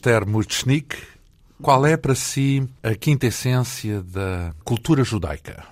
Esther 0.00 0.26
Muchnik. 0.26 0.96
Qual 1.60 1.84
é 1.84 1.94
para 1.94 2.14
si 2.14 2.66
a 2.82 2.94
quinta 2.94 3.26
essência 3.26 4.00
da 4.02 4.54
cultura 4.64 5.04
judaica? 5.04 5.62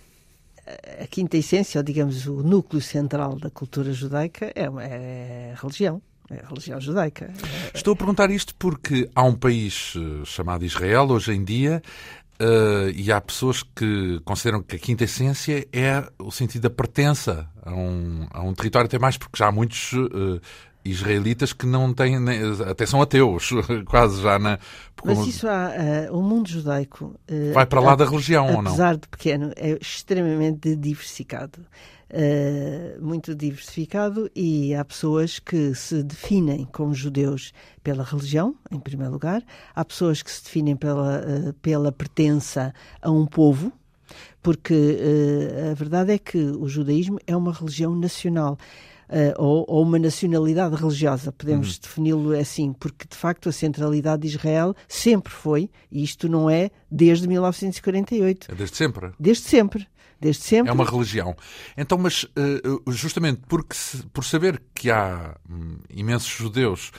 A 1.03 1.07
quinta 1.07 1.39
essência, 1.39 1.79
ou 1.79 1.83
digamos 1.83 2.27
o 2.27 2.43
núcleo 2.43 2.83
central 2.83 3.37
da 3.37 3.49
cultura 3.49 3.91
judaica, 3.91 4.53
é, 4.55 4.65
é 4.65 5.55
a 5.57 5.61
religião. 5.63 6.03
É 6.31 6.45
a 6.45 6.47
religião 6.47 6.79
judaica. 6.79 7.33
Estou 7.73 7.95
a 7.95 7.97
perguntar 7.97 8.31
isto 8.31 8.55
porque 8.57 9.09
há 9.15 9.23
um 9.23 9.35
país 9.35 9.95
eh, 9.97 10.27
chamado 10.27 10.63
Israel 10.63 11.07
hoje 11.11 11.33
em 11.33 11.43
dia 11.43 11.83
Uh, 12.41 12.89
e 12.95 13.11
há 13.11 13.21
pessoas 13.21 13.65
que 13.65 14.21
consideram 14.25 14.63
que 14.63 14.77
a 14.77 14.79
quinta 14.79 15.03
essência 15.03 15.67
é 15.73 16.09
o 16.21 16.31
sentido 16.31 16.63
da 16.63 16.71
pertença 16.71 17.51
a 17.67 17.75
um, 17.75 18.29
a 18.31 18.41
um 18.43 18.55
território, 18.55 18.87
até 18.87 18.97
mais 18.97 19.17
porque 19.19 19.37
já 19.37 19.49
há 19.49 19.51
muitos 19.51 19.93
uh, 19.95 20.41
israelitas 20.91 21.53
que 21.53 21.67
não 21.67 21.93
têm, 21.93 22.17
até 22.69 22.87
são 22.87 23.01
ateus, 23.01 23.51
quase 23.87 24.23
já 24.23 24.39
na. 24.39 24.59
Mas 25.05 25.27
isso 25.27 25.47
há, 25.47 25.71
uh, 26.11 26.19
o 26.19 26.23
mundo 26.23 26.49
judaico. 26.49 27.15
vai 27.55 27.65
para 27.67 27.81
lá 27.81 27.95
da 27.95 28.05
religião, 28.05 28.47
ou 28.47 28.63
não? 28.63 28.73
Apesar 28.73 28.97
de 28.97 29.07
pequeno, 29.07 29.53
é 29.57 29.79
extremamente 29.81 30.75
diversificado. 30.75 31.61
Uh, 32.11 33.05
muito 33.05 33.35
diversificado 33.35 34.31
e 34.35 34.75
há 34.75 34.83
pessoas 34.83 35.39
que 35.39 35.75
se 35.75 36.03
definem 36.03 36.65
como 36.73 36.95
judeus 36.95 37.53
pela 37.83 38.03
religião, 38.03 38.57
em 38.71 38.81
primeiro 38.81 39.13
lugar, 39.13 39.43
há 39.75 39.85
pessoas 39.85 40.23
que 40.23 40.31
se 40.31 40.43
definem 40.43 40.75
pela, 40.75 41.21
uh, 41.21 41.53
pela 41.61 41.93
pertença 41.93 42.73
a 43.03 43.11
um 43.11 43.27
povo, 43.27 43.71
porque 44.43 44.75
uh, 44.75 45.71
a 45.71 45.75
verdade 45.75 46.13
é 46.13 46.19
que 46.19 46.39
o 46.39 46.69
judaísmo 46.69 47.19
é 47.27 47.37
uma 47.37 47.53
religião 47.53 47.95
nacional. 47.95 48.59
Uh, 49.09 49.33
ou, 49.43 49.65
ou, 49.67 49.83
uma 49.85 49.99
nacionalidade 49.99 50.77
religiosa, 50.77 51.33
podemos 51.33 51.77
uhum. 51.77 51.81
defini-lo 51.81 52.39
assim, 52.39 52.75
porque 52.75 53.07
de 53.09 53.17
facto 53.17 53.49
a 53.49 53.53
centralidade 53.53 54.21
de 54.21 54.29
Israel 54.29 54.75
sempre 54.87 55.33
foi, 55.33 55.71
e 55.91 56.05
isto 56.05 56.29
não 56.29 56.51
é 56.51 56.71
desde 56.91 57.27
1948. 57.27 58.53
É 58.53 58.55
desde 58.55 58.77
sempre. 58.77 59.11
Desde 59.19 59.45
sempre 59.45 59.87
desde 60.21 60.43
sempre. 60.43 60.71
É 60.71 60.73
uma 60.73 60.85
religião. 60.85 61.37
Então, 61.77 61.97
mas 61.97 62.25
uh, 62.25 62.91
justamente 62.91 63.41
porque, 63.49 63.77
por 64.13 64.25
saber 64.25 64.61
que 64.75 64.91
há 64.91 65.37
hum, 65.49 65.79
imensos 65.89 66.29
judeus 66.29 66.91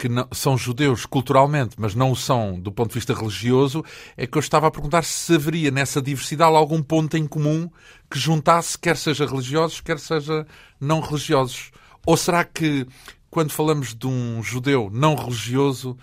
que 0.00 0.08
não, 0.08 0.26
são 0.32 0.56
judeus 0.56 1.04
culturalmente, 1.04 1.76
mas 1.76 1.94
não 1.94 2.10
o 2.10 2.16
são 2.16 2.58
do 2.58 2.72
ponto 2.72 2.88
de 2.88 2.94
vista 2.94 3.12
religioso, 3.12 3.84
é 4.16 4.26
que 4.26 4.38
eu 4.38 4.40
estava 4.40 4.66
a 4.66 4.70
perguntar 4.70 5.04
se 5.04 5.34
haveria 5.34 5.70
nessa 5.70 6.00
diversidade 6.00 6.56
algum 6.56 6.82
ponto 6.82 7.18
em 7.18 7.26
comum 7.26 7.68
que 8.10 8.18
juntasse, 8.18 8.78
quer 8.78 8.96
seja 8.96 9.26
religiosos, 9.26 9.82
quer 9.82 9.98
seja 9.98 10.46
não 10.80 11.00
religiosos. 11.00 11.70
Ou 12.06 12.16
será 12.16 12.44
que, 12.44 12.86
quando 13.30 13.50
falamos 13.52 13.94
de 13.94 14.06
um 14.06 14.42
judeu 14.42 14.88
não 14.90 15.14
religioso, 15.14 15.98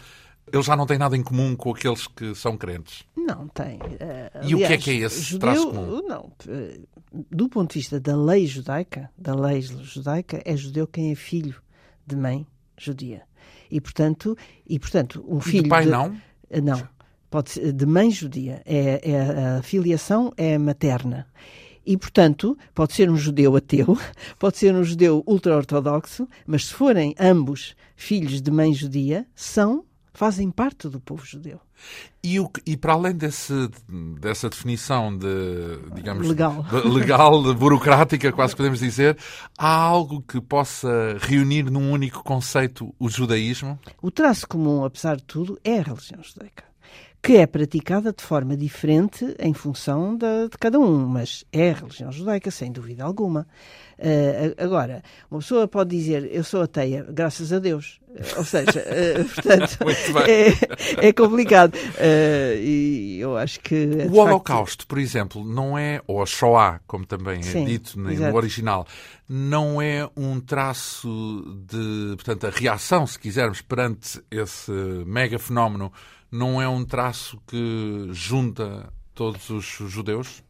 ele 0.53 0.61
já 0.61 0.75
não 0.75 0.85
tem 0.85 0.99
nada 0.99 1.17
em 1.17 1.23
comum 1.23 1.55
com 1.55 1.71
aqueles 1.71 2.05
que 2.05 2.35
são 2.35 2.55
crentes. 2.55 3.03
Não 3.15 3.47
tem. 3.47 3.79
Uh, 3.79 4.43
e 4.43 4.53
aliás, 4.53 4.53
o 4.53 4.57
que 4.57 4.73
é 4.73 4.77
que 4.77 4.91
é 4.91 4.93
esse 4.93 5.21
judeu, 5.21 5.39
traço 5.39 5.69
comum? 5.71 6.07
Não. 6.07 6.31
Eh, 6.47 6.79
do 7.31 7.49
ponto 7.49 7.73
de 7.73 7.79
vista 7.79 7.99
da 7.99 8.15
lei 8.15 8.45
judaica, 8.45 9.09
da 9.17 9.33
lei 9.33 9.59
judaica, 9.59 10.39
é 10.45 10.55
judeu 10.55 10.85
quem 10.85 11.11
é 11.11 11.15
filho 11.15 11.55
de 12.05 12.15
mãe 12.15 12.45
judia. 12.77 13.23
E 13.69 13.81
portanto, 13.81 14.37
e 14.67 14.79
portanto, 14.79 15.23
um 15.27 15.39
filho 15.39 15.59
e 15.59 15.63
de 15.63 15.69
pai 15.69 15.85
de, 15.85 15.91
não? 15.91 16.15
Eh, 16.49 16.61
não. 16.61 16.87
Pode 17.29 17.51
ser 17.51 17.73
de 17.73 17.85
mãe 17.85 18.09
judia. 18.09 18.61
É, 18.65 19.01
é 19.11 19.57
a 19.57 19.61
filiação 19.61 20.33
é 20.37 20.57
materna. 20.57 21.27
E, 21.85 21.95
portanto, 21.95 22.57
pode 22.75 22.91
ser 22.91 23.09
um 23.09 23.15
judeu 23.15 23.55
ateu, 23.55 23.97
pode 24.37 24.57
ser 24.57 24.75
um 24.75 24.83
judeu 24.83 25.23
ultra-ortodoxo, 25.25 26.27
mas 26.45 26.65
se 26.65 26.73
forem 26.73 27.15
ambos 27.17 27.77
filhos 27.95 28.41
de 28.41 28.51
mãe 28.51 28.73
judia, 28.73 29.25
são 29.33 29.85
fazem 30.17 30.49
parte 30.49 30.89
do 30.89 30.99
povo 30.99 31.23
judeu. 31.23 31.59
E, 32.23 32.39
o, 32.39 32.49
e 32.65 32.75
para 32.75 32.93
além 32.93 33.13
desse, 33.13 33.53
dessa 34.19 34.49
definição 34.49 35.15
de, 35.15 35.77
digamos, 35.93 36.27
legal, 36.27 36.63
de, 36.63 36.87
legal 36.89 37.43
de 37.43 37.53
burocrática, 37.53 38.31
quase 38.31 38.55
podemos 38.55 38.79
dizer, 38.79 39.15
há 39.55 39.71
algo 39.71 40.23
que 40.23 40.41
possa 40.41 40.89
reunir 41.19 41.69
num 41.69 41.91
único 41.91 42.23
conceito 42.23 42.91
o 42.97 43.07
judaísmo? 43.07 43.79
O 44.01 44.09
traço 44.09 44.47
comum, 44.47 44.83
apesar 44.83 45.17
de 45.17 45.23
tudo, 45.23 45.59
é 45.63 45.77
a 45.77 45.83
religião 45.83 46.19
judaica 46.23 46.66
que 47.21 47.37
é 47.37 47.47
praticada 47.47 48.13
de 48.13 48.23
forma 48.23 48.55
diferente 48.55 49.35
em 49.39 49.53
função 49.53 50.15
de, 50.15 50.49
de 50.49 50.57
cada 50.57 50.79
um, 50.79 51.05
mas 51.05 51.43
é 51.51 51.71
a 51.71 51.73
religião 51.73 52.11
judaica, 52.11 52.49
sem 52.51 52.71
dúvida 52.71 53.03
alguma. 53.03 53.47
Uh, 53.97 54.53
agora, 54.63 55.01
uma 55.29 55.39
pessoa 55.39 55.67
pode 55.67 55.89
dizer, 55.89 56.29
eu 56.31 56.43
sou 56.43 56.61
ateia, 56.61 57.03
graças 57.09 57.51
a 57.51 57.57
Deus. 57.57 57.99
Uh, 58.07 58.37
ou 58.37 58.43
seja, 58.43 58.85
uh, 58.85 59.25
portanto, 59.33 59.77
é, 61.01 61.07
é, 61.07 61.13
complicado. 61.13 61.75
e 62.61 63.17
eu 63.19 63.35
acho 63.35 63.59
que. 63.59 63.75
É, 63.75 64.05
o 64.05 64.15
Holocausto, 64.17 64.83
facto... 64.83 64.87
por 64.87 64.99
exemplo, 64.99 65.43
não 65.43 65.75
é, 65.75 65.99
ou 66.05 66.21
a 66.21 66.27
Shoah, 66.27 66.79
como 66.85 67.07
também 67.07 67.39
é 67.39 67.43
Sim, 67.43 67.65
dito 67.65 67.99
no 67.99 68.11
exato. 68.11 68.37
original, 68.37 68.85
não 69.27 69.81
é 69.81 70.07
um 70.15 70.39
traço 70.39 71.43
de. 71.67 72.15
Portanto, 72.17 72.45
a 72.45 72.51
reação, 72.51 73.07
se 73.07 73.17
quisermos, 73.17 73.61
perante 73.61 74.21
esse 74.29 74.71
mega 75.07 75.39
fenómeno 75.39 75.91
não 76.31 76.61
é 76.61 76.67
um 76.67 76.83
traço 76.83 77.41
que 77.47 78.07
junta 78.11 78.91
todos 79.13 79.49
os 79.49 79.65
judeus? 79.65 80.43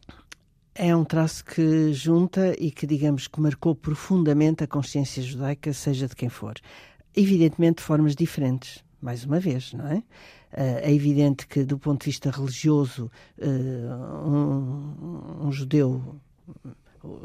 É 0.73 0.95
um 0.95 1.03
traço 1.03 1.43
que 1.43 1.91
junta 1.93 2.53
e 2.59 2.69
que, 2.69 2.85
digamos, 2.85 3.27
que 3.27 3.41
marcou 3.41 3.75
profundamente 3.75 4.63
a 4.63 4.67
consciência 4.67 5.23
judaica, 5.23 5.73
seja 5.73 6.07
de 6.07 6.15
quem 6.15 6.29
for. 6.29 6.53
Evidentemente 7.15 7.77
de 7.77 7.83
formas 7.83 8.15
diferentes, 8.15 8.83
mais 9.01 9.25
uma 9.25 9.39
vez, 9.39 9.73
não 9.73 9.87
é? 9.87 10.03
Eh, 10.51 10.91
é 10.91 10.93
evidente 10.93 11.47
que, 11.47 11.63
do 11.63 11.79
ponto 11.79 12.01
de 12.01 12.05
vista 12.05 12.29
religioso, 12.29 13.11
eh, 13.39 13.47
um, 14.25 15.47
um 15.47 15.51
judeu 15.51 16.19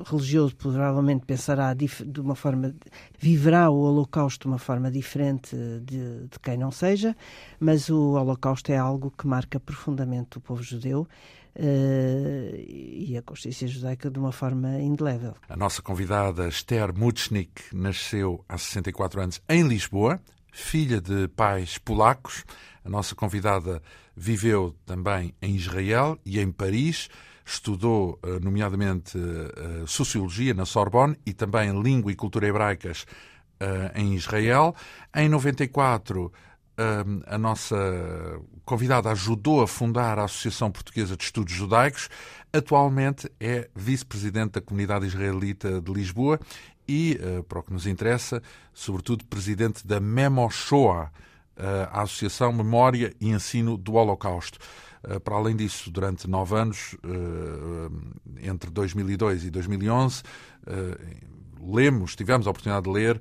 religioso 0.05 0.57
provavelmente 0.57 1.25
pensará 1.25 1.75
de 1.75 2.21
uma 2.21 2.35
forma, 2.35 2.75
viverá 3.19 3.71
o 3.71 3.77
Holocausto 3.77 4.47
de 4.47 4.53
uma 4.53 4.59
forma 4.59 4.91
diferente 4.91 5.57
de, 5.85 6.27
de, 6.29 6.39
quem 6.43 6.57
não 6.57 6.71
seja, 6.71 7.17
mas 7.59 7.89
o 7.89 8.13
Holocausto 8.13 8.73
é 8.73 8.77
algo 8.77 9.13
que 9.17 9.27
marca 9.27 9.59
profundamente 9.59 10.39
o 10.39 10.41
povo 10.41 10.63
judeu. 10.63 11.07
Uh, 11.55 12.57
e 12.67 13.15
a 13.15 13.21
consciência 13.21 13.69
judaica 13.69 14.11
de 14.11 14.19
uma 14.19 14.33
forma 14.33 14.81
indelével. 14.81 15.35
A 15.51 15.55
nossa 15.55 15.83
convidada 15.83 16.49
Esther 16.49 16.97
Muchnik 16.97 17.65
nasceu 17.75 18.43
há 18.49 18.57
64 18.57 19.21
anos 19.21 19.43
em 19.47 19.63
Lisboa, 19.69 20.19
filha 20.51 20.99
de 20.99 21.29
pais 21.29 21.77
polacos. 21.77 22.43
A 22.83 22.89
nossa 22.89 23.15
convidada 23.15 23.83
viveu 24.17 24.75
também 24.87 25.35
em 25.43 25.55
Israel 25.55 26.19
e 26.25 26.41
em 26.41 26.51
Paris 26.51 27.11
estudou, 27.45 28.19
eh, 28.23 28.39
nomeadamente, 28.41 29.19
eh, 29.19 29.85
Sociologia 29.87 30.55
na 30.55 30.65
Sorbonne 30.65 31.17
e 31.27 31.33
também 31.33 31.81
Língua 31.83 32.13
e 32.13 32.17
Cultura 32.17 32.47
Hebraicas 32.47 33.07
eh, 33.61 33.93
em 33.97 34.15
Israel. 34.15 34.75
Em 35.15 35.29
94, 35.29 36.33
a 37.27 37.37
nossa 37.37 37.77
convidada 38.65 39.11
ajudou 39.11 39.63
a 39.63 39.69
fundar 39.69 40.19
a 40.19 40.25
Associação 40.25 40.73
Portuguesa 40.73 41.17
de 41.17 41.23
Estudos 41.23 41.53
Judaicos. 41.53 42.09
Atualmente 42.51 43.31
é 43.39 43.69
vice-presidente 43.77 44.53
da 44.53 44.61
comunidade 44.61 45.07
israelita 45.07 45.83
de 45.83 45.93
Lisboa 45.93 46.41
e, 46.89 47.21
para 47.47 47.61
o 47.61 47.63
que 47.63 47.75
nos 47.75 47.87
interessa, 47.87 48.43
sobretudo 48.73 49.25
presidente 49.27 49.87
da 49.87 50.01
Memoshoa, 50.01 51.13
a 51.93 52.03
Associação 52.03 52.53
Memória 52.53 53.15
e 53.21 53.29
Ensino 53.29 53.77
do 53.77 53.93
Holocausto. 53.93 54.59
Eh, 55.05 55.19
para 55.19 55.37
além 55.37 55.57
disso, 55.57 55.91
durante 55.91 56.29
nove 56.29 56.57
anos, 56.57 56.97
eh, 57.03 58.49
entre 58.49 58.71
2002 58.71 59.45
e 59.45 59.51
2011, 59.51 60.23
eh, 60.67 60.99
lemos, 61.61 62.15
tivemos 62.15 62.47
a 62.47 62.51
oportunidade 62.51 62.85
de 62.85 62.91
ler 62.91 63.21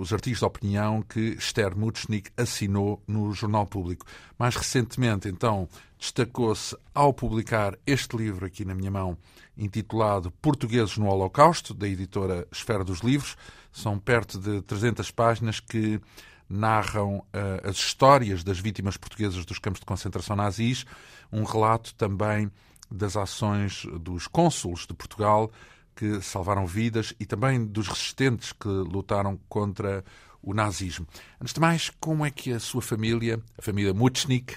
os 0.00 0.10
artigos 0.10 0.38
de 0.38 0.44
opinião 0.46 1.02
que 1.02 1.36
Esther 1.38 1.76
Muchnik 1.76 2.30
assinou 2.34 3.02
no 3.06 3.30
Jornal 3.34 3.66
Público. 3.66 4.06
Mais 4.38 4.56
recentemente, 4.56 5.28
então, 5.28 5.68
destacou-se 5.98 6.74
ao 6.94 7.12
publicar 7.12 7.78
este 7.86 8.16
livro 8.16 8.46
aqui 8.46 8.64
na 8.64 8.74
minha 8.74 8.90
mão, 8.90 9.18
intitulado 9.54 10.30
Portugueses 10.40 10.96
no 10.96 11.08
Holocausto, 11.08 11.74
da 11.74 11.86
editora 11.86 12.48
Esfera 12.50 12.82
dos 12.82 13.00
Livros. 13.00 13.36
São 13.70 13.98
perto 13.98 14.38
de 14.38 14.62
300 14.62 15.10
páginas 15.10 15.60
que 15.60 16.00
narram 16.48 17.18
uh, 17.18 17.68
as 17.68 17.76
histórias 17.76 18.44
das 18.44 18.58
vítimas 18.58 18.96
portuguesas 18.96 19.44
dos 19.44 19.58
campos 19.58 19.80
de 19.80 19.86
concentração 19.86 20.36
nazis, 20.36 20.84
um 21.32 21.42
relato 21.42 21.94
também 21.94 22.50
das 22.90 23.16
ações 23.16 23.86
dos 24.00 24.26
cônsules 24.26 24.86
de 24.86 24.94
Portugal 24.94 25.50
que 25.94 26.20
salvaram 26.20 26.66
vidas 26.66 27.14
e 27.18 27.24
também 27.24 27.64
dos 27.64 27.88
resistentes 27.88 28.52
que 28.52 28.68
lutaram 28.68 29.38
contra 29.48 30.04
o 30.42 30.54
nazismo. 30.54 31.06
Antes 31.40 31.54
de 31.54 31.60
mais, 31.60 31.90
como 31.98 32.24
é 32.24 32.30
que 32.30 32.52
a 32.52 32.60
sua 32.60 32.82
família, 32.82 33.40
a 33.58 33.62
família 33.62 33.92
Muchnik, 33.92 34.54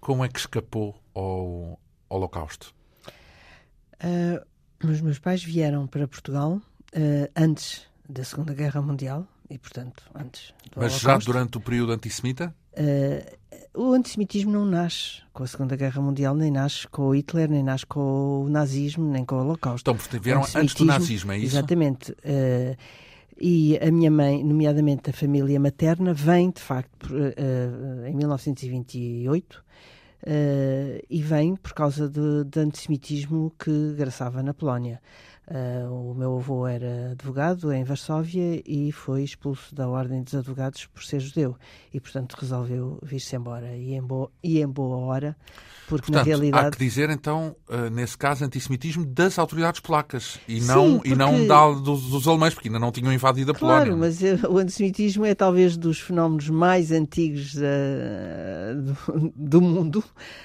como 0.00 0.24
é 0.24 0.28
que 0.28 0.38
escapou 0.38 1.00
ao 1.14 1.78
Holocausto? 2.08 2.74
Uh, 4.02 4.44
os 4.86 5.00
meus 5.00 5.18
pais 5.18 5.44
vieram 5.44 5.86
para 5.86 6.08
Portugal 6.08 6.52
uh, 6.52 7.30
antes 7.36 7.86
da 8.08 8.24
Segunda 8.24 8.54
Guerra 8.54 8.80
Mundial 8.80 9.26
e 9.50 9.58
portanto 9.58 10.02
antes 10.14 10.52
do 10.72 10.80
Mas 10.80 10.98
já 10.98 11.16
durante 11.18 11.58
o 11.58 11.60
período 11.60 11.92
antissemita? 11.92 12.54
Uh, 12.72 13.38
o 13.74 13.92
antissemitismo 13.92 14.50
não 14.50 14.64
nasce 14.64 15.22
com 15.32 15.42
a 15.42 15.46
Segunda 15.46 15.76
Guerra 15.76 16.02
Mundial, 16.02 16.34
nem 16.34 16.50
nasce 16.50 16.86
com 16.88 17.08
o 17.08 17.14
Hitler, 17.14 17.48
nem 17.48 17.62
nasce 17.62 17.86
com 17.86 18.44
o 18.44 18.48
nazismo, 18.48 19.08
nem 19.08 19.24
com 19.24 19.36
o 19.36 19.40
Holocausto. 19.40 19.90
Então, 19.90 20.20
vieram 20.20 20.42
antes 20.54 20.74
do 20.74 20.84
nazismo, 20.84 21.32
é 21.32 21.38
isso? 21.38 21.56
Exatamente. 21.56 22.12
Uh, 22.12 22.76
e 23.40 23.78
a 23.78 23.90
minha 23.92 24.10
mãe, 24.10 24.42
nomeadamente 24.42 25.10
a 25.10 25.12
família 25.12 25.60
materna, 25.60 26.12
vem, 26.12 26.50
de 26.50 26.60
facto, 26.60 27.14
uh, 27.14 28.06
em 28.06 28.14
1928 28.14 29.54
uh, 29.54 31.06
e 31.08 31.22
vem 31.22 31.54
por 31.54 31.72
causa 31.72 32.08
de, 32.08 32.44
de 32.44 32.60
antissemitismo 32.60 33.52
que 33.58 33.94
graçava 33.96 34.42
na 34.42 34.52
Polónia. 34.52 35.00
Uh, 35.50 36.10
o 36.10 36.14
meu 36.14 36.36
avô 36.36 36.66
era 36.66 37.12
advogado 37.12 37.72
em 37.72 37.82
Varsóvia 37.82 38.62
e 38.66 38.92
foi 38.92 39.22
expulso 39.22 39.74
da 39.74 39.88
Ordem 39.88 40.22
dos 40.22 40.34
Advogados 40.34 40.84
por 40.84 41.02
ser 41.02 41.20
judeu 41.20 41.56
e, 41.92 41.98
portanto, 41.98 42.36
resolveu 42.38 42.98
vir-se 43.02 43.34
embora. 43.34 43.74
E 43.74 43.94
em, 43.94 44.02
boa, 44.02 44.30
e 44.44 44.60
em 44.60 44.66
boa 44.68 44.98
hora, 44.98 45.34
porque 45.88 46.12
Portanto, 46.12 46.16
na 46.16 46.22
realidade. 46.22 46.66
há 46.66 46.70
que 46.70 46.76
dizer, 46.78 47.08
então, 47.08 47.56
eh, 47.70 47.88
nesse 47.88 48.18
caso, 48.18 48.44
antissemitismo 48.44 49.06
das 49.06 49.38
autoridades 49.38 49.80
polacas 49.80 50.38
e 50.46 50.60
não, 50.60 50.96
Sim, 50.96 51.00
e 51.06 51.14
não 51.16 51.30
porque- 51.32 51.46
da, 51.46 51.70
dos, 51.72 52.02
dos 52.10 52.28
alemães, 52.28 52.52
porque 52.52 52.68
ainda 52.68 52.78
não 52.78 52.92
tinham 52.92 53.10
invadido 53.10 53.52
a 53.52 53.54
Claro, 53.54 53.84
Polónia. 53.90 53.96
mas 53.96 54.20
o 54.50 54.58
antissemitismo 54.58 55.24
é 55.24 55.34
talvez 55.34 55.78
dos 55.78 55.98
fenómenos 55.98 56.50
mais 56.50 56.92
antigos 56.92 57.54
do, 57.54 59.32
do 59.34 59.60
mundo, 59.62 60.04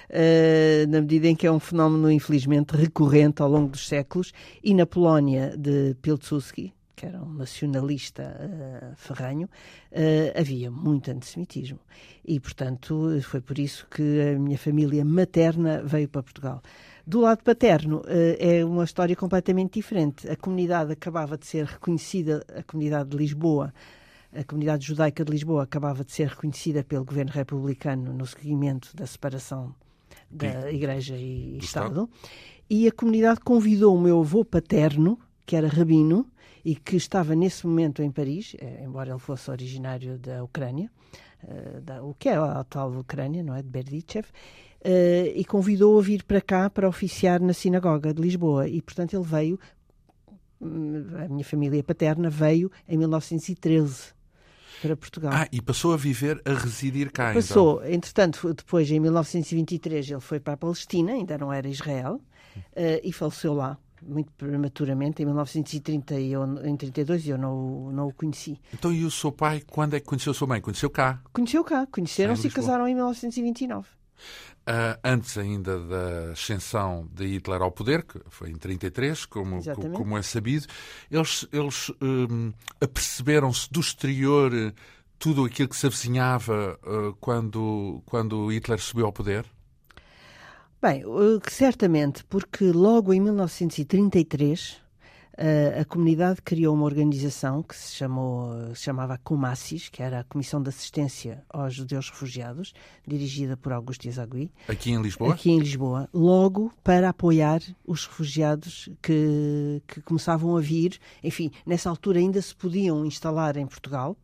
eh, 0.09 0.85
na 0.87 1.01
medida 1.01 1.27
em 1.27 1.35
que 1.35 1.45
é 1.45 1.51
um 1.51 1.59
fenómeno, 1.59 2.09
infelizmente, 2.09 2.71
recorrente 2.75 3.41
ao 3.41 3.49
longo 3.49 3.67
dos 3.69 3.85
séculos. 3.85 4.31
E 4.63 4.73
na 4.73 4.85
Polónia 4.93 5.57
de 5.57 5.95
Pilsudski, 6.03 6.71
que 6.95 7.07
era 7.07 7.19
um 7.19 7.33
nacionalista 7.33 8.21
eh, 8.39 8.91
ferranho, 8.95 9.49
eh, 9.91 10.31
havia 10.37 10.69
muito 10.69 11.09
antissemitismo. 11.09 11.79
E, 12.23 12.39
portanto, 12.39 13.19
foi 13.23 13.41
por 13.41 13.57
isso 13.57 13.87
que 13.89 14.21
a 14.21 14.37
minha 14.37 14.55
família 14.55 15.03
materna 15.03 15.81
veio 15.81 16.07
para 16.07 16.21
Portugal. 16.21 16.61
Do 17.07 17.21
lado 17.21 17.43
paterno, 17.43 18.03
eh, 18.05 18.59
é 18.59 18.63
uma 18.63 18.83
história 18.83 19.15
completamente 19.15 19.73
diferente. 19.79 20.29
A 20.29 20.35
comunidade 20.35 20.91
acabava 20.91 21.39
de 21.39 21.47
ser 21.47 21.65
reconhecida, 21.65 22.45
a 22.55 22.61
comunidade 22.61 23.09
de 23.09 23.17
Lisboa, 23.17 23.73
a 24.31 24.43
comunidade 24.43 24.85
judaica 24.85 25.25
de 25.25 25.31
Lisboa 25.31 25.63
acabava 25.63 26.05
de 26.05 26.11
ser 26.11 26.27
reconhecida 26.27 26.83
pelo 26.83 27.03
governo 27.03 27.31
republicano 27.31 28.13
no 28.13 28.27
seguimento 28.27 28.95
da 28.95 29.07
separação 29.07 29.73
da 30.33 30.71
Igreja 30.71 31.15
e 31.17 31.57
Do 31.59 31.63
Estado. 31.63 32.09
E 32.69 32.87
a 32.87 32.91
comunidade 32.91 33.39
convidou 33.41 33.95
o 33.95 34.01
meu 34.01 34.19
avô 34.21 34.43
paterno, 34.43 35.19
que 35.45 35.55
era 35.55 35.67
rabino, 35.67 36.25
e 36.65 36.75
que 36.75 36.95
estava 36.95 37.35
nesse 37.35 37.67
momento 37.67 38.01
em 38.01 38.09
Paris, 38.09 38.55
eh, 38.59 38.83
embora 38.85 39.09
ele 39.11 39.19
fosse 39.19 39.51
originário 39.51 40.17
da 40.17 40.43
Ucrânia, 40.43 40.89
eh, 41.45 41.81
da- 41.81 42.01
o 42.03 42.13
que 42.13 42.29
é 42.29 42.35
a 42.35 42.59
atual 42.61 42.91
Ucrânia, 42.93 43.43
não 43.43 43.53
é? 43.53 43.61
De 43.61 43.67
Berdichev, 43.69 44.25
eh, 44.81 45.33
e 45.35 45.43
convidou-o 45.43 45.99
a 45.99 46.01
vir 46.01 46.23
para 46.23 46.39
cá 46.41 46.69
para 46.69 46.87
oficiar 46.87 47.41
na 47.41 47.51
sinagoga 47.53 48.13
de 48.13 48.21
Lisboa. 48.21 48.67
E, 48.67 48.81
portanto, 48.81 49.13
ele 49.13 49.25
veio, 49.25 49.59
hum, 50.61 51.05
a 51.23 51.27
minha 51.27 51.43
família 51.43 51.83
paterna 51.83 52.29
veio 52.29 52.71
em 52.87 52.97
1913 52.97 54.13
para 54.83 54.97
Portugal. 54.97 55.31
Ah, 55.33 55.47
e 55.49 55.61
passou 55.61 55.93
a 55.93 55.97
viver, 55.97 56.41
a 56.43 56.53
residir 56.53 57.09
cá, 57.09 57.31
então. 57.31 57.41
Passou, 57.41 57.85
entretanto, 57.85 58.53
depois 58.53 58.91
em 58.91 58.99
1923 58.99 60.11
ele 60.11 60.19
foi 60.19 60.41
para 60.41 60.53
a 60.53 60.57
Palestina, 60.57 61.13
ainda 61.13 61.37
não 61.37 61.53
era 61.53 61.69
Israel, 61.69 62.19
eh, 62.75 62.99
e 63.01 63.13
faleceu 63.13 63.53
lá, 63.53 63.77
muito 64.01 64.29
prematuramente, 64.33 65.21
em 65.21 65.25
1930 65.25 66.19
e 66.19 66.33
eu, 66.33 66.43
em 66.65 66.75
32 66.75 67.29
eu 67.29 67.37
não, 67.37 67.91
não 67.91 68.07
o 68.07 68.13
conheci. 68.13 68.59
Então, 68.73 68.91
e 68.91 69.05
o 69.05 69.11
seu 69.11 69.31
pai, 69.31 69.63
quando 69.65 69.95
é 69.95 70.01
que 70.01 70.05
conheceu 70.05 70.31
a 70.31 70.33
sua 70.33 70.47
mãe? 70.47 70.59
Conheceu 70.59 70.89
cá, 70.89 71.21
Conheceu 71.31 71.63
cá, 71.63 71.87
conheceram-se 71.89 72.47
e 72.47 72.51
casaram 72.51 72.85
em 72.85 72.93
1929. 72.93 73.87
Ah, 74.65 74.97
antes 75.03 75.37
ainda 75.37 75.79
da 75.79 76.31
ascensão 76.31 77.07
de 77.13 77.25
Hitler 77.25 77.61
ao 77.61 77.71
poder, 77.71 78.03
que 78.03 78.19
foi 78.29 78.49
em 78.49 78.55
33, 78.55 79.25
como, 79.25 79.57
Exatamente. 79.57 79.97
como 79.97 80.17
é 80.17 80.21
sabido. 80.21 80.67
Eles, 81.11 81.47
eles 81.51 81.91
hum, 82.01 82.53
aperceberam-se 82.79 83.71
do 83.71 83.81
exterior 83.81 84.53
eh, 84.53 84.73
tudo 85.19 85.45
aquilo 85.45 85.69
que 85.69 85.75
se 85.75 85.85
avizinhava 85.85 86.79
eh, 86.81 87.13
quando, 87.19 88.01
quando 88.05 88.51
Hitler 88.51 88.79
subiu 88.79 89.05
ao 89.05 89.13
poder? 89.13 89.45
Bem, 90.81 91.03
certamente, 91.49 92.25
porque 92.25 92.65
logo 92.65 93.13
em 93.13 93.19
1933 93.21 94.82
eh, 95.37 95.79
a 95.81 95.85
comunidade 95.85 96.41
criou 96.41 96.75
uma 96.75 96.85
organização 96.85 97.63
que 97.63 97.75
se, 97.75 97.95
chamou, 97.95 98.73
se 98.75 98.83
chamava 98.83 99.17
Comassis, 99.17 99.89
que 99.89 100.01
era 100.03 100.19
a 100.19 100.23
Comissão 100.23 100.61
de 100.61 100.69
Assistência 100.69 101.43
aos 101.49 101.73
Judeus 101.73 102.09
Refugiados, 102.09 102.73
dirigida 103.07 103.57
por 103.57 103.71
Augusto 103.73 104.05
Iazagui, 104.05 104.51
Aqui 104.67 104.91
em 104.91 105.01
Lisboa? 105.01 105.33
aqui 105.33 105.51
em 105.51 105.59
Lisboa, 105.59 106.07
logo 106.13 106.71
para 106.83 107.09
apoiar 107.09 107.61
os 107.85 108.05
refugiados 108.05 108.89
que, 109.01 109.81
que 109.87 110.01
começavam 110.01 110.55
a 110.55 110.61
vir. 110.61 110.99
Enfim, 111.23 111.51
nessa 111.65 111.89
altura 111.89 112.19
ainda 112.19 112.41
se 112.41 112.55
podiam 112.55 113.05
instalar 113.05 113.57
em 113.57 113.65
Portugal, 113.65 114.15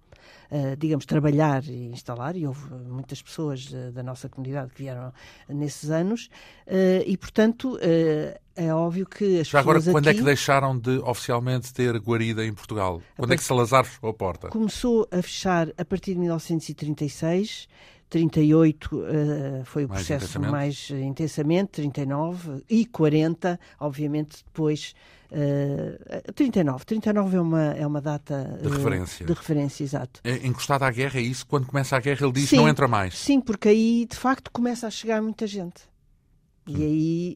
digamos, 0.77 1.05
trabalhar 1.05 1.63
e 1.65 1.87
instalar, 1.91 2.35
e 2.35 2.47
houve 2.47 2.73
muitas 2.73 3.21
pessoas 3.21 3.71
eh, 3.73 3.91
da 3.91 4.01
nossa 4.01 4.27
comunidade 4.27 4.71
que 4.71 4.81
vieram 4.83 5.13
nesses 5.47 5.89
anos, 5.89 6.29
eh, 6.65 7.03
e 7.05 7.15
portanto 7.17 7.77
eh, 7.81 8.39
é 8.55 8.73
óbvio 8.73 9.05
que 9.05 9.39
as 9.39 9.47
Já 9.47 9.59
agora, 9.59 9.81
quando 9.81 10.07
é 10.07 10.09
aqui 10.09 10.19
que 10.19 10.25
deixaram 10.25 10.77
de 10.77 10.97
oficialmente 10.99 11.73
ter 11.73 11.95
guarida 11.97 12.45
em 12.45 12.53
Portugal? 12.53 13.01
Quando 13.15 13.33
é 13.33 13.37
que 13.37 13.43
Salazar 13.43 13.85
fechou 13.85 14.09
a 14.09 14.13
porta? 14.13 14.49
começou 14.49 15.07
a 15.11 15.21
fechar 15.21 15.69
a 15.77 15.85
partir 15.85 16.13
de 16.13 16.19
1936. 16.19 17.67
38 18.09 19.03
eh, 19.05 19.61
foi 19.65 19.85
o 19.85 19.87
Mais 19.89 20.01
processo 20.01 20.25
intensamente. 20.37 20.51
mais 20.51 20.89
intensamente, 20.91 21.69
39 21.73 22.63
e 22.69 22.85
40, 22.85 23.59
obviamente 23.79 24.43
depois 24.45 24.93
eh, 25.31 26.23
39. 26.35 26.85
39 26.85 27.37
é 27.37 27.41
uma, 27.41 27.63
é 27.73 27.85
uma 27.87 28.01
data 28.01 28.57
De 28.61 28.67
eh, 28.67 28.71
referência. 28.71 29.25
de 29.25 29.33
referência, 29.33 29.83
exato. 29.83 30.19
É 30.23 30.47
Encostado 30.47 30.83
à 30.83 30.91
guerra, 30.91 31.19
é 31.19 31.23
isso? 31.23 31.45
Quando 31.45 31.67
começa 31.67 31.95
a 31.95 31.99
guerra, 31.99 32.23
ele 32.25 32.33
diz 32.33 32.49
Sim. 32.49 32.57
não 32.57 32.67
entra 32.69 32.87
mais. 32.87 33.17
Sim, 33.17 33.39
porque 33.39 33.69
aí 33.69 34.05
de 34.09 34.15
facto 34.15 34.49
começa 34.51 34.87
a 34.87 34.89
chegar 34.89 35.21
muita 35.21 35.45
gente. 35.45 35.88
E 36.71 36.83
aí, 36.83 37.35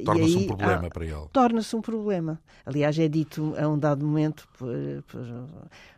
e 0.00 0.04
Torna-se 0.04 0.36
um 0.36 0.46
problema 0.46 0.86
há- 0.86 0.90
para 0.90 1.04
ele. 1.04 1.26
torna-se 1.32 1.74
um 1.76 1.80
problema. 1.80 2.40
Aliás, 2.66 2.98
é 2.98 3.08
dito 3.08 3.54
a 3.58 3.66
um 3.68 3.78
dado 3.78 4.04
momento 4.04 4.46
por, 4.58 4.68
por 5.06 5.24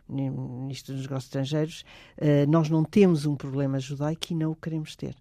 Ministro 0.09 0.95
dos 0.95 1.03
Negócios 1.03 1.25
Estrangeiros, 1.27 1.85
eh, 2.17 2.47
nós 2.47 2.69
não 2.69 2.85
temos 2.85 3.27
um 3.27 3.35
problema 3.37 3.79
judaico 3.79 4.27
e 4.31 4.35
não 4.35 4.53
o 4.53 4.57
queremos 4.57 4.95
ter. 4.97 5.15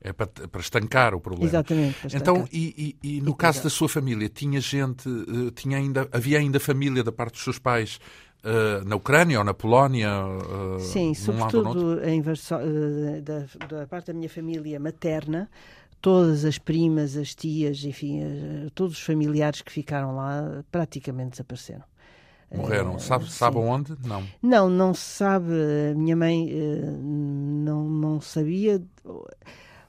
É 0.00 0.12
para, 0.12 0.26
para 0.26 0.60
estancar 0.60 1.14
o 1.14 1.20
problema. 1.20 1.46
Exatamente. 1.48 1.96
Então, 2.14 2.46
e, 2.52 2.96
e- 3.02 3.16
e 3.16 3.20
no 3.22 3.30
E 3.32 3.36
caso 3.36 3.62
da 3.62 3.70
sua 3.70 3.88
família, 3.88 4.28
tinha 4.28 4.60
gente, 4.60 5.08
eh, 5.08 5.50
tinha 5.54 5.78
ainda, 5.78 6.06
havia 6.12 6.38
ainda 6.38 6.60
família 6.60 7.02
da 7.02 7.10
parte 7.10 7.34
dos 7.34 7.42
seus 7.44 7.58
pais 7.58 7.98
eh, 8.44 8.82
na 8.84 8.96
Ucrânia 8.96 9.38
ou 9.38 9.44
na 9.44 9.54
Polónia? 9.54 10.10
eh, 10.76 10.78
Sim, 10.78 11.14
sobretudo 11.14 12.04
em 12.04 12.20
Varsó- 12.20 12.60
da, 13.22 13.46
da 13.66 13.86
parte 13.86 14.08
da 14.08 14.12
minha 14.12 14.28
família 14.28 14.78
materna, 14.78 15.48
todas 16.04 16.44
as 16.44 16.58
primas, 16.58 17.16
as 17.16 17.34
tias, 17.34 17.82
enfim, 17.82 18.20
eh, 18.20 18.68
todos 18.74 18.98
os 18.98 19.02
familiares 19.02 19.62
que 19.62 19.72
ficaram 19.72 20.14
lá 20.14 20.62
praticamente 20.70 21.30
desapareceram. 21.30 21.82
Morreram. 22.54 22.96
Eh, 22.96 22.98
Sabe, 22.98 23.32
sabe 23.32 23.56
sim. 23.56 23.62
onde? 23.62 23.96
Não. 24.06 24.22
Não, 24.42 24.68
não 24.68 24.92
se 24.92 25.00
sabe. 25.00 25.46
A 25.90 25.94
minha 25.94 26.14
mãe 26.14 26.50
eh, 26.50 26.90
não, 27.00 27.88
não 27.88 28.20
sabia. 28.20 28.82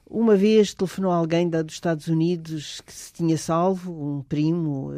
Uma 0.08 0.36
vez 0.36 0.72
telefonou 0.72 1.12
alguém 1.12 1.50
dos 1.50 1.74
Estados 1.74 2.06
Unidos 2.06 2.80
que 2.80 2.94
se 2.94 3.12
tinha 3.12 3.36
salvo, 3.36 3.92
um 3.92 4.22
primo, 4.22 4.92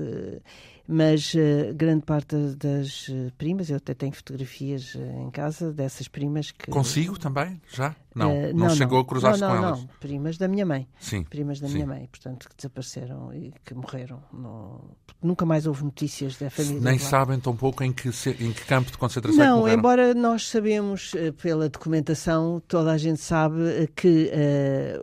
mas 0.90 1.34
eh, 1.36 1.70
grande 1.74 2.02
parte 2.02 2.34
das, 2.56 3.06
eh, 3.10 3.30
primas, 3.36 3.68
eu 3.68 3.76
até 3.76 3.92
tenho 3.92 4.10
fotografias 4.12 4.94
eh, 4.96 5.22
em 5.22 5.30
casa 5.30 5.70
dessas 5.70 6.08
primas 6.08 6.50
que. 6.50 6.70
Consigo 6.70 7.18
também? 7.18 7.60
Já? 7.68 7.94
Não. 8.14 8.30
Eh, 8.30 8.52
não, 8.54 8.70
chegou 8.70 8.98
a 9.00 9.04
cruzar-se 9.04 9.38
não, 9.42 9.48
com 9.50 9.54
não, 9.56 9.64
elas? 9.64 9.80
Não, 9.80 9.88
primas 10.00 10.38
da 10.38 10.48
minha 10.48 10.64
mãe. 10.64 10.88
Sim. 10.98 11.24
Primas 11.24 11.60
da 11.60 11.68
Sim. 11.68 11.74
minha 11.74 11.86
mãe, 11.86 12.08
portanto, 12.10 12.48
que 12.48 12.56
desapareceram 12.56 13.34
e 13.34 13.52
que 13.66 13.74
morreram. 13.74 14.22
No... 14.32 14.96
Nunca 15.22 15.44
mais 15.44 15.66
houve 15.66 15.84
notícias 15.84 16.38
da 16.38 16.48
família. 16.48 16.80
Nem 16.80 16.98
sabem 16.98 17.38
tão 17.38 17.54
pouco 17.54 17.84
em 17.84 17.92
que, 17.92 18.10
se- 18.10 18.30
em 18.42 18.50
que 18.52 18.64
campo 18.64 18.90
de 18.90 18.96
concentração 18.96 19.42
é 19.44 19.46
Não, 19.46 19.58
morreram. 19.58 19.78
embora 19.78 20.14
nós 20.14 20.48
sabemos 20.48 21.12
pela 21.42 21.68
documentação, 21.68 22.62
toda 22.66 22.92
a 22.92 22.96
gente 22.96 23.20
sabe 23.20 23.90
que 23.94 24.32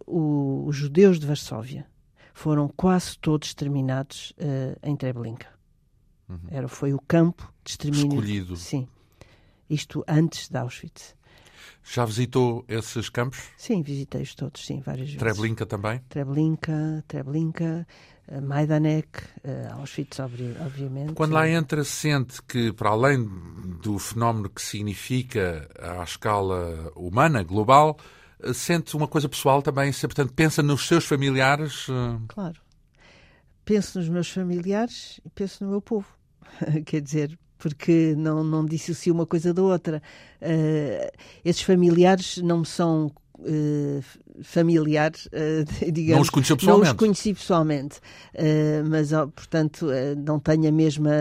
o- 0.07 0.65
os 0.65 0.75
judeus 0.75 1.19
de 1.19 1.27
Varsóvia 1.27 1.85
foram 2.33 2.67
quase 2.75 3.17
todos 3.19 3.49
exterminados 3.49 4.33
eh, 4.37 4.75
em 4.83 4.95
Treblinka. 4.95 5.47
Era, 6.49 6.67
foi 6.67 6.93
o 6.93 6.99
campo 6.99 7.51
de 7.63 7.71
extermínio. 7.71 8.07
Uhum. 8.07 8.13
Escolhido. 8.13 8.55
Sim. 8.55 8.87
Isto 9.69 10.03
antes 10.07 10.49
de 10.49 10.57
Auschwitz. 10.57 11.15
Já 11.83 12.03
visitou 12.03 12.65
esses 12.67 13.09
campos? 13.09 13.39
Sim, 13.57 13.83
visitei-os 13.83 14.33
todos, 14.33 14.65
sim, 14.65 14.79
várias 14.79 15.05
vezes. 15.07 15.19
Treblinka 15.19 15.67
também? 15.67 15.99
Treblinka, 16.09 17.03
Treblinka, 17.07 17.85
Majdanek, 18.41 19.21
Auschwitz, 19.71 20.19
obviamente. 20.19 21.13
Quando 21.13 21.33
lá 21.33 21.47
entra, 21.47 21.83
sente 21.83 22.41
que, 22.41 22.73
para 22.73 22.89
além 22.89 23.23
do 23.83 23.99
fenómeno 23.99 24.49
que 24.49 24.63
significa 24.63 25.69
à 25.79 26.03
escala 26.03 26.91
humana, 26.95 27.43
global, 27.43 27.97
sente 28.51 28.95
uma 28.95 29.07
coisa 29.07 29.29
pessoal 29.29 29.61
também, 29.61 29.91
portanto, 29.91 30.33
pensa 30.33 30.63
nos 30.63 30.87
seus 30.87 31.05
familiares? 31.05 31.85
Claro. 32.27 32.59
Penso 33.63 33.99
nos 33.99 34.09
meus 34.09 34.29
familiares 34.29 35.19
e 35.23 35.29
penso 35.29 35.63
no 35.63 35.69
meu 35.69 35.81
povo. 35.81 36.07
Quer 36.85 37.01
dizer, 37.01 37.39
porque 37.57 38.13
não, 38.17 38.43
não 38.43 38.65
dissocio 38.65 39.13
uma 39.13 39.25
coisa 39.25 39.53
da 39.53 39.61
outra. 39.61 40.01
Uh, 40.41 41.11
esses 41.43 41.61
familiares 41.61 42.37
não 42.37 42.63
são 42.63 43.11
uh, 43.39 44.03
familiares, 44.43 45.27
uh, 45.27 45.65
digamos. 45.91 46.15
Não 46.15 46.21
os 46.21 46.29
conheci 46.29 46.55
pessoalmente. 46.55 46.85
Não 46.85 46.91
os 46.91 46.97
conheci 46.97 47.33
pessoalmente, 47.33 47.97
uh, 47.97 48.89
mas, 48.89 49.09
portanto, 49.35 49.87
não 50.17 50.39
tenho 50.39 50.67
a 50.67 50.71
mesma, 50.71 51.11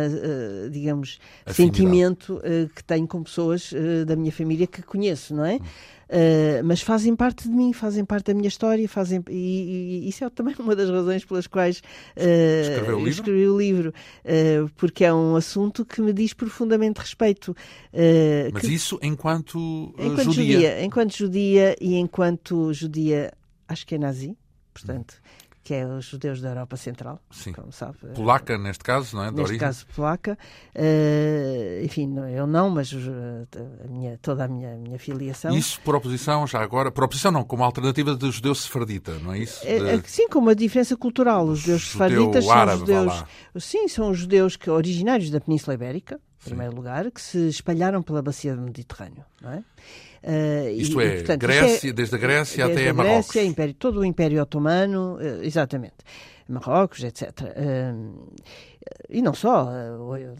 digamos, 0.70 1.18
Afinidade. 1.44 1.56
sentimento 1.56 2.40
que 2.74 2.84
tenho 2.84 3.06
com 3.06 3.22
pessoas 3.22 3.72
da 4.06 4.16
minha 4.16 4.32
família 4.32 4.66
que 4.66 4.82
conheço, 4.82 5.34
não 5.34 5.44
é? 5.44 5.54
Hum. 5.56 5.60
Uh, 6.04 6.62
mas 6.62 6.82
fazem 6.82 7.16
parte 7.16 7.48
de 7.48 7.54
mim, 7.54 7.72
fazem 7.72 8.04
parte 8.04 8.26
da 8.26 8.34
minha 8.34 8.48
história, 8.48 8.86
fazem 8.88 9.24
e, 9.28 10.02
e 10.04 10.08
isso 10.08 10.24
é 10.24 10.30
também 10.30 10.54
uma 10.60 10.76
das 10.76 10.90
razões 10.90 11.24
pelas 11.24 11.46
quais 11.46 11.82
uh, 12.16 13.08
escrevi 13.08 13.48
o 13.48 13.58
livro, 13.58 13.92
uh, 14.24 14.70
porque 14.76 15.04
é 15.04 15.12
um 15.12 15.34
assunto 15.34 15.84
que 15.84 16.02
me 16.02 16.12
diz 16.12 16.34
profundamente 16.34 17.00
respeito. 17.00 17.56
mas 18.52 18.62
que, 18.62 18.74
isso 18.74 18.98
enquanto, 19.02 19.94
enquanto 19.98 20.32
judia. 20.32 20.52
judia. 20.52 20.84
Enquanto 20.84 21.16
judia 21.16 21.76
e 21.80 21.94
enquanto 21.96 22.72
judia, 22.72 23.03
acho 23.68 23.86
que 23.86 23.94
é 23.94 23.98
nazi, 23.98 24.36
portanto 24.72 25.20
que 25.64 25.72
é 25.72 25.86
os 25.86 26.04
judeus 26.04 26.42
da 26.42 26.50
Europa 26.50 26.76
Central, 26.76 27.18
Sim. 27.30 27.52
como 27.52 27.72
sabe. 27.72 27.96
Polaca, 28.14 28.58
neste 28.58 28.84
caso, 28.84 29.16
não 29.16 29.24
é? 29.24 29.30
De 29.30 29.36
neste 29.36 29.52
origem. 29.52 29.58
caso, 29.58 29.86
polaca. 29.96 30.38
Uh, 30.76 31.82
enfim, 31.82 32.14
eu 32.36 32.46
não, 32.46 32.68
mas 32.68 32.92
a 32.92 33.88
minha, 33.88 34.18
toda 34.20 34.44
a 34.44 34.48
minha, 34.48 34.76
minha 34.76 34.98
filiação. 34.98 35.56
Isso 35.56 35.80
por 35.80 35.94
oposição, 35.94 36.46
já 36.46 36.60
agora, 36.60 36.92
por 36.92 37.04
oposição 37.04 37.32
não, 37.32 37.42
como 37.42 37.64
alternativa 37.64 38.14
do 38.14 38.30
judeu 38.30 38.54
sefardita, 38.54 39.18
não 39.20 39.32
é 39.32 39.38
isso? 39.38 39.64
De... 39.64 40.10
Sim, 40.10 40.28
como 40.28 40.50
a 40.50 40.54
diferença 40.54 40.98
cultural. 40.98 41.46
Os 41.46 41.60
judeus 41.60 41.90
sefarditas 41.90 42.44
são 42.44 42.52
árabe, 42.52 42.80
judeus. 42.80 43.24
Sim, 43.58 43.88
são 43.88 44.10
os 44.10 44.18
judeus 44.18 44.56
que, 44.56 44.68
originários 44.68 45.30
da 45.30 45.40
Península 45.40 45.72
Ibérica, 45.72 46.20
em 46.42 46.44
primeiro 46.44 46.76
lugar, 46.76 47.10
que 47.10 47.22
se 47.22 47.48
espalharam 47.48 48.02
pela 48.02 48.20
bacia 48.20 48.54
do 48.54 48.60
Mediterrâneo, 48.60 49.24
não 49.40 49.50
é? 49.50 49.64
Uh, 50.24 50.70
Isto 50.70 51.02
e, 51.02 51.04
é, 51.04 51.14
portanto, 51.16 51.40
Grécia, 51.40 51.90
é, 51.90 51.92
desde 51.92 52.14
a 52.14 52.18
Grécia 52.18 52.64
desde 52.64 52.82
até 52.82 52.90
a 52.90 52.94
Marrocos. 52.94 53.30
Grécia, 53.30 53.46
Império, 53.46 53.74
todo 53.74 54.00
o 54.00 54.04
Império 54.04 54.40
Otomano, 54.40 55.16
uh, 55.16 55.42
exatamente. 55.42 55.96
Marrocos, 56.48 57.04
etc. 57.04 57.30
Uh, 57.42 58.32
e 59.08 59.22
não 59.22 59.34
só, 59.34 59.68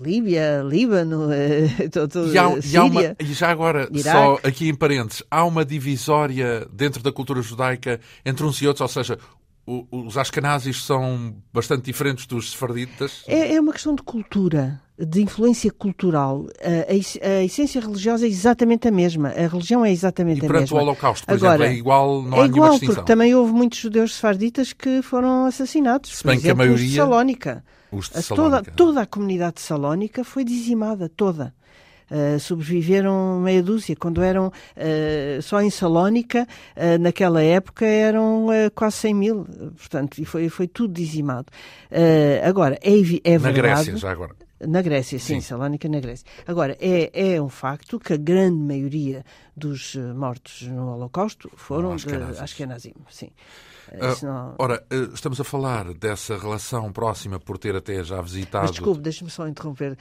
Líbia, 0.00 0.62
Líbano, 0.62 1.28
todo, 1.92 2.32
e, 2.32 2.38
há, 2.38 2.50
Síria, 2.60 2.72
e, 2.72 2.76
há 2.76 2.84
uma, 2.84 3.16
e 3.18 3.32
já 3.32 3.50
agora, 3.50 3.88
Iraque. 3.90 4.02
só 4.02 4.38
aqui 4.42 4.68
em 4.68 4.74
parênteses, 4.74 5.22
há 5.30 5.44
uma 5.44 5.64
divisória 5.64 6.66
dentro 6.72 7.02
da 7.02 7.10
cultura 7.10 7.40
judaica 7.40 8.00
entre 8.24 8.44
uns 8.44 8.60
e 8.60 8.66
outros, 8.66 8.82
ou 8.82 8.88
seja, 8.88 9.18
os 9.66 10.18
ascanazis 10.18 10.84
são 10.84 11.34
bastante 11.52 11.84
diferentes 11.84 12.26
dos 12.26 12.50
sefarditas? 12.50 13.24
É, 13.26 13.54
é 13.54 13.60
uma 13.60 13.72
questão 13.72 13.94
de 13.94 14.02
cultura, 14.02 14.80
de 14.98 15.22
influência 15.22 15.70
cultural. 15.70 16.46
A, 16.60 16.92
a, 16.92 17.38
a, 17.38 17.44
essência 17.44 17.80
religiosa 17.80 18.26
é 18.26 18.28
exatamente 18.28 18.86
a 18.86 18.90
mesma. 18.90 19.30
A 19.30 19.46
religião 19.46 19.84
é 19.84 19.90
exatamente 19.90 20.38
e 20.38 20.40
a 20.40 20.42
mesma. 20.42 20.46
E 20.46 20.52
perante 20.52 20.74
o 20.74 20.76
Holocausto, 20.76 21.26
por 21.26 21.34
Agora, 21.34 21.64
exemplo, 21.64 21.74
é 21.74 21.78
igual, 21.78 22.22
não 22.22 22.38
é 22.38 22.42
há 22.42 22.46
igual, 22.46 22.78
porque 22.78 23.02
também 23.02 23.34
houve 23.34 23.52
muitos 23.52 23.78
judeus 23.78 24.14
sefarditas 24.14 24.72
que 24.72 25.00
foram 25.00 25.46
assassinados. 25.46 26.18
Se 26.18 26.24
bem 26.24 26.36
por 26.36 26.42
que 26.42 26.48
a 26.48 26.50
exemplo, 26.50 26.58
maioria... 26.58 26.84
Os 26.84 26.90
de 26.90 26.96
Salónica. 26.96 27.64
De 27.90 28.22
Salónica. 28.22 28.34
Toda, 28.34 28.76
toda 28.76 29.00
a 29.02 29.06
comunidade 29.06 29.54
de 29.56 29.62
Salónica 29.62 30.24
foi 30.24 30.44
dizimada, 30.44 31.08
toda. 31.08 31.54
Uh, 32.10 32.38
sobreviveram 32.38 33.40
meia 33.40 33.62
dúzia. 33.62 33.96
Quando 33.96 34.22
eram 34.22 34.48
uh, 34.48 35.42
só 35.42 35.60
em 35.62 35.70
Salónica, 35.70 36.46
uh, 36.76 36.98
naquela 37.00 37.42
época 37.42 37.86
eram 37.86 38.46
quase 38.74 38.96
100 38.96 39.14
mil. 39.14 39.44
Portanto, 39.76 40.18
e 40.18 40.24
foi, 40.24 40.48
foi 40.48 40.68
tudo 40.68 40.92
dizimado. 40.92 41.46
agora, 42.46 42.78
é, 42.82 42.92
é 42.92 43.38
verdade. 43.38 43.44
Na 43.44 43.52
Grécia, 43.52 43.96
já 43.96 44.10
agora. 44.10 44.34
Na 44.60 44.80
Grécia, 44.80 45.18
sim, 45.18 45.34
sim, 45.34 45.40
Salónica 45.40 45.88
na 45.88 46.00
Grécia. 46.00 46.26
Agora, 46.46 46.76
é, 46.80 47.34
é 47.34 47.42
um 47.42 47.48
facto 47.48 47.98
que 47.98 48.12
a 48.12 48.16
grande 48.16 48.56
maioria 48.56 49.24
dos 49.56 49.96
mortos 50.14 50.62
no 50.62 50.94
Holocausto 50.94 51.50
foram 51.56 51.92
Ashkenazim, 51.92 52.94
sim. 53.10 53.30
Uh, 53.92 54.26
não... 54.26 54.54
Ora, 54.58 54.82
uh, 54.92 55.14
estamos 55.14 55.40
a 55.40 55.44
falar 55.44 55.92
dessa 55.94 56.36
relação 56.36 56.90
próxima 56.92 57.38
por 57.38 57.58
ter 57.58 57.76
até 57.76 58.02
já 58.02 58.20
visitado. 58.20 58.64
Mas 58.64 58.72
desculpe, 58.72 59.00
deixe-me 59.00 59.30
só 59.30 59.46
interromper 59.46 59.96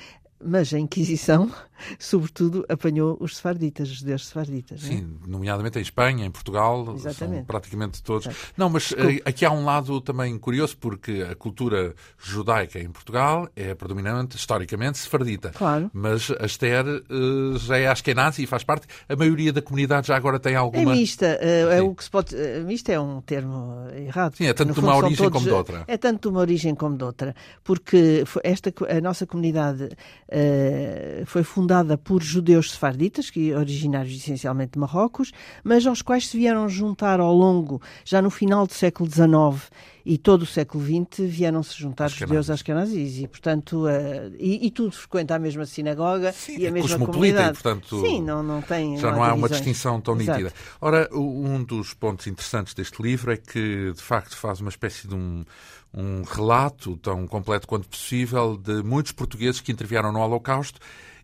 mas 0.45 0.73
a 0.73 0.79
Inquisição, 0.79 1.51
sobretudo, 1.97 2.65
apanhou 2.69 3.17
os 3.19 3.38
sefarditas, 3.38 3.89
os 3.89 3.97
judeus 3.97 4.27
sefarditas. 4.27 4.81
Sim, 4.81 5.17
é? 5.23 5.29
nomeadamente 5.29 5.79
em 5.79 5.81
Espanha, 5.81 6.25
em 6.25 6.31
Portugal, 6.31 6.93
Exatamente. 6.95 7.38
são 7.38 7.45
praticamente 7.45 8.03
todos. 8.03 8.27
Exato. 8.27 8.53
Não, 8.57 8.69
mas 8.69 8.83
Desculpe. 8.83 9.17
Eh, 9.17 9.29
aqui 9.29 9.45
há 9.45 9.51
um 9.51 9.65
lado 9.65 10.01
também 10.01 10.38
curioso, 10.38 10.77
porque 10.77 11.25
a 11.29 11.35
cultura 11.35 11.95
judaica 12.17 12.79
em 12.79 12.89
Portugal 12.89 13.50
é 13.55 13.73
predominante, 13.73 14.38
historicamente, 14.38 14.97
sefardita. 14.97 15.51
Claro. 15.51 15.89
Mas 15.93 16.31
a 16.31 16.45
Esther 16.45 16.85
uh, 16.85 17.57
já 17.57 17.77
é 17.77 17.88
askenazi 17.88 18.43
e 18.43 18.47
faz 18.47 18.63
parte. 18.63 18.88
A 19.07 19.15
maioria 19.15 19.53
da 19.53 19.62
comunidade 19.62 20.07
já 20.07 20.15
agora 20.15 20.39
tem 20.39 20.55
alguma... 20.55 20.91
É 20.91 20.95
mista. 20.95 21.39
Uh, 21.41 21.71
é 21.71 21.81
o 21.81 21.95
que 21.95 22.03
se 22.03 22.09
pode... 22.09 22.35
Uh, 22.35 22.63
mista 22.65 22.91
é 22.91 23.00
um 23.00 23.21
termo 23.21 23.88
errado. 23.95 24.35
Sim, 24.35 24.47
é 24.47 24.53
tanto 24.53 24.73
de 24.73 24.79
uma 24.79 24.95
origem 24.95 25.17
todos, 25.17 25.33
como 25.33 25.45
de 25.45 25.51
outra. 25.51 25.83
É 25.88 25.97
tanto 25.97 26.21
de 26.21 26.27
uma 26.27 26.39
origem 26.39 26.75
como 26.75 26.97
de 26.97 27.03
outra. 27.03 27.35
Porque 27.63 28.23
esta, 28.43 28.73
a 28.89 29.01
nossa 29.01 29.25
comunidade 29.25 29.89
uh, 30.33 31.25
foi 31.25 31.43
fundada 31.43 31.97
por 31.97 32.23
judeus 32.23 32.71
sefarditas, 32.71 33.29
que 33.29 33.53
originários 33.53 34.15
essencialmente 34.15 34.73
de 34.73 34.79
Marrocos, 34.79 35.31
mas 35.63 35.85
aos 35.85 36.01
quais 36.01 36.27
se 36.27 36.37
vieram 36.37 36.67
juntar 36.67 37.19
ao 37.19 37.33
longo, 37.33 37.81
já 38.03 38.21
no 38.21 38.29
final 38.29 38.65
do 38.65 38.73
século 38.73 39.09
XIX 39.09 39.69
e 40.05 40.17
todo 40.17 40.41
o 40.41 40.45
século 40.45 40.83
XX, 40.83 41.29
vieram-se 41.29 41.79
juntar 41.79 42.07
os 42.07 42.13
judeus 42.13 42.49
askenazis 42.49 43.19
e, 43.19 43.27
portanto, 43.27 43.85
uh, 43.85 44.35
e, 44.37 44.67
e, 44.67 44.71
tudo 44.71 44.91
frequenta 44.91 45.35
a 45.35 45.39
mesma 45.39 45.65
sinagoga 45.65 46.33
Sim, 46.33 46.57
e 46.57 46.65
a 46.65 46.69
é 46.69 46.71
mesma 46.71 47.05
comunidade. 47.05 47.51
E, 47.59 47.61
portanto, 47.61 48.01
Sim, 48.01 48.21
não, 48.21 48.43
não 48.43 48.61
tem 48.61 48.97
Já 48.97 49.11
não, 49.11 49.17
não 49.17 49.23
há, 49.23 49.29
há 49.29 49.33
uma 49.33 49.47
distinção 49.47 50.01
tão 50.01 50.19
Exato. 50.19 50.39
nítida. 50.39 50.55
Ora, 50.81 51.09
um 51.13 51.63
dos 51.63 51.93
pontos 51.93 52.27
interessantes 52.27 52.73
deste 52.73 53.01
livro 53.01 53.31
é 53.31 53.37
que, 53.37 53.93
de 53.93 54.01
facto, 54.01 54.35
faz 54.35 54.59
uma 54.59 54.69
espécie 54.69 55.07
de 55.07 55.15
um 55.15 55.45
um 55.93 56.23
relato 56.23 56.97
tão 56.97 57.27
completo 57.27 57.67
quanto 57.67 57.88
possível 57.88 58.57
de 58.57 58.81
muitos 58.81 59.12
portugueses 59.12 59.62
que 59.62 59.71
intervieram 59.71 60.12
no 60.12 60.19
Holocausto 60.19 60.79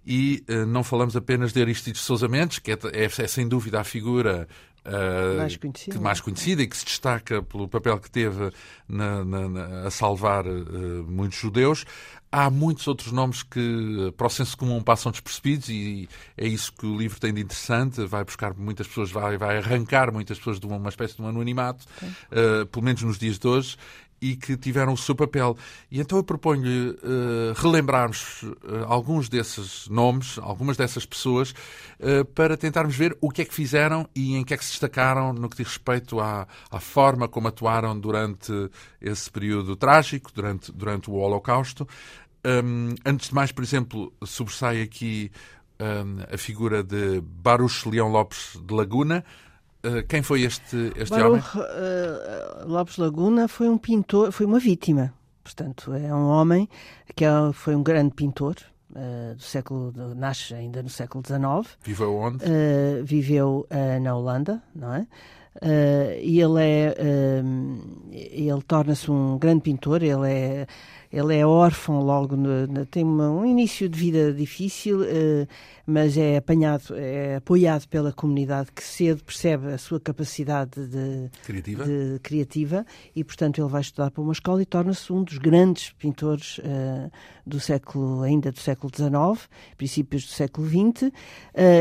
e 0.05 0.43
uh, 0.49 0.65
não 0.65 0.83
falamos 0.83 1.15
apenas 1.15 1.51
de 1.51 1.61
Aristides 1.61 2.01
Sousa 2.01 2.27
Mendes, 2.27 2.59
que 2.59 2.71
é, 2.71 2.77
é, 2.93 3.05
é 3.05 3.27
sem 3.27 3.47
dúvida 3.47 3.79
a 3.79 3.83
figura 3.83 4.47
Uh, 4.85 5.37
mais 5.37 5.57
conhecida. 5.57 5.97
Que 5.97 6.01
mais 6.01 6.21
conhecida 6.21 6.63
e 6.63 6.67
que 6.67 6.75
se 6.75 6.85
destaca 6.85 7.43
pelo 7.43 7.67
papel 7.67 7.99
que 7.99 8.09
teve 8.09 8.49
na, 8.87 9.25
na, 9.25 9.49
na, 9.49 9.87
a 9.87 9.91
salvar 9.91 10.47
uh, 10.47 11.03
muitos 11.05 11.37
judeus. 11.37 11.85
Há 12.31 12.49
muitos 12.49 12.87
outros 12.87 13.11
nomes 13.11 13.43
que, 13.43 14.13
para 14.15 14.27
o 14.27 14.29
senso 14.29 14.57
comum, 14.57 14.81
passam 14.81 15.11
despercebidos 15.11 15.67
e 15.69 16.07
é 16.37 16.47
isso 16.47 16.71
que 16.73 16.85
o 16.85 16.97
livro 16.97 17.19
tem 17.19 17.33
de 17.33 17.41
interessante. 17.41 18.05
Vai 18.05 18.23
buscar 18.23 18.53
muitas 18.55 18.87
pessoas, 18.87 19.11
vai, 19.11 19.37
vai 19.37 19.57
arrancar 19.57 20.13
muitas 20.13 20.37
pessoas 20.37 20.59
de 20.59 20.65
uma, 20.65 20.77
uma 20.77 20.89
espécie 20.89 21.15
de 21.15 21.21
um 21.23 21.27
anonimato, 21.27 21.85
pelo 22.71 22.85
menos 22.85 23.01
nos 23.01 23.17
dias 23.17 23.39
de 23.39 23.47
hoje, 23.47 23.75
e 24.21 24.35
que 24.35 24.57
tiveram 24.57 24.93
o 24.93 24.97
seu 24.97 25.15
papel. 25.15 25.57
E 25.91 25.99
então 25.99 26.17
eu 26.17 26.23
proponho-lhe 26.23 26.89
uh, 26.89 27.53
relembrarmos 27.55 28.43
uh, 28.43 28.85
alguns 28.87 29.29
desses 29.29 29.87
nomes, 29.87 30.37
algumas 30.39 30.77
dessas 30.77 31.05
pessoas, 31.05 31.51
uh, 31.99 32.25
para 32.33 32.57
tentarmos 32.57 32.95
ver 32.95 33.17
o 33.21 33.29
que 33.29 33.41
é 33.41 33.45
que 33.45 33.53
fizeram 33.53 34.07
e 34.15 34.35
em 34.35 34.43
que 34.43 34.53
é 34.53 34.57
que 34.57 34.65
se 34.65 34.71
destacaram 34.71 35.33
no 35.33 35.49
que 35.49 35.57
diz 35.57 35.67
respeito 35.67 36.19
à, 36.19 36.47
à 36.69 36.79
forma 36.79 37.27
como 37.27 37.47
atuaram 37.47 37.99
durante 37.99 38.51
esse 39.01 39.29
período 39.29 39.75
trágico, 39.75 40.31
durante, 40.33 40.71
durante 40.71 41.09
o 41.09 41.13
Holocausto. 41.13 41.87
Um, 42.45 42.95
antes 43.05 43.29
de 43.29 43.35
mais, 43.35 43.51
por 43.51 43.63
exemplo, 43.63 44.13
sobressai 44.23 44.81
aqui 44.81 45.29
um, 45.79 46.33
a 46.33 46.37
figura 46.37 46.83
de 46.83 47.21
Baruch 47.21 47.87
Leão 47.87 48.09
Lopes 48.09 48.57
de 48.61 48.73
Laguna, 48.73 49.23
quem 50.07 50.21
foi 50.21 50.41
este, 50.41 50.91
este 50.95 51.09
Baruch, 51.09 51.57
homem? 51.57 51.69
Uh, 51.69 52.67
Lopes 52.67 52.97
Laguna 52.97 53.47
foi 53.47 53.69
um 53.69 53.77
pintor, 53.77 54.31
foi 54.31 54.45
uma 54.45 54.59
vítima. 54.59 55.13
Portanto, 55.43 55.93
é 55.93 56.13
um 56.13 56.27
homem 56.27 56.69
que 57.15 57.25
é, 57.25 57.29
foi 57.53 57.75
um 57.75 57.81
grande 57.81 58.13
pintor 58.13 58.55
uh, 58.91 59.35
do 59.35 59.41
século, 59.41 59.93
nasce 60.15 60.53
ainda 60.53 60.83
no 60.83 60.89
século 60.89 61.23
XIX. 61.25 61.77
Viveu 61.83 62.15
onde? 62.15 62.45
viveu 63.03 63.67
na 64.01 64.15
Holanda, 64.15 64.61
não 64.75 64.93
é? 64.93 65.07
E 66.21 66.39
ele 66.39 66.61
é 66.61 66.95
uh, 66.99 68.09
ele 68.11 68.61
torna-se 68.67 69.09
um 69.09 69.37
grande 69.37 69.61
pintor 69.61 70.03
ele 70.03 70.31
é 70.31 70.67
ele 71.11 71.35
é 71.35 71.45
órfão 71.45 72.01
logo, 72.01 72.35
no, 72.35 72.67
no, 72.67 72.85
tem 72.85 73.03
uma, 73.03 73.29
um 73.31 73.45
início 73.45 73.89
de 73.89 73.99
vida 73.99 74.31
difícil, 74.31 75.01
uh, 75.01 75.47
mas 75.85 76.17
é 76.17 76.37
apanhado, 76.37 76.95
é 76.95 77.37
apoiado 77.37 77.87
pela 77.87 78.13
comunidade 78.13 78.71
que 78.71 78.83
cedo 78.83 79.23
percebe 79.23 79.73
a 79.73 79.77
sua 79.79 79.99
capacidade 79.99 80.85
de 80.85 81.29
criativa, 81.43 81.83
de, 81.83 82.19
criativa 82.21 82.85
e, 83.15 83.23
portanto, 83.23 83.59
ele 83.59 83.67
vai 83.67 83.81
estudar 83.81 84.11
para 84.11 84.21
uma 84.21 84.33
escola 84.33 84.61
e 84.61 84.65
torna-se 84.65 85.11
um 85.11 85.23
dos 85.23 85.39
grandes 85.39 85.91
pintores 85.93 86.59
uh, 86.59 87.11
do 87.43 87.59
século, 87.59 88.21
ainda 88.21 88.51
do 88.51 88.59
século 88.59 88.91
XIX, 88.95 89.49
princípios 89.77 90.25
do 90.25 90.31
século 90.31 90.67
XX. 90.67 91.07
Uh, 91.07 91.11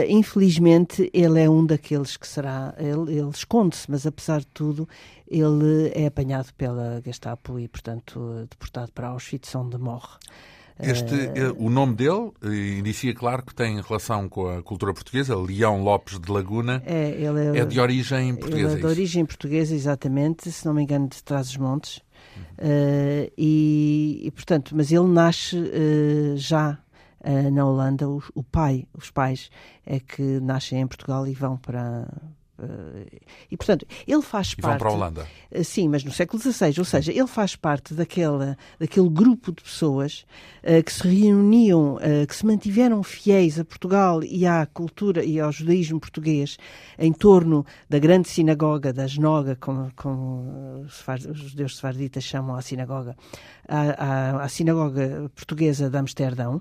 infelizmente, 0.08 1.10
ele 1.12 1.40
é 1.42 1.50
um 1.50 1.66
daqueles 1.66 2.16
que 2.16 2.26
será, 2.26 2.74
ele, 2.78 3.18
ele 3.18 3.28
esconde-se, 3.28 3.90
mas 3.90 4.06
apesar 4.06 4.40
de 4.40 4.46
tudo, 4.46 4.88
ele 5.30 5.92
é 5.94 6.06
apanhado 6.06 6.52
pela 6.54 7.00
Gestapo 7.04 7.58
e, 7.58 7.68
portanto, 7.68 8.46
deportado 8.50 8.92
para 8.92 9.08
Auschwitz, 9.08 9.54
onde 9.54 9.78
morre. 9.78 10.18
Este, 10.80 11.12
uh, 11.12 11.56
o 11.58 11.68
nome 11.68 11.96
dele 11.96 12.30
eh, 12.40 12.78
indicia, 12.78 13.12
claro, 13.12 13.42
que 13.44 13.52
tem 13.52 13.80
relação 13.80 14.28
com 14.28 14.46
a 14.48 14.62
cultura 14.62 14.94
portuguesa. 14.94 15.36
Leão 15.36 15.82
Lopes 15.82 16.20
de 16.20 16.30
Laguna 16.30 16.80
é, 16.86 17.10
ele 17.10 17.58
é, 17.58 17.62
é 17.62 17.64
de 17.64 17.80
origem 17.80 18.36
portuguesa. 18.36 18.74
Ele 18.74 18.78
é 18.78 18.80
de 18.80 18.86
origem 18.86 19.26
portuguesa, 19.26 19.74
exatamente, 19.74 20.50
se 20.52 20.64
não 20.64 20.72
me 20.72 20.84
engano, 20.84 21.08
de 21.08 21.22
Trás-os-Montes. 21.22 21.98
Uh, 22.58 23.28
e, 23.36 24.20
e, 24.22 24.30
portanto, 24.30 24.72
mas 24.76 24.92
ele 24.92 25.08
nasce 25.08 25.56
uh, 25.56 26.36
já 26.36 26.78
na 27.52 27.66
Holanda. 27.66 28.08
O, 28.08 28.22
o, 28.32 28.44
pai, 28.44 28.86
os 28.94 29.10
pais, 29.10 29.50
é 29.84 29.98
que 29.98 30.22
nascem 30.22 30.80
em 30.80 30.86
Portugal 30.86 31.26
e 31.26 31.34
vão 31.34 31.56
para, 31.56 32.06
Uh, 32.08 32.37
e, 33.50 33.56
portanto, 33.56 33.86
ele 34.06 34.22
faz 34.22 34.52
e 34.52 34.56
parte. 34.56 34.72
Vão 34.72 34.78
para 34.78 34.88
a 34.88 34.92
Holanda. 34.92 35.26
Uh, 35.50 35.62
sim, 35.62 35.88
mas 35.88 36.02
no 36.02 36.10
século 36.10 36.42
XVI. 36.42 36.74
Ou 36.78 36.84
seja, 36.84 37.12
ele 37.12 37.26
faz 37.26 37.54
parte 37.54 37.94
daquela, 37.94 38.56
daquele 38.78 39.08
grupo 39.08 39.52
de 39.52 39.62
pessoas 39.62 40.26
uh, 40.64 40.82
que 40.82 40.92
se 40.92 41.06
reuniam, 41.06 41.98
que 42.26 42.34
se 42.34 42.44
mantiveram 42.44 43.02
fiéis 43.02 43.58
a 43.58 43.64
Portugal 43.64 44.22
e 44.24 44.46
à 44.46 44.66
cultura 44.66 45.24
e 45.24 45.38
ao 45.38 45.52
judaísmo 45.52 46.00
português 46.00 46.56
em 46.98 47.12
torno 47.12 47.64
da 47.88 47.98
grande 47.98 48.28
sinagoga, 48.28 48.92
da 48.92 49.06
Genoga, 49.06 49.56
como, 49.60 49.90
como 49.94 50.84
os 50.84 51.04
judeus 51.34 51.76
sefarditas 51.76 52.24
chamam 52.24 52.56
a 52.56 52.62
sinagoga, 52.62 53.16
a, 53.68 54.48
sinagoga 54.48 55.30
portuguesa 55.34 55.88
de 55.90 55.96
Amsterdão. 55.96 56.60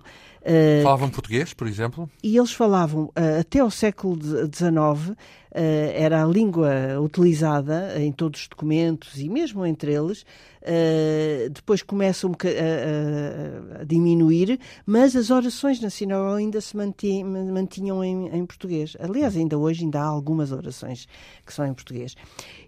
Falavam 0.84 1.10
português, 1.10 1.54
por 1.54 1.68
exemplo? 1.68 2.10
E 2.24 2.38
eles 2.38 2.52
falavam, 2.52 3.12
até 3.40 3.60
ao 3.60 3.72
século 3.72 4.18
XIX, 4.22 5.16
Uh, 5.47 5.47
era 5.94 6.24
a 6.24 6.28
língua 6.28 7.00
utilizada 7.02 8.00
em 8.02 8.12
todos 8.12 8.42
os 8.42 8.48
documentos 8.48 9.20
e 9.20 9.28
mesmo 9.30 9.66
entre 9.66 9.94
eles. 9.94 10.24
Uh, 10.62 11.50
depois 11.50 11.82
começam 11.82 12.32
a, 12.32 13.78
a, 13.78 13.82
a, 13.82 13.84
diminuir, 13.86 14.60
mas 14.86 15.16
as 15.16 15.30
orações 15.30 15.80
na 15.80 15.90
sinagoga 15.90 16.38
ainda 16.38 16.60
se 16.60 16.76
mantinham, 16.76 17.30
mantinham 17.54 18.04
em, 18.04 18.28
em, 18.28 18.46
português. 18.46 18.98
Aliás, 19.00 19.38
ainda 19.38 19.58
hoje 19.58 19.84
ainda 19.84 20.02
há 20.02 20.06
algumas 20.06 20.52
orações 20.52 21.08
que 21.46 21.54
são 21.54 21.66
em 21.66 21.74
português. 21.74 22.16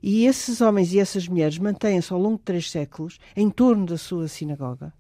E 0.01 0.25
esses 0.25 0.61
homens 0.61 0.93
e 0.93 0.99
essas 0.99 1.27
mulheres 1.27 1.57
mantêm-se 1.57 2.13
ao 2.13 2.19
longo 2.19 2.37
de 2.37 2.43
três 2.43 2.71
séculos 2.71 3.19
em 3.35 3.49
torno 3.49 3.85
da 3.85 3.97
sua 3.97 4.29
sinagoga. 4.29 4.93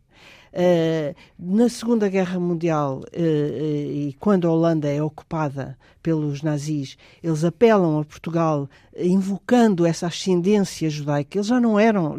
Uh, 0.51 1.15
na 1.37 1.69
Segunda 1.69 2.09
Guerra 2.09 2.39
Mundial, 2.39 2.99
uh, 2.99 3.01
uh, 3.01 3.91
e 3.91 4.15
quando 4.19 4.47
a 4.47 4.51
Holanda 4.51 4.87
é 4.89 5.01
ocupada 5.01 5.77
pelos 6.01 6.41
nazis, 6.41 6.97
eles 7.21 7.43
apelam 7.43 7.99
a 7.99 8.05
Portugal 8.05 8.67
invocando 8.97 9.85
essa 9.85 10.07
ascendência 10.07 10.89
judaica. 10.89 11.37
Eles 11.37 11.47
já 11.47 11.59
não 11.59 11.79
eram, 11.79 12.17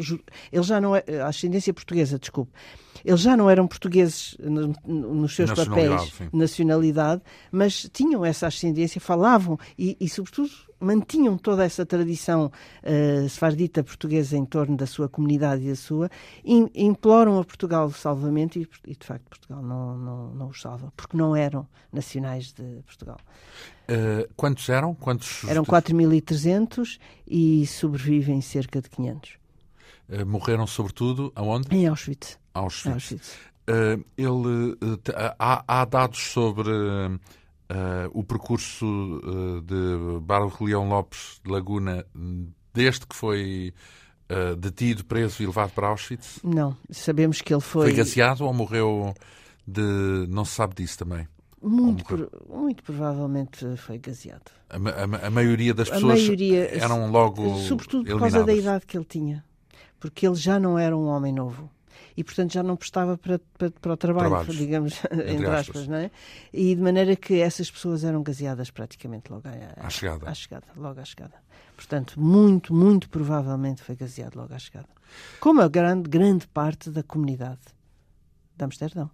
eles 0.51 0.65
já 0.65 0.79
não, 0.79 0.93
a 0.93 1.27
ascendência 1.27 1.73
portuguesa, 1.73 2.17
desculpe. 2.17 2.51
Eles 3.03 3.19
já 3.19 3.35
não 3.35 3.49
eram 3.49 3.67
portugueses 3.67 4.37
nos 4.85 5.35
seus 5.35 5.51
papéis, 5.51 6.13
sim. 6.13 6.29
nacionalidade, 6.31 7.21
mas 7.51 7.89
tinham 7.91 8.23
essa 8.23 8.47
ascendência, 8.47 9.01
falavam 9.01 9.57
e, 9.77 9.97
e 9.99 10.07
sobretudo, 10.07 10.51
mantinham 10.81 11.37
toda 11.37 11.63
essa 11.63 11.85
tradição 11.85 12.51
uh, 12.83 13.29
sefardita 13.29 13.83
portuguesa 13.83 14.35
em 14.35 14.43
torno 14.43 14.75
da 14.75 14.85
sua 14.85 15.07
comunidade 15.07 15.63
e 15.63 15.69
da 15.69 15.75
sua, 15.75 16.09
in, 16.43 16.69
imploram 16.73 17.39
a 17.39 17.43
Portugal 17.45 17.85
o 17.87 17.93
salvamento 17.93 18.57
e, 18.57 18.67
e, 18.87 18.95
de 18.95 19.05
facto 19.05 19.29
Portugal 19.29 19.61
não, 19.61 19.97
não, 19.97 20.33
não 20.33 20.47
os 20.47 20.59
salva, 20.59 20.91
porque 20.97 21.15
não 21.15 21.35
eram 21.35 21.67
nacionais 21.93 22.51
de 22.51 22.81
Portugal. 22.85 23.17
Uh, 23.83 24.27
quantos 24.35 24.67
eram? 24.69 24.95
Quantos... 24.95 25.43
Eram 25.45 25.63
4.300 25.63 26.99
e 27.27 27.65
sobrevivem 27.67 28.41
cerca 28.41 28.81
de 28.81 28.89
500. 28.89 29.37
Uh, 30.09 30.25
morreram 30.25 30.65
sobretudo 30.65 31.31
aonde? 31.35 31.67
Em 31.75 31.87
Auschwitz. 31.87 32.39
Auschwitz. 32.53 32.93
Auschwitz. 32.93 33.37
ele, 34.17 34.77
há, 35.37 35.63
há 35.67 35.85
dados 35.85 36.19
sobre 36.19 36.69
uh, 37.71 38.09
o 38.13 38.23
percurso 38.23 38.85
uh, 38.85 39.61
de 39.61 40.19
Baruch 40.21 40.63
Leão 40.63 40.87
Lopes 40.87 41.39
de 41.43 41.51
Laguna 41.51 42.05
desde 42.73 43.07
que 43.07 43.15
foi 43.15 43.73
uh, 44.29 44.55
detido, 44.55 45.05
preso 45.05 45.41
e 45.41 45.45
levado 45.45 45.71
para 45.71 45.87
Auschwitz? 45.87 46.39
Não, 46.43 46.75
sabemos 46.89 47.41
que 47.41 47.53
ele 47.53 47.61
foi... 47.61 47.87
Foi 47.87 47.95
gaseado 47.95 48.45
ou 48.45 48.53
morreu 48.53 49.13
de... 49.65 50.27
não 50.29 50.45
se 50.45 50.55
sabe 50.55 50.75
disso 50.75 50.99
também? 50.99 51.27
Muito, 51.63 52.03
por, 52.03 52.29
muito 52.49 52.83
provavelmente 52.83 53.77
foi 53.77 53.99
gaseado. 53.99 54.49
A, 54.67 54.77
a, 54.77 55.27
a 55.27 55.29
maioria 55.29 55.73
das 55.73 55.89
pessoas 55.89 56.19
maioria, 56.19 56.75
eram 56.75 57.11
logo 57.11 57.55
Sobretudo 57.59 58.09
por 58.09 58.19
causa 58.19 58.43
da 58.43 58.53
idade 58.53 58.85
que 58.85 58.97
ele 58.97 59.05
tinha. 59.05 59.45
Porque 59.99 60.25
ele 60.25 60.35
já 60.35 60.59
não 60.59 60.79
era 60.79 60.97
um 60.97 61.05
homem 61.05 61.31
novo 61.31 61.69
e, 62.15 62.23
portanto, 62.23 62.53
já 62.53 62.63
não 62.63 62.75
prestava 62.75 63.17
para, 63.17 63.39
para, 63.57 63.71
para 63.71 63.93
o 63.93 63.97
trabalho, 63.97 64.29
Trabalhos, 64.29 64.55
digamos, 64.55 65.01
entre, 65.11 65.31
entre 65.33 65.45
aspas, 65.47 65.59
aspas, 65.59 65.87
não 65.87 65.97
é? 65.97 66.11
E 66.53 66.75
de 66.75 66.81
maneira 66.81 67.15
que 67.15 67.39
essas 67.39 67.69
pessoas 67.69 68.03
eram 68.03 68.21
gaseadas 68.23 68.69
praticamente 68.69 69.31
logo 69.31 69.47
à, 69.47 69.85
à, 69.85 69.89
chegada. 69.89 70.29
à 70.29 70.33
chegada. 70.33 70.67
Logo 70.75 70.99
à 70.99 71.05
chegada. 71.05 71.35
Portanto, 71.75 72.19
muito, 72.19 72.73
muito 72.73 73.09
provavelmente 73.09 73.81
foi 73.81 73.95
gaseado 73.95 74.35
logo 74.35 74.53
à 74.53 74.59
chegada. 74.59 74.89
Como 75.39 75.61
a 75.61 75.67
grande, 75.67 76.09
grande 76.09 76.47
parte 76.47 76.89
da 76.89 77.03
comunidade 77.03 77.61
de 78.55 78.63
Amsterdão 78.63 79.09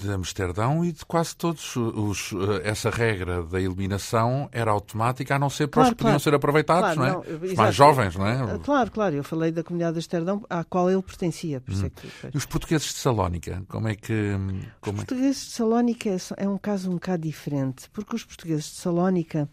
de 0.00 0.10
Amsterdão 0.10 0.84
e 0.84 0.92
de 0.92 1.04
quase 1.04 1.36
todos 1.36 1.76
os, 1.76 2.32
eh, 2.32 2.68
essa 2.68 2.90
regra 2.90 3.42
da 3.42 3.60
eliminação 3.60 4.48
era 4.52 4.70
automática, 4.70 5.36
a 5.36 5.38
não 5.38 5.48
ser 5.48 5.68
para 5.68 5.82
claro, 5.82 5.88
os 5.88 5.96
que 5.96 6.02
podiam 6.02 6.18
ser 6.18 6.34
aproveitados, 6.34 6.94
claro, 6.94 6.98
não 6.98 7.06
é? 7.06 7.30
Não, 7.30 7.38
os 7.38 7.54
mais 7.54 7.74
jovens, 7.74 8.16
não 8.16 8.26
é? 8.26 8.54
Eh, 8.54 8.58
claro, 8.62 8.90
claro. 8.90 9.14
Eu 9.14 9.24
falei 9.24 9.52
da 9.52 9.62
comunidade 9.62 9.94
de 9.94 9.98
Amsterdão 9.98 10.44
à 10.50 10.64
qual 10.64 10.90
ele 10.90 11.02
pertencia. 11.02 11.60
Por 11.60 11.74
hum. 11.74 11.90
que... 11.90 12.28
E 12.34 12.36
os 12.36 12.46
portugueses 12.46 12.88
de 12.88 12.98
Salónica, 12.98 13.62
como 13.68 13.88
é 13.88 13.94
que... 13.94 14.36
Como 14.80 14.98
os 14.98 15.04
portugueses 15.04 15.44
de 15.46 15.50
Salónica 15.52 16.10
é, 16.10 16.16
é 16.36 16.48
um 16.48 16.58
caso 16.58 16.90
um 16.90 16.94
bocado 16.94 17.22
diferente, 17.22 17.88
porque 17.90 18.16
os 18.16 18.24
portugueses 18.24 18.64
de 18.66 18.76
Salónica 18.76 19.48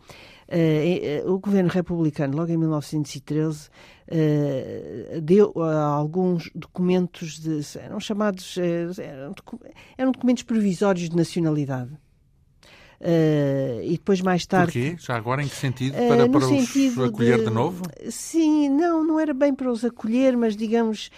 o 1.26 1.40
governo 1.40 1.70
republicano, 1.70 2.36
logo 2.36 2.52
em 2.52 2.58
1913, 2.58 3.68
uh, 3.68 3.70
eh, 4.08 5.20
deu 5.22 5.52
uh, 5.56 5.62
alguns 5.62 6.50
documentos, 6.56 7.40
de, 7.40 7.62
eram 7.78 8.00
chamados, 8.00 8.58
eram, 8.58 10.12
documentos 10.12 10.44
provisórios 10.44 11.10
de 11.10 11.16
nacionalidade. 11.16 11.92
e 13.84 13.92
depois 13.92 14.22
mais 14.22 14.46
tarde. 14.46 14.74
Porquê? 14.74 14.96
Já 15.00 15.16
agora 15.16 15.44
em 15.44 15.48
que 15.48 15.56
sentido? 15.56 15.96
Para, 15.96 16.28
para 16.28 16.48
os 16.48 16.98
acolher 16.98 17.38
de, 17.38 17.46
de, 17.46 17.52
novo? 17.52 17.84
Sim, 18.10 18.70
não, 18.70 19.04
não 19.04 19.20
era 19.20 19.34
bem 19.34 19.54
para 19.54 19.72
os 19.72 19.86
acolher, 19.86 20.36
mas 20.36 20.58
digamos 20.58 21.12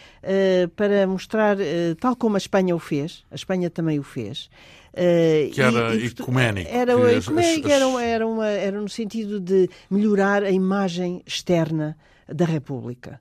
para 0.75 1.07
mostrar, 1.07 1.57
tal 1.99 2.15
como 2.15 2.35
a 2.35 2.37
Espanha 2.37 2.75
o 2.75 2.79
fez, 2.79 3.23
a 3.31 3.35
Espanha 3.35 3.69
também 3.69 3.97
o 3.97 4.03
fez. 4.03 4.49
Uh, 4.93 5.49
que 5.51 5.61
era 5.61 5.95
e, 5.95 6.07
ecuménico. 6.07 6.69
Era, 6.69 6.93
as... 6.95 7.27
Era, 7.27 8.03
era, 8.03 8.27
uma, 8.27 8.47
era 8.47 8.81
no 8.81 8.89
sentido 8.89 9.39
de 9.39 9.69
melhorar 9.89 10.43
a 10.43 10.51
imagem 10.51 11.21
externa 11.25 11.97
da 12.27 12.45
República. 12.45 13.19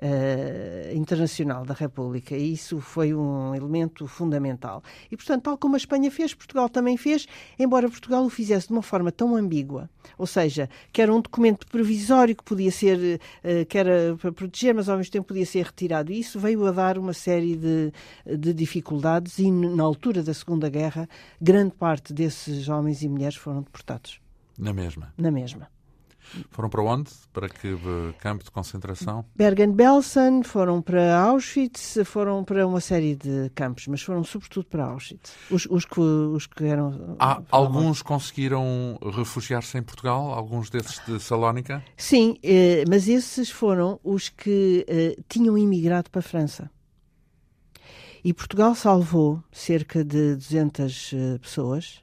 Uh, 0.00 0.96
internacional 0.96 1.64
da 1.64 1.74
República. 1.74 2.36
E 2.36 2.54
isso 2.54 2.80
foi 2.80 3.14
um 3.14 3.54
elemento 3.54 4.08
fundamental. 4.08 4.82
E, 5.08 5.16
portanto, 5.16 5.44
tal 5.44 5.56
como 5.56 5.74
a 5.74 5.76
Espanha 5.76 6.10
fez, 6.10 6.34
Portugal 6.34 6.68
também 6.68 6.96
fez, 6.96 7.28
embora 7.56 7.88
Portugal 7.88 8.24
o 8.24 8.28
fizesse 8.28 8.66
de 8.66 8.72
uma 8.72 8.82
forma 8.82 9.12
tão 9.12 9.36
ambígua, 9.36 9.88
ou 10.18 10.26
seja, 10.26 10.68
que 10.92 11.00
era 11.00 11.14
um 11.14 11.20
documento 11.20 11.68
provisório 11.68 12.34
que 12.34 12.42
podia 12.42 12.72
ser, 12.72 13.20
uh, 13.44 13.64
que 13.66 13.78
era 13.78 14.16
para 14.16 14.32
proteger, 14.32 14.74
mas 14.74 14.88
ao 14.88 14.96
mesmo 14.96 15.12
tempo 15.12 15.28
podia 15.28 15.46
ser 15.46 15.66
retirado. 15.66 16.10
E 16.10 16.18
isso 16.18 16.40
veio 16.40 16.66
a 16.66 16.72
dar 16.72 16.98
uma 16.98 17.12
série 17.12 17.54
de, 17.54 17.92
de 18.26 18.52
dificuldades 18.52 19.38
e, 19.38 19.52
na 19.52 19.84
altura 19.84 20.20
da 20.20 20.34
Segunda 20.34 20.68
Guerra, 20.68 21.08
grande 21.40 21.76
parte 21.76 22.12
desses 22.12 22.68
homens 22.68 23.02
e 23.02 23.08
mulheres 23.08 23.36
foram 23.36 23.62
deportados. 23.62 24.20
Na 24.58 24.72
mesma? 24.72 25.14
Na 25.16 25.30
mesma. 25.30 25.68
Foram 26.50 26.68
para 26.68 26.82
onde? 26.82 27.10
Para 27.32 27.48
que 27.48 27.76
campo 28.18 28.44
de 28.44 28.50
concentração? 28.50 29.24
Bergen-Belsen, 29.34 30.42
foram 30.42 30.80
para 30.80 31.18
Auschwitz, 31.18 31.98
foram 32.04 32.44
para 32.44 32.66
uma 32.66 32.80
série 32.80 33.14
de 33.14 33.50
campos, 33.54 33.86
mas 33.86 34.02
foram 34.02 34.24
sobretudo 34.24 34.66
para 34.66 34.84
Auschwitz. 34.84 35.34
Os, 35.50 35.66
os, 35.66 35.84
que, 35.84 36.00
os 36.00 36.46
que 36.46 36.64
eram. 36.64 37.16
Alguns 37.50 38.02
conseguiram 38.02 38.98
refugiar-se 39.14 39.76
em 39.78 39.82
Portugal? 39.82 40.32
Alguns 40.32 40.70
desses 40.70 41.04
de 41.06 41.20
Salónica? 41.20 41.84
Sim, 41.96 42.38
eh, 42.42 42.84
mas 42.88 43.08
esses 43.08 43.50
foram 43.50 44.00
os 44.02 44.28
que 44.28 44.84
eh, 44.88 45.16
tinham 45.28 45.56
imigrado 45.58 46.10
para 46.10 46.20
a 46.20 46.22
França. 46.22 46.70
E 48.24 48.32
Portugal 48.32 48.74
salvou 48.74 49.42
cerca 49.50 50.04
de 50.04 50.36
200 50.36 51.12
uh, 51.12 51.38
pessoas 51.40 52.00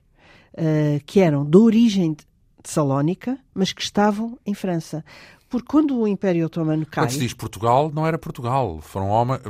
uh, 0.53 1.01
que 1.05 1.21
eram 1.21 1.45
de 1.45 1.57
origem 1.57 2.13
de 2.61 2.69
Salónica, 2.69 3.37
mas 3.53 3.71
que 3.71 3.81
estavam 3.81 4.37
em 4.45 4.53
França. 4.53 5.03
Porque 5.49 5.67
quando 5.67 5.97
o 5.97 6.07
Império 6.07 6.45
Otomano 6.45 6.85
cai. 6.85 7.05
Quando 7.05 7.11
se 7.11 7.19
diz 7.19 7.33
Portugal, 7.33 7.91
não 7.91 8.05
era 8.05 8.19
Portugal. 8.19 8.79
Foram 8.81 9.09
homens. 9.09 9.41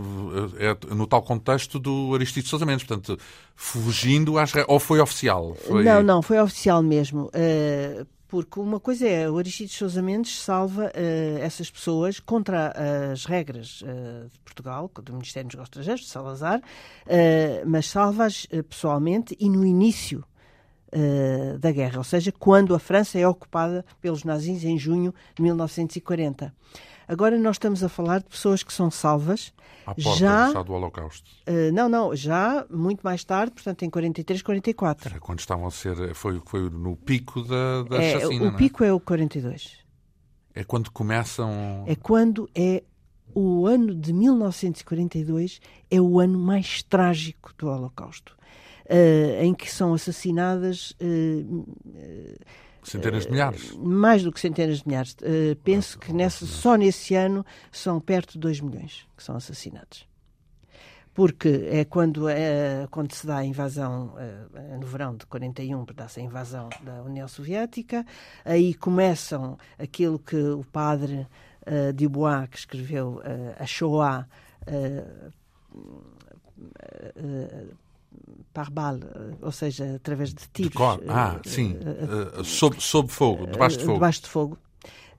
É, 0.58 0.95
no 0.95 1.06
tal 1.06 1.22
contexto 1.22 1.78
do 1.78 2.13
Aristides 2.13 2.50
Sousa 2.50 2.65
Mendes. 2.65 2.86
Portanto, 2.86 3.19
fugindo 3.54 4.39
às. 4.39 4.54
Ou 4.67 4.80
foi 4.80 5.02
oficial? 5.02 5.56
Foi... 5.56 5.84
Não, 5.84 6.02
não, 6.02 6.22
foi 6.22 6.39
oficial 6.39 6.82
mesmo. 6.82 7.26
Uh, 7.26 8.08
porque 8.30 8.60
uma 8.62 8.80
coisa 8.80 9.06
é, 9.06 9.30
o 9.30 9.38
Aristides 9.38 9.76
Sousa 9.76 10.02
Mendes 10.02 10.39
salva 10.39 10.86
uh, 10.86 11.39
essas 11.39 11.69
pessoas 11.69 12.19
contra 12.22 12.74
as 13.12 13.26
regras 13.26 13.82
uh, 13.82 14.30
de 14.32 14.39
Portugal, 14.39 14.89
do 15.04 15.13
Ministério 15.13 15.50
dos 15.50 15.56
Negócios 15.56 15.72
Estrangeiros, 15.72 16.06
de 16.06 16.10
Salazar, 16.10 16.62
mas 17.65 17.88
salva-as 17.88 18.45
pessoalmente 18.69 19.36
e 19.39 19.50
no 19.50 19.65
início 19.65 20.24
da 21.60 21.71
guerra, 21.71 21.97
ou 21.99 22.04
seja, 22.04 22.32
quando 22.32 22.73
a 22.73 22.80
França 22.80 23.19
é 23.19 23.28
ocupada 23.28 23.86
pelos 24.02 24.23
nazis 24.23 24.63
em 24.63 24.78
junho 24.78 25.13
de 25.36 25.43
1940. 25.43 26.54
Agora 27.10 27.39
nós 27.39 27.56
estamos 27.56 27.84
a 27.84 27.89
falar 27.89 28.19
de 28.19 28.25
pessoas 28.25 28.62
que 28.62 28.71
são 28.71 28.91
salvas. 28.91 29.52
À 29.84 29.95
porta 29.95 30.19
já, 30.19 30.62
do 30.62 30.73
Holocausto. 30.73 31.28
Uh, 31.47 31.73
não, 31.73 31.89
não, 31.89 32.15
já 32.15 32.63
muito 32.69 33.02
mais 33.02 33.23
tarde, 33.23 33.52
portanto 33.52 33.84
em 33.84 33.89
43, 33.89 34.43
44. 34.43 35.10
Era 35.10 35.19
quando 35.19 35.39
estavam 35.39 35.65
a 35.65 35.71
ser. 35.71 36.13
Foi, 36.13 36.39
foi 36.45 36.69
no 36.69 36.95
pico 36.95 37.41
da, 37.41 37.82
da 37.82 37.97
é, 37.97 38.12
chacina, 38.12 38.45
O 38.45 38.47
é? 38.49 38.58
pico 38.58 38.84
é 38.84 38.93
o 38.93 38.99
42. 38.99 39.80
É 40.54 40.63
quando 40.63 40.91
começam. 40.91 41.84
É 41.88 41.95
quando 41.95 42.47
é 42.54 42.84
o 43.34 43.65
ano 43.65 43.95
de 43.95 44.13
1942 44.13 45.60
é 45.89 45.99
o 45.99 46.19
ano 46.19 46.38
mais 46.38 46.84
trágico 46.84 47.54
do 47.58 47.69
Holocausto, 47.69 48.36
uh, 48.89 49.43
em 49.43 49.54
que 49.54 49.71
são 49.71 49.93
assassinadas. 49.93 50.95
Uh, 51.02 51.65
Centenas 52.84 53.25
de 53.25 53.32
milhares? 53.32 53.71
Uh, 53.71 53.86
mais 53.86 54.23
do 54.23 54.32
que 54.32 54.39
centenas 54.39 54.80
de 54.80 54.88
milhares. 54.88 55.13
Uh, 55.13 55.56
penso 55.63 55.99
que 55.99 56.12
nessa, 56.12 56.45
só 56.45 56.75
nesse 56.75 57.13
ano 57.15 57.45
são 57.71 57.99
perto 57.99 58.34
de 58.34 58.39
2 58.39 58.62
milhões 58.62 59.08
que 59.15 59.23
são 59.23 59.36
assassinados. 59.36 60.08
Porque 61.13 61.67
é 61.69 61.84
quando, 61.84 62.30
é, 62.30 62.88
quando 62.89 63.13
se 63.13 63.28
dá 63.28 63.38
a 63.38 63.45
invasão, 63.45 64.15
uh, 64.15 64.80
no 64.80 64.88
verão 64.88 65.15
de 65.15 65.25
41, 65.25 65.86
dá-se 65.93 66.19
a 66.19 66.23
invasão 66.23 66.69
da 66.82 67.02
União 67.04 67.28
Soviética, 67.28 68.06
aí 68.45 68.73
começam 68.73 69.58
aquilo 69.78 70.17
que 70.17 70.38
o 70.38 70.63
padre 70.71 71.28
uh, 71.67 71.93
Dubois, 71.93 72.47
que 72.49 72.58
escreveu 72.58 73.21
a 73.60 73.65
Shoah, 73.65 74.28
par 78.54 78.72
balle, 78.72 79.04
eh, 79.04 79.36
ou 79.41 79.52
seja, 79.52 79.95
através 79.95 80.34
de 80.34 80.48
tiros. 80.52 80.72
De 80.72 81.10
ah, 81.10 81.39
uh, 81.43 81.50
sim, 81.50 81.74
uh, 81.74 82.43
sob, 82.43 82.82
sob 82.82 83.10
fogo, 83.10 83.48
debaixo 83.48 83.78
de 83.78 83.84
fogo. 83.84 83.93
Debaixo 83.95 84.22
de 84.22 84.28
fogo. 84.28 84.58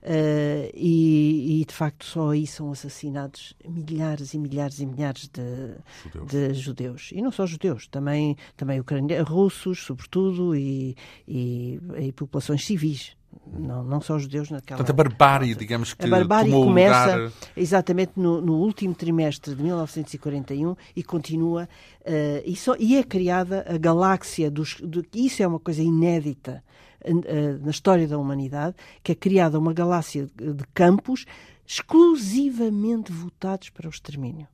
Uh, 0.03 0.65
e, 0.73 1.61
e, 1.61 1.65
de 1.65 1.73
facto 1.75 2.03
só 2.05 2.31
aí 2.31 2.47
são 2.47 2.71
assassinados 2.71 3.53
milhares 3.63 4.33
e 4.33 4.39
milhares 4.39 4.79
e 4.79 4.85
milhares 4.87 5.27
de 5.27 5.75
judeus, 6.11 6.31
de 6.31 6.53
judeus. 6.55 7.09
e 7.13 7.21
não 7.21 7.31
só 7.31 7.45
judeus, 7.45 7.87
também 7.87 8.35
também 8.57 8.79
ucranianos, 8.79 9.29
russos, 9.29 9.83
sobretudo, 9.83 10.55
e, 10.55 10.95
e, 11.27 11.79
e 11.99 12.11
populações 12.13 12.65
civis 12.65 13.15
não, 13.53 13.83
não 13.83 14.01
só 14.01 14.15
os 14.15 14.23
judeus 14.23 14.49
naquela. 14.49 14.77
Portanto, 14.77 14.89
a 14.89 15.03
barbárie, 15.03 15.55
digamos 15.55 15.93
que. 15.93 16.05
A 16.05 16.09
barbárie 16.09 16.51
começa 16.51 17.15
lugar... 17.15 17.31
exatamente 17.55 18.13
no, 18.15 18.41
no, 18.41 18.53
último 18.53 18.93
trimestre 18.93 19.55
de 19.55 19.61
1941 19.61 20.75
e 20.95 21.03
continua. 21.03 21.67
Uh, 22.01 22.41
e, 22.45 22.55
só, 22.55 22.75
e 22.79 22.97
é 22.97 23.03
criada 23.03 23.65
a 23.67 23.77
galáxia 23.77 24.49
dos. 24.49 24.75
Do, 24.81 25.05
isso 25.13 25.43
é 25.43 25.47
uma 25.47 25.59
coisa 25.59 25.81
inédita 25.81 26.63
uh, 27.05 27.65
na 27.65 27.71
história 27.71 28.07
da 28.07 28.17
humanidade, 28.17 28.75
que 29.03 29.11
é 29.11 29.15
criada 29.15 29.59
uma 29.59 29.73
galáxia 29.73 30.27
de 30.35 30.63
campos 30.73 31.25
exclusivamente 31.65 33.11
votados 33.11 33.69
para 33.69 33.87
o 33.87 33.89
extermínio. 33.89 34.47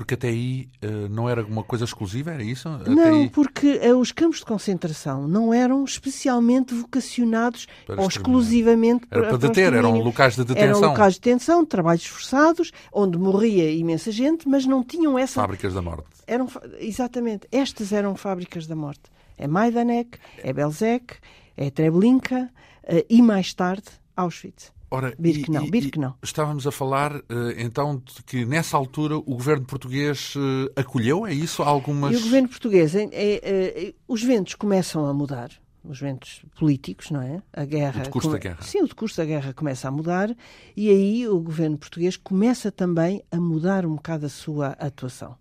Porque 0.00 0.14
até 0.14 0.28
aí 0.28 0.66
uh, 0.82 1.10
não 1.10 1.28
era 1.28 1.44
uma 1.44 1.62
coisa 1.62 1.84
exclusiva, 1.84 2.30
era 2.30 2.42
isso? 2.42 2.66
Até 2.70 2.88
não, 2.88 3.20
aí... 3.20 3.28
porque 3.28 3.78
uh, 3.86 3.98
os 3.98 4.10
campos 4.12 4.38
de 4.38 4.46
concentração 4.46 5.28
não 5.28 5.52
eram 5.52 5.84
especialmente 5.84 6.72
vocacionados 6.72 7.66
ou 7.86 8.08
exclusivamente 8.08 9.06
era 9.10 9.20
para, 9.20 9.38
para 9.38 9.48
deter, 9.48 9.74
eram 9.74 9.98
locais 9.98 10.36
de 10.36 10.44
detenção. 10.46 10.78
Eram 10.78 10.80
locais 10.80 11.14
de 11.14 11.20
detenção, 11.20 11.66
trabalhos 11.66 12.06
forçados, 12.06 12.72
onde 12.90 13.18
morria 13.18 13.70
imensa 13.70 14.10
gente, 14.10 14.48
mas 14.48 14.64
não 14.64 14.82
tinham 14.82 15.18
essa. 15.18 15.34
Fábricas 15.34 15.74
da 15.74 15.82
morte. 15.82 16.08
Eram, 16.26 16.48
exatamente, 16.78 17.46
estas 17.52 17.92
eram 17.92 18.16
fábricas 18.16 18.66
da 18.66 18.74
morte. 18.74 19.02
É 19.36 19.46
Majdanek, 19.46 20.18
é 20.38 20.50
Belzec, 20.50 21.16
é 21.58 21.68
Treblinka 21.68 22.48
uh, 22.84 23.04
e 23.06 23.20
mais 23.20 23.52
tarde 23.52 23.84
Auschwitz. 24.16 24.72
Ora, 24.90 25.14
Birkenau, 25.16 25.64
e, 25.64 25.70
Birkenau. 25.70 26.18
Estávamos 26.22 26.66
a 26.66 26.72
falar 26.72 27.14
uh, 27.14 27.22
então 27.56 28.02
de 28.04 28.22
que 28.24 28.44
nessa 28.44 28.76
altura 28.76 29.16
o 29.16 29.22
governo 29.22 29.64
português 29.64 30.34
uh, 30.34 30.70
acolheu, 30.74 31.24
é 31.24 31.32
isso? 31.32 31.62
Algumas... 31.62 32.12
E 32.12 32.16
o 32.16 32.22
governo 32.22 32.48
português, 32.48 32.94
é, 32.96 33.08
é, 33.12 33.94
os 34.08 34.22
ventos 34.22 34.56
começam 34.56 35.06
a 35.06 35.14
mudar, 35.14 35.50
os 35.84 36.00
ventos 36.00 36.42
políticos, 36.58 37.10
não 37.10 37.22
é? 37.22 37.40
A 37.52 37.64
guerra. 37.64 38.00
O 38.00 38.04
decurso 38.04 38.28
come... 38.28 38.40
da 38.40 38.48
guerra. 38.48 38.62
Sim, 38.62 38.82
o 38.82 38.88
decurso 38.88 39.16
da 39.16 39.24
guerra 39.24 39.52
começa 39.52 39.86
a 39.86 39.90
mudar 39.92 40.34
e 40.76 40.90
aí 40.90 41.28
o 41.28 41.38
governo 41.38 41.78
português 41.78 42.16
começa 42.16 42.72
também 42.72 43.22
a 43.30 43.36
mudar 43.36 43.86
um 43.86 43.94
bocado 43.94 44.26
a 44.26 44.28
sua 44.28 44.70
atuação. 44.70 45.36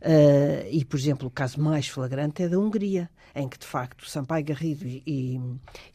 Uh, 0.00 0.68
e, 0.70 0.84
por 0.84 0.98
exemplo, 0.98 1.28
o 1.28 1.30
caso 1.30 1.60
mais 1.60 1.88
flagrante 1.88 2.42
é 2.42 2.48
da 2.48 2.58
Hungria, 2.58 3.08
em 3.34 3.48
que, 3.48 3.58
de 3.58 3.66
facto, 3.66 4.08
Sampaio 4.08 4.44
Garrido 4.44 4.86
e, 4.86 5.02
e 5.06 5.40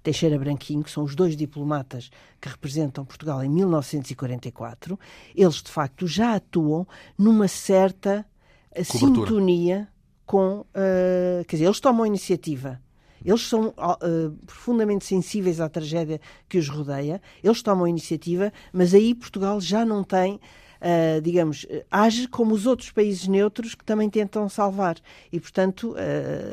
Teixeira 0.04 0.38
Branquinho, 0.38 0.84
que 0.84 0.92
são 0.92 1.04
os 1.04 1.16
dois 1.16 1.36
diplomatas 1.36 2.10
que 2.40 2.50
representam 2.50 3.06
Portugal 3.06 3.44
em 3.44 3.50
1944, 3.50 5.00
eles, 5.36 5.56
de 5.56 5.72
facto, 5.72 6.08
já 6.08 6.36
atuam 6.36 6.88
numa 7.18 7.48
certa 7.48 8.26
Cobertura. 8.70 9.28
sintonia 9.28 9.88
com. 10.26 10.62
Uh, 10.62 11.44
quer 11.48 11.58
dizer, 11.58 11.66
eles 11.66 11.80
tomam 11.80 12.04
a 12.04 12.08
iniciativa. 12.08 12.80
Eles 13.24 13.48
são 13.48 13.68
uh, 13.68 14.32
profundamente 14.46 15.06
sensíveis 15.06 15.60
à 15.60 15.70
tragédia 15.70 16.20
que 16.50 16.58
os 16.58 16.68
rodeia, 16.68 17.22
eles 17.44 17.62
tomam 17.62 17.86
a 17.86 17.90
iniciativa, 17.90 18.52
mas 18.74 18.96
aí 18.96 19.14
Portugal 19.14 19.62
já 19.62 19.86
não 19.86 20.04
tem 20.04 20.40
uh, 20.82 21.22
digamos, 21.22 21.66
age 21.90 22.28
como 22.28 22.54
os 22.54 22.66
outros 22.66 22.92
países 22.92 23.28
neutros 23.28 23.76
que 23.76 23.86
também 23.86 24.10
tentam 24.10 24.50
salvar. 24.50 24.98
E, 25.32 25.40
portanto, 25.40 25.92
uh, 25.92 25.96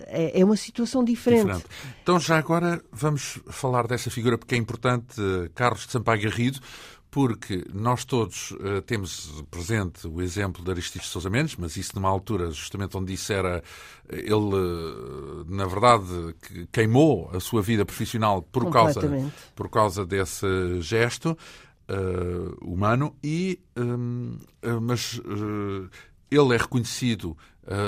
é, 0.07 0.41
é, 0.41 0.45
uma 0.45 0.57
situação 0.57 1.03
diferente. 1.03 1.47
diferente. 1.47 1.67
Então, 2.03 2.21
já 2.21 2.38
agora 2.38 2.81
vamos 2.93 3.41
falar 3.49 3.87
dessa 3.87 4.11
figura, 4.11 4.37
porque 4.37 4.55
é 4.55 4.59
importante, 4.59 5.17
Carlos 5.55 5.87
de 5.87 5.93
Sampaio 5.93 6.23
Garrido, 6.23 6.61
porque 7.11 7.64
nós 7.73 8.05
todos 8.05 8.51
uh, 8.53 8.83
temos 8.85 9.43
presente 9.51 10.07
o 10.07 10.21
exemplo 10.21 10.62
de 10.62 10.71
Aristides 10.71 11.09
Sousa 11.09 11.31
Mendes, 11.31 11.57
mas 11.57 11.77
isso 11.77 11.93
numa 11.95 12.09
altura 12.09 12.51
justamente 12.51 12.97
onde 12.97 13.14
isso 13.14 13.33
era, 13.33 13.62
ele, 14.11 14.35
uh, 14.35 15.45
na 15.49 15.67
verdade, 15.67 16.35
que 16.43 16.67
queimou 16.67 17.31
a 17.33 17.41
sua 17.41 17.62
vida 17.62 17.85
profissional 17.85 18.43
por 18.43 18.71
causa, 18.71 19.01
por 19.57 19.71
causa 19.71 20.05
desse 20.05 20.47
gesto 20.81 21.37
uh, 21.88 22.57
humano, 22.64 23.16
e, 23.22 23.61
um, 23.77 24.38
eh, 24.62 24.81
mas 24.81 25.18
uh, 25.18 25.88
ele 26.31 26.55
é 26.55 26.59
reconhecido 26.59 27.37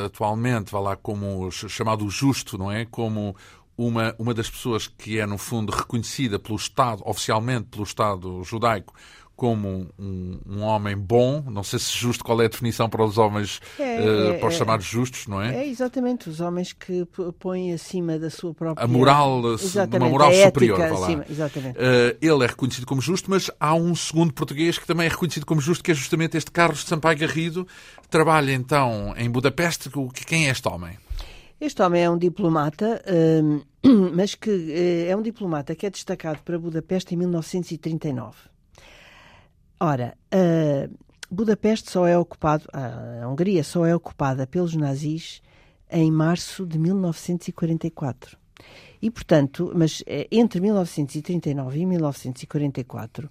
atualmente, 0.04 0.70
vá 0.70 0.78
lá, 0.78 0.94
como 0.94 1.50
chamado 1.50 2.06
justo, 2.10 2.58
não 2.58 2.70
é? 2.70 2.84
Como 2.84 3.34
uma, 3.78 4.14
uma 4.18 4.34
das 4.34 4.50
pessoas 4.50 4.86
que 4.86 5.18
é, 5.18 5.24
no 5.24 5.38
fundo, 5.38 5.72
reconhecida 5.72 6.38
pelo 6.38 6.56
Estado, 6.56 7.02
oficialmente 7.06 7.68
pelo 7.68 7.84
Estado 7.84 8.44
judaico, 8.44 8.94
como 9.40 9.88
um, 9.98 10.38
um, 10.46 10.60
homem 10.60 10.94
bom, 10.94 11.42
não 11.50 11.62
sei 11.62 11.78
se 11.78 11.96
justo, 11.96 12.22
qual 12.22 12.42
é 12.42 12.44
a 12.44 12.48
definição 12.48 12.90
para 12.90 13.02
os 13.02 13.16
homens, 13.16 13.58
é, 13.78 14.34
uh, 14.34 14.38
para 14.38 14.48
os 14.48 14.54
é, 14.54 14.58
chamados 14.58 14.84
justos, 14.84 15.26
não 15.26 15.40
é? 15.40 15.64
É 15.64 15.66
exatamente, 15.66 16.28
os 16.28 16.42
homens 16.42 16.74
que 16.74 17.08
põem 17.38 17.72
acima 17.72 18.18
da 18.18 18.28
sua 18.28 18.52
própria... 18.52 18.84
A 18.84 18.86
moral, 18.86 19.40
uma 19.40 20.08
moral 20.10 20.30
superior, 20.30 20.78
acima, 20.82 21.24
exatamente. 21.26 21.78
Uh, 21.78 22.18
ele 22.20 22.44
é 22.44 22.48
reconhecido 22.48 22.84
como 22.84 23.00
justo, 23.00 23.30
mas 23.30 23.50
há 23.58 23.74
um 23.74 23.94
segundo 23.94 24.34
português 24.34 24.78
que 24.78 24.86
também 24.86 25.06
é 25.06 25.08
reconhecido 25.08 25.46
como 25.46 25.58
justo, 25.58 25.82
que 25.82 25.90
é 25.90 25.94
justamente 25.94 26.36
este 26.36 26.50
Carlos 26.50 26.80
de 26.80 26.90
Sampaio 26.90 27.18
Garrido, 27.18 27.66
trabalha 28.10 28.52
então 28.52 29.14
em 29.16 29.30
Budapeste. 29.30 29.90
Quem 30.26 30.48
é 30.48 30.50
este 30.50 30.68
homem? 30.68 30.98
Este 31.58 31.80
homem 31.80 32.02
é 32.02 32.10
um 32.10 32.18
diplomata... 32.18 33.02
Uh, 33.06 33.64
mas 34.14 34.34
que 34.34 34.50
eh, 34.50 35.10
é 35.10 35.16
um 35.16 35.22
diplomata 35.22 35.74
que 35.74 35.86
é 35.86 35.90
destacado 35.90 36.40
para 36.44 36.58
Budapeste 36.58 37.14
em 37.14 37.16
1939. 37.16 38.50
Ora, 39.80 40.14
uh, 40.34 40.94
Budapeste 41.30 41.90
só 41.90 42.06
é 42.06 42.18
ocupado, 42.18 42.64
a 42.72 43.26
Hungria 43.26 43.64
só 43.64 43.86
é 43.86 43.94
ocupada 43.94 44.46
pelos 44.46 44.74
nazis 44.74 45.40
em 45.90 46.10
março 46.10 46.66
de 46.66 46.78
1944. 46.78 48.38
E, 49.00 49.10
portanto, 49.10 49.72
mas 49.74 50.02
eh, 50.06 50.28
entre 50.30 50.60
1939 50.60 51.80
e 51.80 51.86
1944 51.86 53.30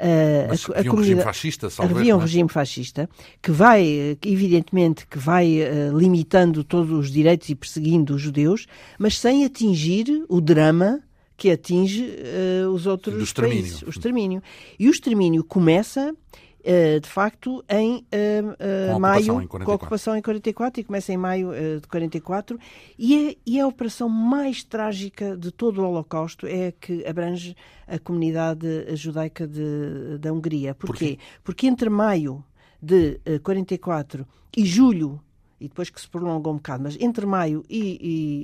Uh, 0.00 0.48
Mas 0.48 0.66
a, 0.70 0.78
havia 0.78 0.92
um 0.92 0.96
regime 0.96 1.20
fascista, 1.20 1.68
Havia 1.78 2.16
um 2.16 2.20
é? 2.20 2.22
regime 2.22 2.48
fascista 2.48 3.10
que 3.42 3.50
vai, 3.50 4.16
evidentemente, 4.24 5.06
que 5.06 5.18
vai 5.18 5.58
uh, 5.60 5.96
limitando 5.96 6.64
todos 6.64 6.90
os 6.90 7.10
direitos 7.10 7.50
e 7.50 7.54
perseguindo 7.54 8.14
os 8.14 8.22
judeus, 8.22 8.66
mas 8.98 9.18
sem 9.18 9.44
atingir 9.44 10.24
o 10.26 10.40
drama 10.40 11.02
que 11.40 11.50
atinge 11.50 12.04
uh, 12.04 12.68
os 12.68 12.86
outros 12.86 13.32
países. 13.32 13.80
O 13.80 13.88
extermínio. 13.88 14.42
E 14.78 14.88
o 14.88 14.90
extermínio 14.90 15.42
começa 15.42 16.14
Uh, 16.60 17.00
de 17.00 17.08
facto, 17.08 17.64
em 17.70 18.04
uh, 18.12 18.94
uh, 18.94 19.00
maio, 19.00 19.48
com 19.48 19.70
a 19.70 19.74
ocupação 19.74 20.14
em 20.14 20.20
44, 20.20 20.78
e 20.78 20.84
começa 20.84 21.10
em 21.10 21.16
maio 21.16 21.52
de 21.80 21.88
44, 21.88 22.58
e, 22.98 23.30
é, 23.30 23.36
e 23.46 23.58
é 23.58 23.62
a 23.62 23.66
operação 23.66 24.10
mais 24.10 24.62
trágica 24.62 25.38
de 25.38 25.50
todo 25.50 25.80
o 25.80 25.88
Holocausto, 25.88 26.46
é 26.46 26.66
a 26.66 26.72
que 26.72 27.02
abrange 27.06 27.56
a 27.86 27.98
comunidade 27.98 28.94
judaica 28.94 29.46
de, 29.46 30.18
da 30.18 30.30
Hungria. 30.34 30.74
Porquê? 30.74 31.16
Por 31.42 31.44
Porque 31.44 31.66
entre 31.66 31.88
maio 31.88 32.44
de 32.82 33.18
44 33.42 34.26
e 34.54 34.66
julho 34.66 35.18
e 35.60 35.68
depois 35.68 35.90
que 35.90 36.00
se 36.00 36.08
prolongou 36.08 36.52
um 36.52 36.56
bocado, 36.56 36.82
mas 36.82 36.96
entre 37.00 37.26
maio 37.26 37.64
e, 37.68 37.98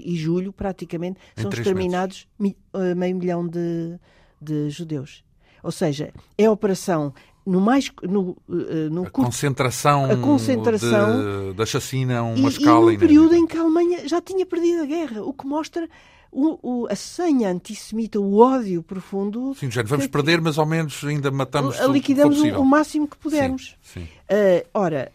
e, 0.05 0.13
e 0.13 0.17
julho, 0.17 0.53
praticamente, 0.53 1.19
em 1.37 1.43
são 1.43 1.51
exterminados 1.51 2.29
mi, 2.39 2.57
meio 2.97 3.17
milhão 3.17 3.47
de, 3.47 3.99
de 4.41 4.71
judeus. 4.71 5.25
Ou 5.63 5.73
seja, 5.73 6.13
é 6.37 6.45
a 6.45 6.51
operação 6.51 7.15
no 7.45 7.61
mais 7.61 7.93
no, 8.03 8.37
eh, 8.51 8.89
no 8.91 9.05
a 9.05 9.11
concentração, 9.11 10.11
a 10.11 10.17
concentração 10.17 11.51
de, 11.51 11.55
da 11.55 11.65
chacina 11.65 12.19
a 12.19 12.23
uma 12.25 12.49
e, 12.49 12.53
escala 12.53 12.93
e 12.93 12.95
no 12.95 13.01
período 13.01 13.37
em 13.37 13.47
que 13.47 13.57
a 13.57 13.61
Alemanha 13.61 14.07
já 14.07 14.21
tinha 14.21 14.45
perdido 14.45 14.83
a 14.83 14.87
guerra, 14.87 15.23
o 15.23 15.33
que 15.33 15.47
mostra 15.47 15.89
o, 16.33 16.59
o, 16.61 16.87
a 16.91 16.97
senha 16.97 17.49
antissemita, 17.49 18.19
o 18.19 18.39
ódio 18.39 18.83
profundo. 18.83 19.55
Sim, 19.55 19.71
já 19.71 19.83
vamos 19.83 20.07
que, 20.07 20.13
perder, 20.13 20.41
mas 20.41 20.59
ao 20.59 20.67
menos 20.67 21.03
ainda 21.05 21.31
matamos 21.31 21.81
a, 21.81 21.87
liquidamos 21.87 22.41
o, 22.41 22.61
o, 22.61 22.65
máximo 22.65 23.07
que 23.07 23.17
pudermos. 23.17 23.77
Sim, 23.81 24.01
sim. 24.01 24.09
Uh, 24.29 24.67
ora, 24.75 25.13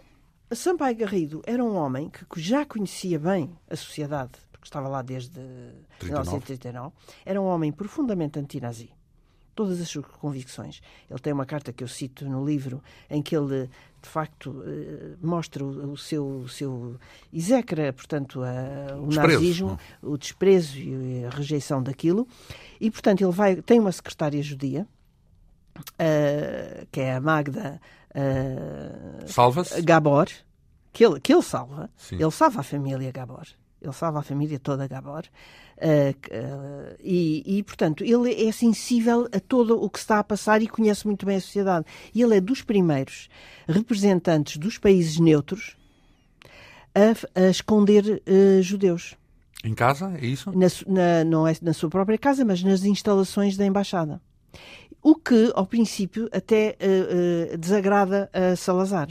Sampaio 0.56 0.96
Garrido 0.96 1.42
era 1.46 1.64
um 1.64 1.76
homem 1.76 2.10
que 2.10 2.42
já 2.42 2.66
conhecia 2.66 3.18
bem 3.18 3.52
a 3.70 3.76
sociedade, 3.76 4.32
porque 4.52 4.66
estava 4.66 4.88
lá 4.88 5.02
desde 5.02 5.40
39. 6.00 6.10
1939. 6.10 6.94
Era 7.26 7.42
um 7.42 7.46
homem 7.46 7.72
profundamente 7.72 8.40
antinazi 8.40 8.92
todas 9.56 9.82
as 9.82 9.88
suas 9.90 10.06
convicções. 10.06 10.82
Ele 11.10 11.20
tem 11.20 11.34
uma 11.34 11.46
carta 11.46 11.72
que 11.72 11.84
eu 11.84 11.88
cito 11.88 12.28
no 12.28 12.46
livro 12.46 12.82
em 13.10 13.22
que 13.22 13.36
ele 13.36 13.70
de 14.02 14.10
facto 14.10 14.64
eh, 14.66 15.16
mostra 15.22 15.64
o, 15.64 15.96
seu, 15.96 16.26
o 16.26 16.50
seu 16.50 16.98
execra, 17.32 17.94
portanto, 17.94 18.42
a, 18.42 18.98
o 18.98 19.08
desprezo. 19.08 19.40
nazismo, 19.40 19.80
o 20.02 20.18
desprezo 20.18 20.80
e 20.80 21.26
a 21.26 21.30
rejeição 21.30 21.84
daquilo. 21.84 22.28
E, 22.80 22.90
portanto, 22.90 23.22
ele 23.22 23.32
vai, 23.32 23.58
tem 23.58 23.80
uma 23.80 23.92
secretária 23.92 24.42
judia, 24.42 24.88
uh, 25.78 26.88
que 26.92 27.00
é 27.00 27.14
a 27.14 27.22
Magda 27.22 27.80
uh, 28.16 29.84
Gabor, 29.84 30.28
que 30.92 31.06
ele, 31.06 31.20
que 31.20 31.34
ele 31.34 31.42
salva. 31.42 31.90
Sim. 31.98 32.16
Ele 32.16 32.32
salva 32.32 32.62
a 32.62 32.64
família 32.64 33.12
Gabor. 33.12 33.48
Ele 33.82 33.94
salva 33.94 34.20
a 34.20 34.24
família 34.24 34.60
toda 34.60 34.88
Gabor. 34.88 35.24
Uh, 35.78 36.12
uh, 36.12 36.96
e, 37.00 37.58
e, 37.58 37.64
portanto, 37.64 38.04
ele 38.04 38.48
é 38.48 38.52
sensível 38.52 39.28
a 39.34 39.40
todo 39.40 39.82
o 39.82 39.90
que 39.90 39.98
está 39.98 40.20
a 40.20 40.24
passar 40.24 40.62
e 40.62 40.68
conhece 40.68 41.08
muito 41.08 41.26
bem 41.26 41.38
a 41.38 41.42
sociedade. 41.42 41.86
E 42.14 42.22
ele 42.22 42.38
é 42.38 42.42
dos 42.42 42.62
primeiros 42.62 43.30
representantes 43.68 44.58
dos 44.58 44.78
países 44.78 45.20
neutros 45.20 45.76
a, 46.94 47.42
a 47.42 47.50
esconder 47.50 48.22
uh, 48.28 48.62
judeus. 48.62 49.16
Em 49.64 49.74
casa, 49.74 50.14
é 50.20 50.26
isso? 50.26 50.52
Na, 50.52 50.68
na, 50.88 51.24
não 51.24 51.48
é 51.48 51.56
na 51.62 51.74
sua 51.74 51.90
própria 51.90 52.18
casa, 52.18 52.44
mas 52.44 52.64
nas 52.64 52.84
instalações 52.84 53.58
da 53.58 53.66
embaixada. 53.66 54.22
O 55.02 55.16
que, 55.16 55.52
ao 55.56 55.66
princípio, 55.66 56.30
até 56.32 56.78
desagrada 57.58 58.30
a 58.34 58.56
Salazar. 58.56 59.10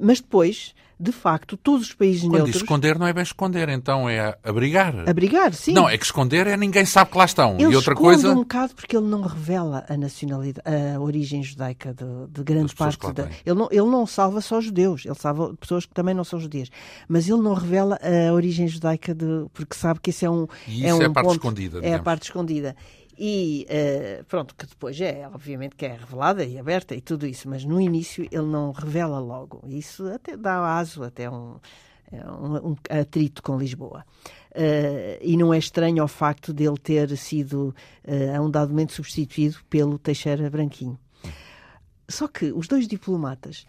mas 0.00 0.20
depois 0.20 0.74
de 0.98 1.10
facto, 1.10 1.56
todos 1.56 1.88
os 1.88 1.92
países 1.92 2.22
Quando 2.22 2.32
neutros... 2.32 2.52
Diz 2.52 2.62
esconder, 2.62 2.98
não 2.98 3.06
é 3.06 3.12
bem 3.12 3.22
esconder, 3.22 3.68
então 3.68 4.08
é 4.08 4.38
abrigar. 4.44 5.08
Abrigar, 5.08 5.52
sim. 5.52 5.72
Não, 5.72 5.88
é 5.88 5.98
que 5.98 6.04
esconder 6.04 6.46
é 6.46 6.56
ninguém 6.56 6.84
sabe 6.84 7.10
que 7.10 7.18
lá 7.18 7.24
estão. 7.24 7.56
Ele 7.58 7.72
e 7.72 7.76
outra 7.76 7.94
coisa... 7.94 8.30
um 8.30 8.36
bocado 8.36 8.74
porque 8.74 8.96
ele 8.96 9.06
não 9.06 9.22
revela 9.22 9.84
a 9.88 9.96
nacionalidade, 9.96 10.64
a 10.94 11.00
origem 11.00 11.42
judaica 11.42 11.92
de, 11.92 12.04
de 12.30 12.42
grande 12.44 12.74
parte 12.74 13.12
da... 13.12 13.28
Ele 13.44 13.56
não, 13.56 13.68
ele 13.70 13.86
não 13.86 14.06
salva 14.06 14.40
só 14.40 14.60
judeus, 14.60 15.04
ele 15.04 15.16
salva 15.16 15.54
pessoas 15.54 15.84
que 15.84 15.92
também 15.92 16.14
não 16.14 16.24
são 16.24 16.38
judias. 16.38 16.70
Mas 17.08 17.28
ele 17.28 17.42
não 17.42 17.54
revela 17.54 17.98
a 18.00 18.32
origem 18.32 18.68
judaica 18.68 19.14
de... 19.14 19.46
porque 19.52 19.74
sabe 19.74 19.98
que 20.00 20.10
esse 20.10 20.24
é 20.24 20.30
um... 20.30 20.46
E 20.68 20.84
é 20.84 20.88
isso 20.88 20.88
é, 20.88 20.94
um 20.94 21.02
é 21.02 21.06
a 21.06 21.10
parte 21.10 21.26
ponto, 21.26 21.36
escondida, 21.36 21.76
digamos. 21.80 21.96
É 21.96 22.00
a 22.00 22.02
parte 22.02 22.22
escondida. 22.22 22.76
E 23.16 23.66
uh, 23.70 24.24
pronto, 24.24 24.54
que 24.54 24.66
depois 24.66 25.00
é, 25.00 25.28
obviamente, 25.28 25.76
que 25.76 25.86
é 25.86 25.96
revelada 25.96 26.44
e 26.44 26.58
aberta 26.58 26.94
e 26.94 27.00
tudo 27.00 27.26
isso, 27.26 27.48
mas 27.48 27.64
no 27.64 27.80
início 27.80 28.24
ele 28.30 28.46
não 28.46 28.72
revela 28.72 29.18
logo. 29.18 29.62
Isso 29.66 30.06
até 30.08 30.36
dá 30.36 30.76
aso 30.76 31.02
até 31.04 31.30
um, 31.30 31.56
é 32.10 32.24
um, 32.28 32.70
um 32.70 32.76
atrito 32.90 33.42
com 33.42 33.58
Lisboa. 33.58 34.04
Uh, 34.50 35.18
e 35.20 35.36
não 35.36 35.52
é 35.52 35.58
estranho 35.58 36.02
ao 36.02 36.08
facto 36.08 36.52
dele 36.52 36.78
ter 36.78 37.16
sido, 37.16 37.74
uh, 38.06 38.36
a 38.36 38.40
um 38.40 38.50
dado 38.50 38.70
momento, 38.70 38.92
substituído 38.92 39.58
pelo 39.68 39.98
Teixeira 39.98 40.48
Branquinho. 40.50 40.98
Só 42.08 42.28
que 42.28 42.52
os 42.52 42.68
dois 42.68 42.86
diplomatas 42.86 43.66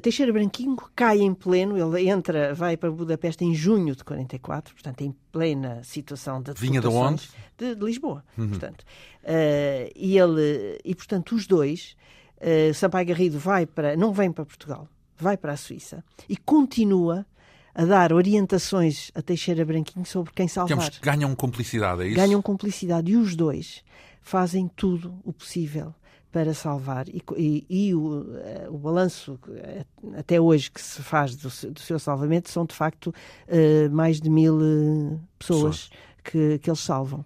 Teixeira 0.00 0.32
Branquinho 0.32 0.76
cai 0.94 1.20
em 1.20 1.34
pleno, 1.34 1.76
ele 1.76 2.08
entra, 2.08 2.54
vai 2.54 2.76
para 2.76 2.90
Budapeste 2.90 3.44
em 3.44 3.54
junho 3.54 3.94
de 3.94 4.02
44, 4.02 4.74
portanto, 4.74 5.02
em 5.02 5.14
plena 5.30 5.82
situação 5.84 6.42
de 6.42 6.52
Vinha 6.54 6.80
de 6.80 6.86
onde? 6.86 7.28
De, 7.56 7.74
de 7.74 7.84
Lisboa, 7.84 8.24
uhum. 8.36 8.48
portanto. 8.48 8.82
Uh, 9.22 9.90
e 9.94 10.18
ele, 10.18 10.78
e 10.84 10.94
portanto, 10.94 11.34
os 11.34 11.46
dois, 11.46 11.96
uh, 12.38 12.72
Sampaio 12.74 13.06
Garrido 13.06 13.38
vai 13.38 13.66
para, 13.66 13.96
não 13.96 14.12
vem 14.12 14.32
para 14.32 14.44
Portugal, 14.44 14.88
vai 15.16 15.36
para 15.36 15.52
a 15.52 15.56
Suíça 15.56 16.02
e 16.28 16.36
continua 16.36 17.26
a 17.74 17.84
dar 17.84 18.12
orientações 18.12 19.10
a 19.14 19.20
Teixeira 19.20 19.64
Branquinho 19.64 20.06
sobre 20.06 20.32
quem 20.32 20.48
salvar. 20.48 20.78
Digamos, 20.78 20.98
ganham 21.00 21.34
cumplicidade, 21.34 22.02
é 22.02 22.06
isso? 22.06 22.16
Ganham 22.16 22.40
cumplicidade 22.40 23.12
e 23.12 23.16
os 23.16 23.36
dois 23.36 23.82
fazem 24.22 24.68
tudo 24.74 25.18
o 25.24 25.32
possível 25.32 25.94
para 26.34 26.52
salvar. 26.52 27.08
E, 27.08 27.22
e, 27.36 27.66
e 27.70 27.94
o, 27.94 28.26
eh, 28.38 28.66
o 28.68 28.76
balanço 28.76 29.38
eh, 29.54 29.84
até 30.18 30.40
hoje 30.40 30.68
que 30.68 30.82
se 30.82 31.00
faz 31.00 31.36
do, 31.36 31.48
do 31.70 31.78
seu 31.78 31.96
salvamento 31.96 32.50
são 32.50 32.66
de 32.66 32.74
facto 32.74 33.14
uh, 33.46 33.88
mais 33.92 34.20
de 34.20 34.28
mil 34.28 34.56
uh, 34.56 35.20
pessoas 35.38 35.90
que, 36.24 36.58
que 36.58 36.68
eles 36.68 36.80
salvam. 36.80 37.24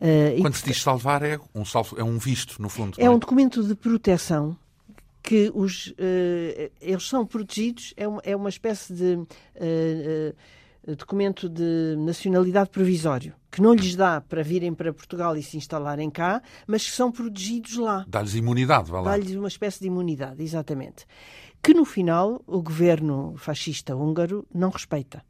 Uh, 0.00 0.42
Quando 0.42 0.54
se 0.54 0.64
diz 0.64 0.82
salvar 0.82 1.22
é 1.22 1.38
um, 1.54 1.64
salvo, 1.64 1.96
é 1.96 2.02
um 2.02 2.18
visto, 2.18 2.60
no 2.60 2.68
fundo. 2.68 3.00
É, 3.00 3.04
é? 3.04 3.10
um 3.10 3.20
documento 3.20 3.62
de 3.62 3.76
proteção 3.76 4.56
que 5.22 5.52
os, 5.54 5.94
eles 6.80 7.06
são 7.06 7.24
protegidos, 7.24 7.94
é 7.96 8.08
uma, 8.08 8.20
é 8.24 8.34
uma 8.34 8.48
espécie 8.48 8.92
de 8.92 9.18
documento 10.86 11.48
de 11.48 11.94
nacionalidade 11.98 12.70
provisório, 12.70 13.34
que 13.50 13.60
não 13.60 13.74
lhes 13.74 13.94
dá 13.94 14.20
para 14.20 14.42
virem 14.42 14.72
para 14.72 14.92
Portugal 14.92 15.36
e 15.36 15.42
se 15.42 15.56
instalarem 15.56 16.10
cá, 16.10 16.42
mas 16.66 16.88
que 16.88 16.96
são 16.96 17.12
protegidos 17.12 17.76
lá. 17.76 18.04
Dá-lhes 18.08 18.34
imunidade, 18.34 18.90
vá 18.90 19.00
lá. 19.00 19.10
Dá-lhes 19.10 19.34
uma 19.34 19.48
espécie 19.48 19.80
de 19.80 19.86
imunidade, 19.86 20.42
exatamente. 20.42 21.06
Que 21.62 21.74
no 21.74 21.84
final 21.84 22.42
o 22.46 22.62
governo 22.62 23.34
fascista 23.36 23.94
húngaro 23.94 24.46
não 24.52 24.70
respeita. 24.70 25.22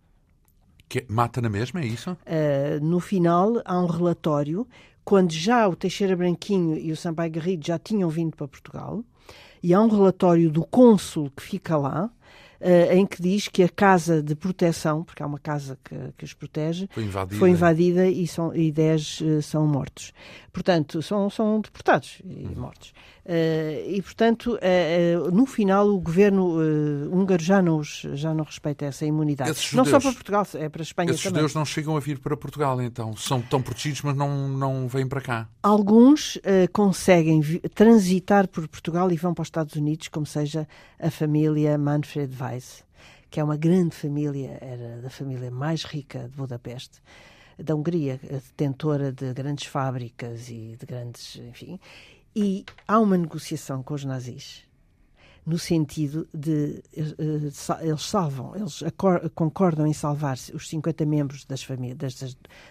Que 0.88 1.04
mata 1.08 1.40
na 1.40 1.48
mesma, 1.48 1.80
é 1.80 1.86
isso? 1.86 2.10
Uh, 2.12 2.84
no 2.84 3.00
final 3.00 3.60
há 3.64 3.80
um 3.80 3.86
relatório, 3.86 4.66
quando 5.04 5.32
já 5.32 5.68
o 5.68 5.76
Teixeira 5.76 6.16
Branquinho 6.16 6.76
e 6.76 6.92
o 6.92 6.96
Sampaio 6.96 7.30
Garrido 7.30 7.66
já 7.66 7.78
tinham 7.78 8.08
vindo 8.08 8.36
para 8.36 8.48
Portugal, 8.48 9.04
e 9.62 9.74
há 9.74 9.80
um 9.80 9.88
relatório 9.88 10.50
do 10.50 10.64
cônsul 10.64 11.30
que 11.36 11.42
fica 11.42 11.76
lá, 11.76 12.10
uh, 12.61 12.92
em 12.92 13.07
que 13.07 13.23
diz 13.23 13.49
que 13.49 13.62
a 13.62 13.68
casa 13.68 14.23
de 14.23 14.35
proteção, 14.35 15.03
porque 15.03 15.23
há 15.23 15.27
uma 15.27 15.38
casa 15.38 15.79
que, 15.85 15.96
que 16.16 16.25
os 16.25 16.35
protege, 16.35 16.88
foi 16.92 17.05
invadida, 17.05 17.38
foi 17.38 17.51
invadida 17.51 18.07
e, 18.07 18.27
são, 18.27 18.55
e 18.55 18.70
10 18.70 19.20
uh, 19.20 19.42
são 19.42 19.66
mortos. 19.66 20.12
Portanto, 20.52 21.00
são, 21.00 21.30
são 21.30 21.60
deportados 21.60 22.20
e 22.24 22.46
uhum. 22.46 22.62
mortos. 22.62 22.92
Uh, 23.24 23.88
e, 23.88 24.02
portanto, 24.02 24.58
no 25.32 25.46
final, 25.46 25.88
o 25.88 26.00
governo 26.00 26.56
húngaro 27.12 27.42
já 27.42 27.62
não, 27.62 27.82
já 27.84 28.34
não 28.34 28.44
respeita 28.44 28.84
essa 28.84 29.06
imunidade. 29.06 29.50
Não 29.72 29.84
só 29.84 30.00
para 30.00 30.12
Portugal, 30.12 30.46
é 30.54 30.68
para 30.68 30.82
a 30.82 30.84
Espanha 30.84 31.10
esses 31.10 31.22
também. 31.22 31.36
judeus 31.36 31.54
não 31.54 31.64
chegam 31.64 31.96
a 31.96 32.00
vir 32.00 32.18
para 32.18 32.36
Portugal, 32.36 32.80
então. 32.82 33.14
São 33.16 33.40
tão 33.40 33.62
protegidos, 33.62 34.02
mas 34.02 34.16
não, 34.16 34.48
não 34.48 34.88
vêm 34.88 35.06
para 35.06 35.20
cá. 35.20 35.48
Alguns 35.62 36.38
conseguem 36.72 37.40
transitar 37.74 38.48
por 38.48 38.66
Portugal 38.66 39.12
e 39.12 39.16
vão 39.16 39.32
para 39.32 39.42
os 39.42 39.46
Estados 39.46 39.76
Unidos, 39.76 40.08
como 40.08 40.26
seja 40.26 40.66
a 40.98 41.10
família 41.10 41.78
Manfred 41.78 42.34
Weiss 42.40 42.84
que 43.30 43.38
é 43.38 43.44
uma 43.44 43.56
grande 43.56 43.94
família, 43.94 44.58
era 44.60 45.00
da 45.00 45.08
família 45.08 45.50
mais 45.50 45.84
rica 45.84 46.28
de 46.28 46.36
Budapeste. 46.36 47.00
Da 47.62 47.75
Hungria, 47.75 48.18
detentora 48.23 49.12
de 49.12 49.33
grandes 49.33 49.66
fábricas 49.66 50.49
e 50.49 50.77
de 50.79 50.87
grandes, 50.87 51.37
enfim, 51.37 51.79
e 52.35 52.64
há 52.87 52.99
uma 52.99 53.16
negociação 53.16 53.83
com 53.83 53.94
os 53.94 54.05
nazis 54.05 54.68
no 55.44 55.59
sentido 55.59 56.29
de 56.35 56.83
uh, 56.96 57.81
eles 57.81 58.03
salvam, 58.03 58.55
eles 58.55 58.85
concordam 59.35 59.87
em 59.87 59.92
salvar 59.92 60.37
os 60.55 60.68
50 60.68 61.07
membros 61.07 61.44
das 61.44 61.62
famílias, 61.62 61.96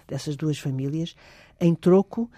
dessas, 0.07 0.35
duas 0.35 0.59
famílias 0.59 1.15
em 1.59 1.73
troco 1.73 2.29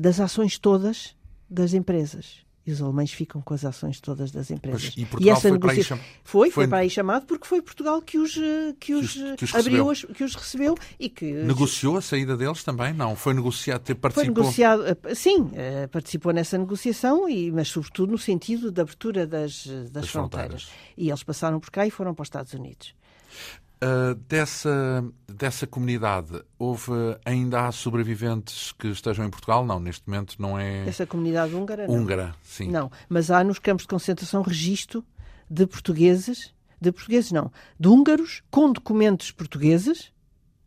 das 0.00 0.18
ações 0.18 0.58
todas 0.58 1.16
das 1.48 1.74
empresas 1.74 2.47
e 2.68 2.70
os 2.70 2.82
alemães 2.82 3.10
ficam 3.10 3.40
com 3.40 3.54
as 3.54 3.64
ações 3.64 3.98
todas 3.98 4.30
das 4.30 4.50
empresas. 4.50 4.94
Pois, 5.10 5.22
e, 5.22 5.24
e 5.24 5.30
essa 5.30 5.40
foi, 5.40 5.52
negocia... 5.52 5.84
para 5.84 5.96
foi, 5.96 6.04
foi, 6.22 6.50
foi, 6.50 6.68
para 6.68 6.78
aí 6.78 6.90
chamado 6.90 7.24
porque 7.24 7.46
foi 7.46 7.62
Portugal 7.62 8.02
que 8.02 8.18
os, 8.18 8.36
eh, 8.36 8.74
que 8.78 8.94
os, 8.94 9.14
que 9.14 9.22
os, 9.22 9.36
que 9.36 9.44
os 9.44 9.54
abriu, 9.54 9.90
as, 9.90 10.04
que 10.04 10.22
os 10.22 10.34
recebeu 10.34 10.74
e 11.00 11.08
que... 11.08 11.32
Negociou 11.32 11.96
a 11.96 12.02
saída 12.02 12.36
deles 12.36 12.62
também? 12.62 12.92
Não, 12.92 13.16
foi 13.16 13.32
negociado, 13.32 13.80
participou? 13.96 14.12
Foi 14.12 14.24
negociado, 14.26 14.84
eh, 14.86 15.14
sim, 15.14 15.50
eh, 15.54 15.86
participou 15.86 16.30
nessa 16.30 16.58
negociação, 16.58 17.26
e, 17.26 17.50
mas 17.50 17.68
sobretudo 17.68 18.12
no 18.12 18.18
sentido 18.18 18.70
da 18.70 18.82
abertura 18.82 19.26
das, 19.26 19.66
das, 19.66 19.90
das 19.90 20.08
fronteiras. 20.10 20.64
fronteiras. 20.64 20.68
E 20.94 21.08
eles 21.08 21.22
passaram 21.22 21.58
por 21.58 21.70
cá 21.70 21.86
e 21.86 21.90
foram 21.90 22.14
para 22.14 22.22
os 22.22 22.26
Estados 22.26 22.52
Unidos. 22.52 22.94
Uh, 23.80 24.14
dessa, 24.28 25.04
dessa 25.32 25.64
comunidade, 25.64 26.42
houve 26.58 26.90
ainda 27.24 27.66
há 27.66 27.70
sobreviventes 27.70 28.72
que 28.72 28.88
estejam 28.88 29.24
em 29.24 29.30
Portugal? 29.30 29.64
Não, 29.64 29.78
neste 29.78 30.08
momento 30.08 30.34
não 30.38 30.58
é. 30.58 30.88
Essa 30.88 31.06
comunidade 31.06 31.54
húngara? 31.54 31.86
Não. 31.86 31.94
Húngara, 31.94 32.34
sim. 32.42 32.68
Não, 32.68 32.90
mas 33.08 33.30
há 33.30 33.44
nos 33.44 33.60
campos 33.60 33.84
de 33.84 33.88
concentração 33.88 34.42
registro 34.42 35.04
de 35.48 35.64
portugueses, 35.64 36.52
de 36.80 36.90
portugueses 36.90 37.30
não, 37.30 37.52
de 37.78 37.86
húngaros 37.86 38.42
com 38.50 38.72
documentos 38.72 39.30
portugueses, 39.30 40.12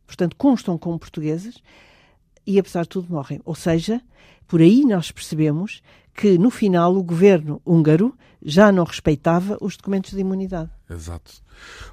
portanto 0.07 0.37
constam 0.37 0.77
como 0.77 0.97
portugueses, 0.97 1.61
e 2.47 2.57
apesar 2.57 2.83
de 2.83 2.89
tudo 2.89 3.13
morrem. 3.13 3.41
Ou 3.43 3.55
seja, 3.55 4.01
por 4.47 4.61
aí 4.61 4.85
nós 4.85 5.11
percebemos 5.11 5.81
que 6.13 6.37
no 6.37 6.49
final 6.49 6.95
o 6.95 7.03
governo 7.03 7.61
húngaro 7.65 8.17
já 8.41 8.71
não 8.71 8.83
respeitava 8.83 9.57
os 9.61 9.77
documentos 9.77 10.11
de 10.11 10.19
imunidade. 10.19 10.69
Exato. 10.89 11.43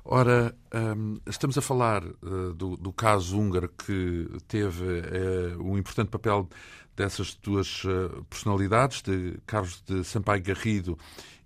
Ora, 0.05 0.55
um, 0.75 1.19
estamos 1.27 1.59
a 1.59 1.63
falar 1.63 2.05
uh, 2.05 2.55
do, 2.55 2.77
do, 2.77 2.93
caso 2.93 3.39
húngaro 3.39 3.69
que 3.69 4.29
teve 4.47 4.85
uh, 4.85 5.63
um 5.63 5.77
importante 5.77 6.09
papel 6.09 6.49
dessas 6.97 7.35
duas 7.43 7.85
uh, 7.85 8.25
personalidades, 8.29 9.03
de 9.03 9.39
Carlos 9.47 9.83
de 9.87 10.05
Sampaio 10.05 10.43
Garrido 10.43 10.99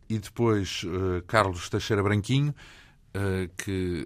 e 0.09 0.19
depois 0.19 0.85
Carlos 1.27 1.71
Teixeira 1.71 2.03
Branquinho. 2.03 2.55
que 3.57 4.05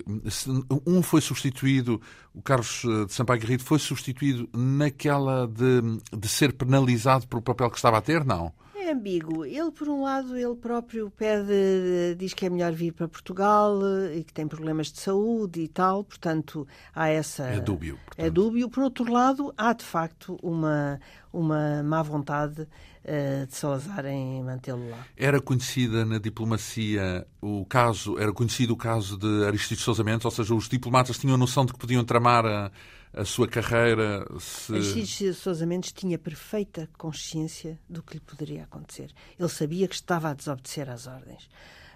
um 0.86 1.02
foi 1.02 1.20
substituído, 1.20 2.00
o 2.32 2.40
Carlos 2.40 2.82
de 3.08 3.12
Sampaio 3.12 3.40
Garrido 3.40 3.64
foi 3.64 3.80
substituído 3.80 4.48
naquela 4.52 5.48
de, 5.48 5.80
de 6.16 6.28
ser 6.28 6.52
penalizado 6.52 7.26
pelo 7.26 7.42
papel 7.42 7.68
que 7.70 7.76
estava 7.76 7.98
a 7.98 8.00
ter, 8.00 8.24
não? 8.24 8.52
É 8.86 8.92
ambíguo. 8.92 9.44
Ele, 9.44 9.70
por 9.70 9.88
um 9.88 10.02
lado, 10.02 10.36
ele 10.36 10.54
próprio 10.54 11.10
pede, 11.10 12.14
diz 12.16 12.32
que 12.32 12.46
é 12.46 12.50
melhor 12.50 12.72
vir 12.72 12.92
para 12.92 13.08
Portugal 13.08 13.78
e 14.14 14.22
que 14.22 14.32
tem 14.32 14.46
problemas 14.46 14.92
de 14.92 15.00
saúde 15.00 15.60
e 15.60 15.68
tal, 15.68 16.04
portanto, 16.04 16.66
há 16.94 17.08
essa. 17.08 17.44
É 17.44 17.60
dúbio. 17.60 17.98
Portanto. 18.04 18.26
É 18.26 18.30
dúbio. 18.30 18.70
Por 18.70 18.82
outro 18.82 19.10
lado, 19.12 19.52
há 19.56 19.72
de 19.72 19.84
facto 19.84 20.38
uma, 20.42 21.00
uma 21.32 21.82
má 21.82 22.02
vontade 22.02 22.62
uh, 22.62 23.46
de 23.46 23.54
Salazar 23.54 24.06
em 24.06 24.42
mantê-lo 24.42 24.88
lá. 24.88 25.06
Era 25.16 25.40
conhecida 25.40 26.04
na 26.04 26.18
diplomacia 26.18 27.26
o 27.40 27.64
caso, 27.64 28.18
era 28.18 28.32
conhecido 28.32 28.72
o 28.72 28.76
caso 28.76 29.16
de 29.18 29.44
Aristides 29.46 29.84
Sousa 29.84 30.02
Mendes, 30.02 30.24
ou 30.24 30.30
seja, 30.30 30.54
os 30.54 30.68
diplomatas 30.68 31.18
tinham 31.18 31.34
a 31.34 31.38
noção 31.38 31.64
de 31.64 31.72
que 31.72 31.78
podiam 31.78 32.04
tramar 32.04 32.44
a 32.44 32.70
a 33.16 33.24
sua 33.24 33.48
carreira. 33.48 34.26
Se... 34.38 34.74
Aristides 34.74 35.38
Sousa 35.38 35.66
Mendes 35.66 35.92
tinha 35.92 36.18
perfeita 36.18 36.88
consciência 36.98 37.78
do 37.88 38.02
que 38.02 38.14
lhe 38.14 38.20
poderia 38.20 38.64
acontecer. 38.64 39.10
Ele 39.38 39.48
sabia 39.48 39.88
que 39.88 39.94
estava 39.94 40.30
a 40.30 40.34
desobedecer 40.34 40.88
às 40.90 41.06
ordens. 41.06 41.48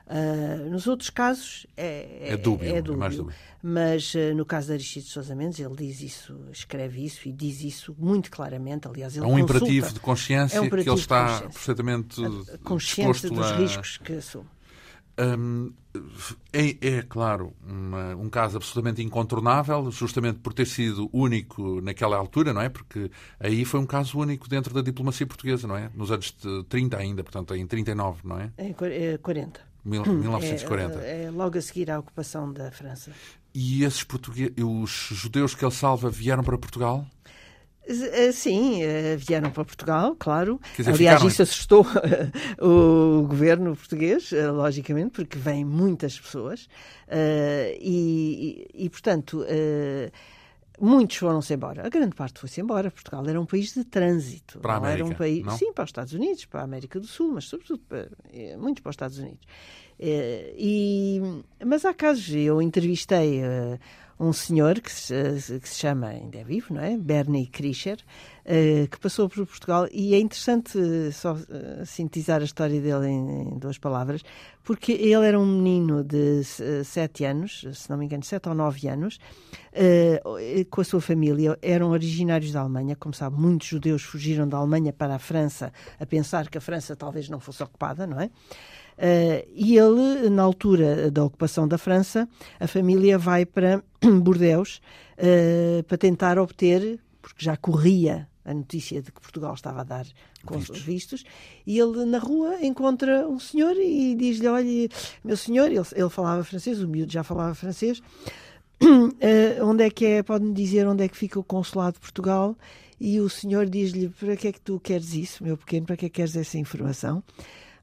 Uh, 0.06 0.68
nos 0.68 0.88
outros 0.88 1.08
casos 1.08 1.68
é, 1.76 2.30
é, 2.30 2.32
é 2.32 2.36
dúbio, 2.36 2.74
é 2.74 2.82
dúbio, 2.82 3.04
é 3.04 3.10
dúbio. 3.10 3.34
mas 3.62 4.12
uh, 4.12 4.34
no 4.34 4.44
caso 4.44 4.66
de 4.66 4.72
Aristides 4.72 5.08
Sousa 5.08 5.36
Mendes 5.36 5.60
ele 5.60 5.76
diz 5.76 6.00
isso, 6.00 6.36
escreve 6.50 7.04
isso 7.04 7.28
e 7.28 7.32
diz 7.32 7.62
isso 7.62 7.94
muito 7.96 8.28
claramente. 8.28 8.88
Aliás, 8.88 9.14
ele 9.14 9.24
é 9.24 9.28
um 9.28 9.30
consulta, 9.30 9.54
imperativo 9.56 9.92
de 9.92 10.00
consciência 10.00 10.56
é 10.56 10.60
um 10.60 10.68
que 10.68 10.74
ele 10.74 10.90
está 10.94 11.42
perfeitamente 11.42 12.20
consciente 12.64 13.28
dos 13.28 13.38
a... 13.46 13.56
riscos 13.56 13.98
que 13.98 14.14
assume. 14.14 14.48
Um, 15.16 15.72
é, 16.52 16.76
é, 16.80 17.02
claro, 17.02 17.52
uma, 17.66 18.14
um 18.14 18.28
caso 18.28 18.56
absolutamente 18.56 19.02
incontornável, 19.02 19.90
justamente 19.90 20.38
por 20.38 20.52
ter 20.52 20.66
sido 20.66 21.10
único 21.12 21.80
naquela 21.80 22.16
altura, 22.16 22.52
não 22.52 22.60
é? 22.60 22.68
Porque 22.68 23.10
aí 23.38 23.64
foi 23.64 23.80
um 23.80 23.86
caso 23.86 24.18
único 24.18 24.48
dentro 24.48 24.72
da 24.72 24.82
diplomacia 24.82 25.26
portuguesa, 25.26 25.66
não 25.66 25.76
é? 25.76 25.90
Nos 25.94 26.10
anos 26.10 26.36
30 26.68 26.96
ainda, 26.96 27.24
portanto, 27.24 27.54
em 27.54 27.66
39, 27.66 28.20
não 28.24 28.38
é? 28.38 28.50
É 28.56 29.18
40. 29.18 29.70
Mil, 29.84 30.04
1940. 30.04 31.00
É, 31.00 31.24
é, 31.24 31.30
logo 31.30 31.58
a 31.58 31.62
seguir 31.62 31.90
à 31.90 31.98
ocupação 31.98 32.52
da 32.52 32.70
França. 32.70 33.10
E 33.52 33.82
esses 33.82 34.04
portugueses, 34.04 34.54
os 34.58 34.90
judeus 34.90 35.54
que 35.54 35.64
ele 35.64 35.72
salva 35.72 36.08
vieram 36.08 36.44
para 36.44 36.56
Portugal? 36.56 37.06
Eh, 37.90 38.30
sim, 38.30 38.82
eh, 38.82 39.16
vieram 39.16 39.50
para 39.50 39.64
Portugal, 39.64 40.14
claro. 40.16 40.60
Dizer, 40.76 40.90
Aliás, 40.90 41.16
ficaram... 41.16 41.26
isso 41.26 41.42
assustou 41.42 41.84
o 42.60 43.26
governo 43.26 43.74
português, 43.74 44.32
eh, 44.32 44.48
logicamente, 44.48 45.10
porque 45.10 45.36
vêm 45.36 45.64
muitas 45.64 46.18
pessoas. 46.18 46.68
E, 47.80 48.68
e, 48.72 48.84
e 48.84 48.88
portanto, 48.88 49.44
muitos 50.80 51.16
foram-se 51.16 51.52
embora. 51.52 51.84
A 51.84 51.88
grande 51.88 52.14
parte 52.14 52.38
foi-se 52.38 52.60
embora. 52.60 52.90
Portugal 52.90 53.26
era 53.26 53.40
um 53.40 53.46
país 53.46 53.74
de 53.74 53.84
trânsito. 53.84 54.60
Para 54.60 54.74
a 54.74 54.76
América, 54.76 55.04
era 55.04 55.12
um 55.12 55.16
país, 55.16 55.44
não? 55.44 55.58
Sim, 55.58 55.72
para 55.72 55.84
os 55.84 55.88
Estados 55.88 56.12
Unidos, 56.12 56.44
para 56.44 56.60
a 56.60 56.64
América 56.64 57.00
do 57.00 57.06
Sul, 57.06 57.32
mas 57.32 57.46
sobretudo 57.46 57.80
para, 57.88 58.08
muitos 58.56 58.82
para 58.82 58.90
os 58.90 58.94
Estados 58.94 59.18
Unidos. 59.18 59.44
E, 59.98 61.20
mas 61.66 61.84
há 61.84 61.92
casos, 61.92 62.32
eu 62.32 62.62
entrevistei 62.62 63.42
um 64.20 64.34
senhor 64.34 64.78
que 64.80 64.92
se, 64.92 65.14
que 65.58 65.66
se 65.66 65.78
chama, 65.78 66.08
ainda 66.08 66.38
é 66.38 66.44
vivo, 66.44 66.74
não 66.74 66.82
é? 66.82 66.94
Bernie 66.94 67.46
Krischer, 67.46 67.98
uh, 68.44 68.86
que 68.86 69.00
passou 69.00 69.30
por 69.30 69.46
Portugal 69.46 69.88
e 69.90 70.14
é 70.14 70.20
interessante 70.20 70.78
só 71.10 71.32
uh, 71.32 71.86
sintetizar 71.86 72.42
a 72.42 72.44
história 72.44 72.78
dele 72.82 73.08
em, 73.08 73.58
duas 73.58 73.78
palavras, 73.78 74.22
porque 74.62 74.92
ele 74.92 75.26
era 75.26 75.40
um 75.40 75.46
menino 75.46 76.04
de 76.04 76.42
sete 76.84 77.24
anos, 77.24 77.66
se 77.72 77.88
não 77.88 77.96
me 77.96 78.04
engano, 78.04 78.22
sete 78.22 78.46
ou 78.48 78.54
nove 78.54 78.86
anos, 78.88 79.18
com 80.70 80.80
a 80.80 80.84
sua 80.84 81.00
família, 81.00 81.58
eram 81.62 81.90
originários 81.90 82.52
da 82.52 82.60
Alemanha, 82.60 82.94
como 82.94 83.14
sabe, 83.14 83.40
muitos 83.40 83.66
judeus 83.66 84.02
fugiram 84.02 84.46
da 84.46 84.58
Alemanha 84.58 84.92
para 84.92 85.14
a 85.14 85.18
França 85.18 85.72
a 85.98 86.06
pensar 86.06 86.48
que 86.48 86.58
a 86.58 86.60
França 86.60 86.94
talvez 86.94 87.28
não 87.28 87.40
fosse 87.40 87.62
ocupada, 87.62 88.06
não 88.06 88.20
é? 88.20 88.30
Uh, 89.00 89.48
e 89.54 89.78
ele, 89.78 90.28
na 90.28 90.42
altura 90.42 91.10
da 91.10 91.24
ocupação 91.24 91.66
da 91.66 91.78
França, 91.78 92.28
a 92.58 92.66
família 92.66 93.16
vai 93.16 93.46
para 93.46 93.82
Bordeus 94.20 94.82
uh, 95.16 95.82
para 95.84 95.96
tentar 95.96 96.38
obter, 96.38 97.00
porque 97.22 97.42
já 97.42 97.56
corria 97.56 98.28
a 98.44 98.52
notícia 98.52 99.00
de 99.00 99.10
que 99.10 99.18
Portugal 99.18 99.54
estava 99.54 99.80
a 99.80 99.84
dar 99.84 100.04
vistos. 100.46 100.82
vistos, 100.82 101.24
e 101.66 101.78
ele 101.78 102.04
na 102.04 102.18
rua 102.18 102.58
encontra 102.62 103.26
um 103.26 103.40
senhor 103.40 103.74
e 103.78 104.14
diz-lhe: 104.14 104.46
Olha, 104.46 104.88
meu 105.24 105.36
senhor, 105.36 105.72
ele, 105.72 105.80
ele 105.94 106.10
falava 106.10 106.44
francês, 106.44 106.82
o 106.82 106.86
miúdo 106.86 107.10
já 107.10 107.24
falava 107.24 107.54
francês, 107.54 108.02
uh, 108.82 109.64
onde 109.64 109.82
é 109.82 109.88
que 109.88 110.04
é? 110.04 110.22
Pode-me 110.22 110.52
dizer 110.52 110.86
onde 110.86 111.04
é 111.04 111.08
que 111.08 111.16
fica 111.16 111.40
o 111.40 111.44
consulado 111.44 111.94
de 111.94 112.00
Portugal? 112.00 112.54
E 113.00 113.18
o 113.18 113.30
senhor 113.30 113.64
diz-lhe: 113.64 114.10
Para 114.10 114.36
que 114.36 114.48
é 114.48 114.52
que 114.52 114.60
tu 114.60 114.78
queres 114.78 115.14
isso, 115.14 115.42
meu 115.42 115.56
pequeno? 115.56 115.86
Para 115.86 115.96
que 115.96 116.04
é 116.04 116.08
que 116.10 116.16
queres 116.16 116.36
essa 116.36 116.58
informação? 116.58 117.24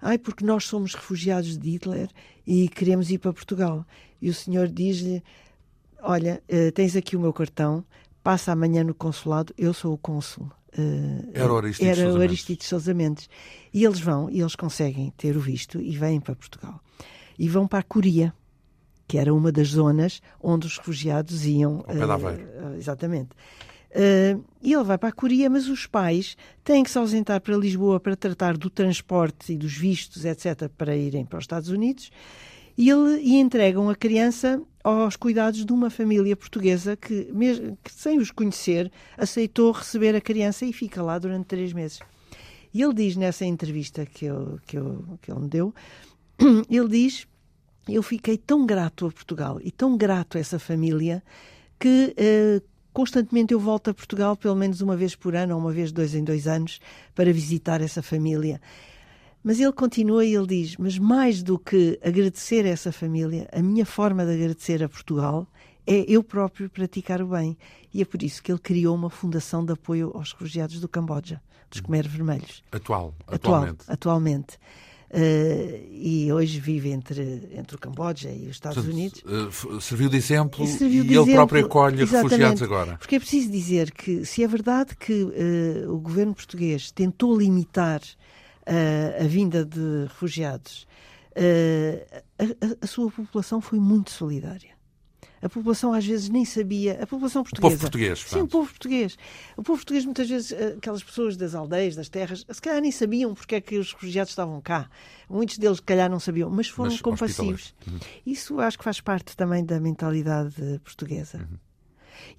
Ai, 0.01 0.17
porque 0.17 0.45
nós 0.45 0.65
somos 0.65 0.93
refugiados 0.93 1.57
de 1.57 1.69
Hitler 1.69 2.09
e 2.45 2.69
queremos 2.69 3.09
ir 3.09 3.17
para 3.17 3.33
Portugal. 3.33 3.85
E 4.21 4.29
o 4.29 4.33
senhor 4.33 4.67
diz-lhe: 4.67 5.23
Olha, 6.01 6.41
uh, 6.49 6.71
tens 6.71 6.95
aqui 6.95 7.15
o 7.15 7.19
meu 7.19 7.33
cartão, 7.33 7.83
passa 8.23 8.51
amanhã 8.51 8.83
no 8.83 8.93
consulado, 8.93 9.53
eu 9.57 9.73
sou 9.73 9.93
o 9.93 9.97
cônsul. 9.97 10.49
Uh, 10.77 11.31
era 11.33 11.51
o 11.51 11.57
Aristides, 11.57 11.97
era 11.97 12.13
o 12.13 12.21
Aristides 12.21 12.67
Sousa 12.67 12.93
Mendes. 12.93 13.29
E 13.73 13.83
eles 13.83 13.99
vão, 13.99 14.29
e 14.29 14.39
eles 14.39 14.55
conseguem 14.55 15.11
ter 15.17 15.35
o 15.35 15.39
visto 15.39 15.81
e 15.81 15.97
vêm 15.97 16.19
para 16.19 16.35
Portugal. 16.35 16.79
E 17.37 17.49
vão 17.49 17.67
para 17.67 17.79
a 17.79 17.83
Coria, 17.83 18.33
que 19.07 19.17
era 19.17 19.33
uma 19.33 19.51
das 19.51 19.69
zonas 19.69 20.21
onde 20.41 20.67
os 20.67 20.77
refugiados 20.77 21.45
iam. 21.45 21.83
Ao 21.87 21.95
uh, 21.95 22.75
exatamente. 22.75 23.29
Uh, 23.91 24.43
e 24.61 24.73
ele 24.73 24.83
vai 24.83 24.97
para 24.97 25.09
a 25.09 25.13
Coreia, 25.13 25.49
mas 25.49 25.69
os 25.69 25.85
pais 25.85 26.35
têm 26.63 26.83
que 26.83 26.91
se 26.91 26.97
ausentar 26.97 27.39
para 27.41 27.55
Lisboa 27.55 27.99
para 27.99 28.15
tratar 28.15 28.57
do 28.57 28.69
transporte 28.69 29.53
e 29.53 29.57
dos 29.57 29.73
vistos, 29.73 30.25
etc., 30.25 30.69
para 30.77 30.95
irem 30.95 31.25
para 31.25 31.39
os 31.39 31.43
Estados 31.43 31.69
Unidos. 31.69 32.11
E, 32.77 32.89
ele, 32.89 33.21
e 33.21 33.35
entregam 33.37 33.89
a 33.89 33.95
criança 33.95 34.61
aos 34.83 35.15
cuidados 35.15 35.65
de 35.65 35.73
uma 35.73 35.89
família 35.89 36.35
portuguesa 36.35 36.95
que, 36.95 37.29
mesmo, 37.33 37.77
que, 37.83 37.91
sem 37.91 38.19
os 38.19 38.29
conhecer, 38.29 38.91
aceitou 39.17 39.71
receber 39.71 40.15
a 40.15 40.21
criança 40.21 40.65
e 40.65 40.71
fica 40.71 41.01
lá 41.01 41.17
durante 41.17 41.45
três 41.45 41.73
meses. 41.73 41.99
E 42.73 42.81
ele 42.81 42.93
diz 42.93 43.15
nessa 43.15 43.45
entrevista 43.45 44.05
que, 44.05 44.25
eu, 44.25 44.59
que, 44.67 44.77
eu, 44.77 45.17
que 45.21 45.31
ele 45.31 45.39
me 45.39 45.47
deu, 45.47 45.73
ele 46.69 46.87
diz, 46.87 47.25
eu 47.89 48.03
fiquei 48.03 48.37
tão 48.37 48.65
grato 48.65 49.07
a 49.07 49.11
Portugal 49.11 49.59
e 49.63 49.71
tão 49.71 49.97
grato 49.97 50.37
a 50.37 50.41
essa 50.41 50.59
família 50.59 51.23
que... 51.79 52.13
Uh, 52.17 52.76
constantemente 52.97 53.53
eu 53.53 53.59
volto 53.59 53.91
a 53.91 53.93
Portugal 53.93 54.35
pelo 54.35 54.55
menos 54.55 54.81
uma 54.81 54.97
vez 54.97 55.15
por 55.15 55.35
ano 55.35 55.53
ou 55.53 55.61
uma 55.61 55.71
vez 55.71 55.91
dois 55.91 56.15
em 56.15 56.23
dois 56.23 56.47
anos 56.47 56.79
para 57.13 57.31
visitar 57.31 57.79
essa 57.79 58.01
família. 58.01 58.59
Mas 59.43 59.59
ele 59.59 59.71
continua 59.71 60.25
e 60.25 60.33
ele 60.33 60.47
diz: 60.47 60.77
Mas 60.77 60.97
mais 60.97 61.43
do 61.43 61.59
que 61.59 61.99
agradecer 62.03 62.65
a 62.65 62.69
essa 62.69 62.91
família, 62.91 63.47
a 63.53 63.61
minha 63.61 63.85
forma 63.85 64.25
de 64.25 64.33
agradecer 64.33 64.83
a 64.83 64.89
Portugal 64.89 65.45
é 65.85 66.05
eu 66.07 66.23
próprio 66.23 66.71
praticar 66.71 67.21
o 67.21 67.27
bem. 67.27 67.55
E 67.93 68.01
é 68.01 68.05
por 68.05 68.23
isso 68.23 68.41
que 68.41 68.51
ele 68.51 68.59
criou 68.59 68.95
uma 68.95 69.11
fundação 69.11 69.63
de 69.63 69.73
apoio 69.73 70.11
aos 70.15 70.33
refugiados 70.33 70.79
do 70.79 70.87
Camboja, 70.87 71.39
dos 71.69 71.81
Khmer 71.81 72.09
Vermelhos. 72.09 72.63
Atual, 72.71 73.13
atualmente. 73.27 73.81
Atual, 73.81 73.93
atualmente. 73.93 74.57
Uh, 75.09 75.87
e 75.89 76.29
hoje 76.33 76.59
vive 76.59 76.89
entre, 76.89 77.47
entre 77.53 77.77
o 77.77 77.79
Camboja 77.79 78.29
e 78.29 78.43
os 78.43 78.57
Estados 78.57 78.85
Unidos. 78.85 79.23
Uh, 79.23 79.79
serviu 79.79 80.09
de 80.09 80.17
exemplo 80.17 80.65
e, 80.65 80.67
serviu 80.67 81.03
de 81.03 81.11
ele 81.11 81.19
exemplo, 81.19 81.33
próprio 81.33 81.65
acolhe 81.65 82.03
refugiados 82.03 82.61
agora. 82.61 82.97
Porque 82.97 83.15
é 83.15 83.19
preciso 83.19 83.49
dizer 83.49 83.91
que, 83.91 84.25
se 84.25 84.43
é 84.43 84.47
verdade 84.47 84.97
que 84.97 85.23
uh, 85.23 85.93
o 85.93 85.97
governo 85.99 86.35
português 86.35 86.91
tentou 86.91 87.37
limitar 87.37 88.01
a 88.69 89.23
vinda 89.23 89.63
de 89.63 90.03
refugiados, 90.09 90.85
a, 92.37 92.43
a, 92.43 92.75
a 92.81 92.85
sua 92.87 93.09
população 93.09 93.61
foi 93.61 93.79
muito 93.79 94.11
solidária. 94.11 94.76
A 95.41 95.49
população 95.49 95.93
às 95.93 96.05
vezes 96.05 96.29
nem 96.29 96.45
sabia. 96.45 96.93
A 97.01 97.07
população 97.07 97.43
portuguesa. 97.43 97.67
O 97.67 97.77
povo 97.77 97.81
português. 97.81 98.19
Sim, 98.27 98.41
o 98.41 98.47
povo 98.47 98.69
português. 98.69 99.17
O 99.55 99.63
povo 99.63 99.77
português, 99.79 100.05
muitas 100.05 100.29
vezes, 100.29 100.51
eh, 100.51 100.75
aquelas 100.77 101.03
pessoas 101.03 101.37
das 101.37 101.53
aldeias, 101.53 101.95
das 101.95 102.09
terras, 102.09 102.45
se 102.49 102.61
calhar 102.61 102.81
nem 102.81 102.91
sabiam 102.91 103.33
porque 103.33 103.55
é 103.55 103.61
que 103.61 103.77
os 103.77 103.93
refugiados 103.93 104.31
estavam 104.31 104.59
cá. 104.61 104.89
Muitos 105.29 105.57
deles, 105.57 105.77
se 105.77 105.83
calhar, 105.83 106.09
não 106.09 106.19
sabiam, 106.19 106.49
mas 106.49 106.67
foram 106.67 106.91
mas, 106.91 107.01
compassivos. 107.01 107.75
Uhum. 107.87 107.99
Isso 108.25 108.59
acho 108.59 108.77
que 108.77 108.83
faz 108.83 108.99
parte 108.99 109.35
também 109.35 109.63
da 109.63 109.79
mentalidade 109.79 110.79
portuguesa. 110.83 111.37
Uhum. 111.37 111.57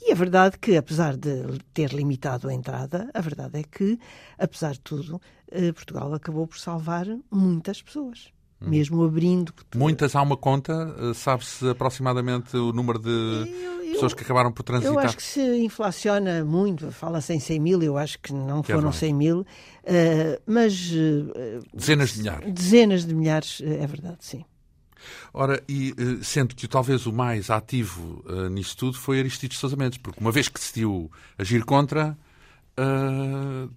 E 0.00 0.12
a 0.12 0.14
verdade 0.14 0.58
que, 0.58 0.76
apesar 0.76 1.16
de 1.16 1.58
ter 1.72 1.92
limitado 1.92 2.48
a 2.48 2.54
entrada, 2.54 3.10
a 3.14 3.20
verdade 3.20 3.60
é 3.60 3.62
que, 3.62 3.98
apesar 4.38 4.72
de 4.72 4.80
tudo, 4.80 5.20
eh, 5.50 5.72
Portugal 5.72 6.12
acabou 6.14 6.46
por 6.46 6.58
salvar 6.58 7.06
muitas 7.30 7.82
pessoas. 7.82 8.32
Hum. 8.60 8.70
mesmo 8.70 9.04
abrindo. 9.04 9.52
Muitas 9.74 10.16
há 10.16 10.22
uma 10.22 10.36
conta, 10.36 10.94
eh, 10.98 11.14
sabe-se 11.14 11.68
aproximadamente 11.68 12.56
o 12.56 12.72
número 12.72 12.98
de 12.98 13.08
eu, 13.08 13.84
eu, 13.84 13.92
pessoas 13.92 14.14
que 14.14 14.24
acabaram 14.24 14.50
por 14.50 14.64
transitar? 14.64 14.92
Eu 14.92 14.98
acho 14.98 15.16
que 15.16 15.22
se 15.22 15.40
inflaciona 15.58 16.44
muito, 16.44 16.90
fala-se 16.90 17.32
em 17.32 17.38
100 17.38 17.60
mil, 17.60 17.82
eu 17.82 17.96
acho 17.96 18.18
que 18.18 18.32
não 18.32 18.60
que 18.60 18.72
é 18.72 18.74
foram 18.74 18.88
é 18.88 18.92
100 18.92 19.14
mil, 19.14 19.40
uh, 19.40 19.46
mas. 20.44 20.90
Uh, 20.90 21.62
dezenas 21.72 22.10
de 22.10 22.18
milhares. 22.18 22.52
Dezenas 22.52 23.06
de 23.06 23.14
milhares, 23.14 23.60
é 23.62 23.86
verdade, 23.86 24.18
sim. 24.20 24.44
Ora, 25.32 25.62
e 25.68 25.94
sendo 26.22 26.56
que 26.56 26.66
talvez 26.66 27.06
o 27.06 27.12
mais 27.12 27.50
ativo 27.50 28.24
uh, 28.26 28.48
nisso 28.48 28.76
tudo 28.76 28.98
foi 28.98 29.20
Aristides 29.20 29.58
Sousa 29.58 29.76
Mendes, 29.76 29.98
porque 29.98 30.20
uma 30.20 30.32
vez 30.32 30.48
que 30.48 30.58
decidiu 30.58 31.10
agir 31.38 31.64
contra, 31.64 32.18
uh, 32.76 33.70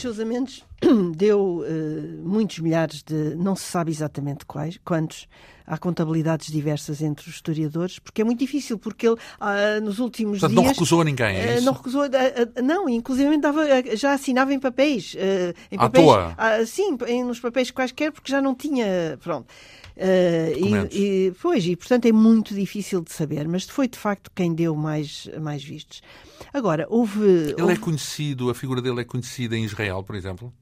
Sousa 0.00 0.24
Mendes 0.24 0.64
deu 1.16 1.58
uh, 1.58 2.28
muitos 2.28 2.58
milhares 2.60 3.02
de, 3.02 3.34
não 3.34 3.56
se 3.56 3.64
sabe 3.64 3.90
exatamente 3.90 4.46
quais, 4.46 4.78
quantos, 4.84 5.28
há 5.66 5.76
contabilidades 5.78 6.50
diversas 6.50 7.02
entre 7.02 7.28
os 7.28 7.36
historiadores, 7.36 7.98
porque 7.98 8.22
é 8.22 8.24
muito 8.24 8.38
difícil, 8.38 8.78
porque 8.78 9.06
ele 9.06 9.16
uh, 9.16 9.84
nos 9.84 9.98
últimos 9.98 10.38
Portanto, 10.38 10.56
dias... 10.56 10.64
não 10.64 10.72
recusou 10.72 11.00
a 11.00 11.04
ninguém, 11.04 11.36
é 11.36 11.58
uh, 11.58 11.62
Não 11.62 11.72
recusou, 11.72 12.02
não, 12.62 12.88
inclusive 12.88 13.36
dava, 13.38 13.64
já 13.96 14.12
assinava 14.12 14.54
em 14.54 14.60
papéis. 14.60 15.16
em 15.70 15.76
papéis 15.76 16.08
à 16.08 16.34
toa? 16.34 16.66
sim, 16.66 16.96
em, 17.06 17.24
nos 17.24 17.40
papéis 17.40 17.70
quaisquer, 17.70 18.12
porque 18.12 18.30
já 18.30 18.40
não 18.40 18.54
tinha, 18.54 19.18
pronto. 19.22 19.46
Uh, 19.96 20.90
e, 20.92 21.28
e, 21.28 21.32
pois, 21.40 21.64
e 21.64 21.74
portanto 21.74 22.04
é 22.04 22.12
muito 22.12 22.54
difícil 22.54 23.00
de 23.00 23.10
saber, 23.10 23.48
mas 23.48 23.64
foi 23.64 23.88
de 23.88 23.98
facto 23.98 24.30
quem 24.34 24.54
deu 24.54 24.76
mais, 24.76 25.26
mais 25.40 25.64
vistos. 25.64 26.02
Agora, 26.52 26.86
houve. 26.90 27.24
Ele 27.24 27.54
é 27.56 27.62
houve... 27.62 27.74
é 27.74 27.76
conhecido, 27.76 28.50
a 28.50 28.54
figura 28.54 28.82
dele 28.82 29.00
é 29.00 29.04
conhecida 29.04 29.56
em 29.56 29.64
Israel, 29.64 30.02
por 30.02 30.14
exemplo? 30.14 30.52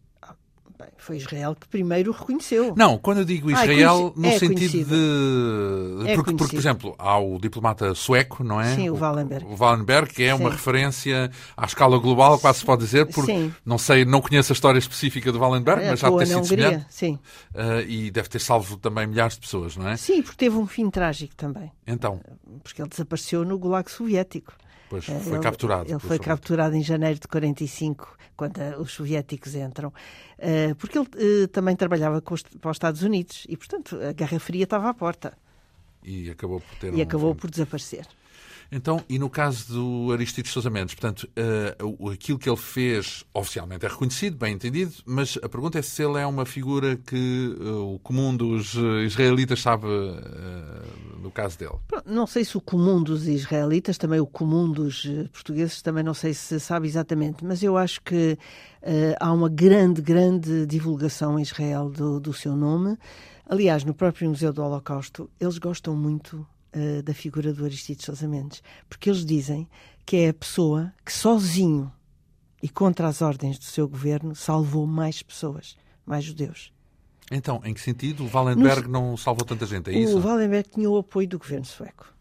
Bem, 0.84 0.92
foi 0.98 1.16
Israel 1.16 1.56
que 1.58 1.66
primeiro 1.66 2.10
o 2.10 2.14
reconheceu. 2.14 2.74
Não, 2.76 2.98
quando 2.98 3.18
eu 3.18 3.24
digo 3.24 3.48
ah, 3.48 3.52
é 3.52 3.54
Israel, 3.54 4.12
ah, 4.14 4.20
no 4.20 4.26
é 4.26 4.38
sentido 4.38 4.84
de. 4.84 6.10
É 6.10 6.14
porque, 6.14 6.34
porque, 6.34 6.56
por 6.56 6.60
exemplo, 6.60 6.94
há 6.98 7.18
o 7.18 7.38
diplomata 7.38 7.94
sueco, 7.94 8.44
não 8.44 8.60
é? 8.60 8.74
Sim, 8.74 8.90
o 8.90 8.96
Wallenberg. 8.96 9.46
O 9.46 9.56
Wallenberg, 9.56 10.12
que 10.12 10.22
é 10.24 10.34
Sim. 10.34 10.40
uma 10.42 10.50
referência 10.50 11.30
à 11.56 11.64
escala 11.64 11.98
global, 11.98 12.38
quase 12.38 12.58
se 12.58 12.64
pode 12.64 12.84
dizer, 12.84 13.06
porque 13.06 13.32
Sim. 13.32 13.54
não 13.64 13.78
sei, 13.78 14.04
não 14.04 14.20
conheço 14.20 14.52
a 14.52 14.54
história 14.54 14.78
específica 14.78 15.32
do 15.32 15.38
Wallenberg, 15.38 15.82
é, 15.82 15.90
mas 15.90 16.00
já 16.00 16.10
ter 16.10 16.26
sido 16.26 16.44
semelhante. 16.44 16.86
Sim. 16.90 17.18
Uh, 17.54 17.80
e 17.88 18.10
deve 18.10 18.28
ter 18.28 18.40
salvo 18.40 18.76
também 18.76 19.06
milhares 19.06 19.34
de 19.34 19.40
pessoas, 19.40 19.76
não 19.76 19.88
é? 19.88 19.96
Sim, 19.96 20.22
porque 20.22 20.36
teve 20.36 20.56
um 20.56 20.66
fim 20.66 20.90
trágico 20.90 21.34
também. 21.34 21.72
Então. 21.86 22.20
Porque 22.62 22.82
ele 22.82 22.88
desapareceu 22.88 23.44
no 23.44 23.58
Gulag 23.58 23.90
Soviético. 23.90 24.52
Pois, 24.88 25.08
é, 25.08 25.18
foi 25.18 25.32
ele, 25.34 25.42
capturado. 25.42 25.90
Ele 25.90 25.98
foi 25.98 26.18
capturado 26.18 26.76
em 26.76 26.82
janeiro 26.82 27.18
de 27.18 27.26
45, 27.28 28.16
quando 28.36 28.58
os 28.78 28.92
soviéticos 28.92 29.54
entram, 29.54 29.92
eh, 30.38 30.74
porque 30.74 30.98
ele 30.98 31.08
eh, 31.16 31.46
também 31.46 31.74
trabalhava 31.74 32.20
para 32.20 32.34
os 32.34 32.76
Estados 32.76 33.02
Unidos 33.02 33.46
e, 33.48 33.56
portanto, 33.56 33.98
a 34.00 34.12
Guerra 34.12 34.38
Fria 34.38 34.64
estava 34.64 34.88
à 34.88 34.94
porta. 34.94 35.36
E 36.02 36.30
acabou 36.30 36.60
por 36.60 36.76
ter 36.76 36.92
E 36.92 36.98
um... 36.98 37.02
acabou 37.02 37.34
por 37.34 37.50
desaparecer. 37.50 38.06
Então, 38.70 39.02
e 39.08 39.18
no 39.18 39.30
caso 39.30 39.72
do 39.72 40.12
Aristides 40.12 40.52
Sousa 40.52 40.70
Mendes, 40.70 40.94
portanto, 40.94 41.28
uh, 41.80 42.10
aquilo 42.10 42.38
que 42.38 42.48
ele 42.48 42.56
fez 42.56 43.24
oficialmente 43.32 43.84
é 43.86 43.88
reconhecido, 43.88 44.36
bem 44.36 44.54
entendido, 44.54 44.92
mas 45.04 45.38
a 45.42 45.48
pergunta 45.48 45.78
é 45.78 45.82
se 45.82 46.02
ele 46.02 46.18
é 46.18 46.26
uma 46.26 46.44
figura 46.44 46.96
que 46.96 47.56
uh, 47.60 47.94
o 47.94 47.98
comum 47.98 48.36
dos 48.36 48.74
israelitas 49.04 49.60
sabe 49.60 49.86
uh, 49.86 51.20
no 51.20 51.30
caso 51.30 51.58
dele. 51.58 51.74
Não 52.04 52.26
sei 52.26 52.44
se 52.44 52.56
o 52.56 52.60
comum 52.60 53.02
dos 53.02 53.26
israelitas, 53.28 53.98
também 53.98 54.20
o 54.20 54.26
comum 54.26 54.70
dos 54.70 55.06
portugueses, 55.32 55.82
também 55.82 56.02
não 56.02 56.14
sei 56.14 56.34
se 56.34 56.58
sabe 56.58 56.86
exatamente, 56.86 57.44
mas 57.44 57.62
eu 57.62 57.76
acho 57.76 58.00
que 58.02 58.36
há 59.18 59.32
uma 59.32 59.48
grande, 59.48 60.02
grande 60.02 60.66
divulgação 60.66 61.38
em 61.38 61.42
Israel 61.42 61.88
do, 61.88 62.20
do 62.20 62.34
seu 62.34 62.54
nome. 62.54 62.98
Aliás, 63.48 63.84
no 63.84 63.94
próprio 63.94 64.28
Museu 64.28 64.52
do 64.52 64.62
Holocausto, 64.62 65.30
eles 65.40 65.58
gostam 65.58 65.94
muito 65.96 66.46
uh, 66.74 67.02
da 67.02 67.14
figura 67.14 67.52
do 67.52 67.64
Aristides 67.64 68.04
Sousa 68.04 68.26
Mendes, 68.26 68.62
porque 68.88 69.10
eles 69.10 69.24
dizem 69.24 69.68
que 70.04 70.16
é 70.16 70.28
a 70.28 70.34
pessoa 70.34 70.92
que 71.04 71.12
sozinho 71.12 71.92
e 72.62 72.68
contra 72.68 73.08
as 73.08 73.22
ordens 73.22 73.58
do 73.58 73.64
seu 73.64 73.88
governo 73.88 74.34
salvou 74.34 74.86
mais 74.86 75.22
pessoas, 75.22 75.76
mais 76.06 76.24
judeus. 76.24 76.72
Então, 77.30 77.60
em 77.64 77.72
que 77.72 77.80
sentido? 77.80 78.24
O 78.24 78.30
Wallenberg 78.30 78.86
no... 78.86 78.92
não 78.92 79.16
salvou 79.16 79.44
tanta 79.44 79.66
gente, 79.66 79.90
é 79.90 79.98
isso? 79.98 80.18
O 80.18 80.20
Wallenberg 80.20 80.68
tinha 80.68 80.90
o 80.90 80.98
apoio 80.98 81.28
do 81.28 81.38
governo 81.38 81.64
sueco. 81.64 82.12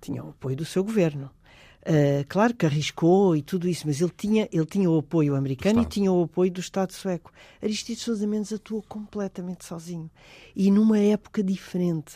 Tinha 0.00 0.24
o 0.24 0.30
apoio 0.30 0.56
do 0.56 0.64
seu 0.64 0.84
governo. 0.84 1.30
Uh, 1.86 2.24
claro 2.28 2.54
que 2.54 2.64
arriscou 2.64 3.36
e 3.36 3.42
tudo 3.42 3.68
isso, 3.68 3.86
mas 3.86 4.00
ele 4.00 4.12
tinha, 4.16 4.48
ele 4.50 4.64
tinha 4.64 4.90
o 4.90 4.98
apoio 4.98 5.34
americano 5.34 5.82
e 5.82 5.84
tinha 5.84 6.10
o 6.10 6.22
apoio 6.22 6.50
do 6.50 6.60
Estado 6.60 6.92
sueco. 6.92 7.30
Aristides 7.62 8.02
Sousa 8.02 8.26
Mendes 8.26 8.52
atuou 8.52 8.82
completamente 8.82 9.66
sozinho 9.66 10.10
e 10.56 10.70
numa 10.70 10.98
época 10.98 11.42
diferente. 11.42 12.14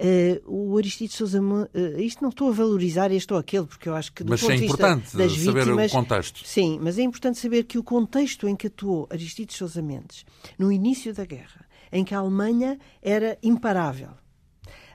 Uh, 0.00 0.40
o 0.46 0.78
Aristides 0.78 1.14
Sousa, 1.14 1.42
uh, 1.42 1.68
isto 1.98 2.22
não 2.22 2.30
estou 2.30 2.48
a 2.48 2.52
valorizar 2.52 3.12
este 3.12 3.34
ou 3.34 3.38
aquele, 3.38 3.66
porque 3.66 3.86
eu 3.86 3.94
acho 3.94 4.10
que 4.10 4.24
do 4.24 4.30
mas 4.30 4.40
ponto 4.40 4.52
é 4.52 4.56
importante 4.56 5.14
das 5.14 5.32
saber 5.32 5.64
vítimas, 5.64 5.92
o 5.92 5.94
contexto. 5.94 6.40
Sim, 6.42 6.78
mas 6.80 6.98
é 6.98 7.02
importante 7.02 7.38
saber 7.38 7.64
que 7.64 7.76
o 7.76 7.82
contexto 7.82 8.48
em 8.48 8.56
que 8.56 8.68
atuou 8.68 9.06
Aristides 9.10 9.56
Sousa 9.56 9.82
Mendes, 9.82 10.24
no 10.58 10.72
início 10.72 11.12
da 11.12 11.26
guerra, 11.26 11.66
em 11.92 12.02
que 12.02 12.14
a 12.14 12.18
Alemanha 12.18 12.78
era 13.02 13.36
imparável, 13.42 14.12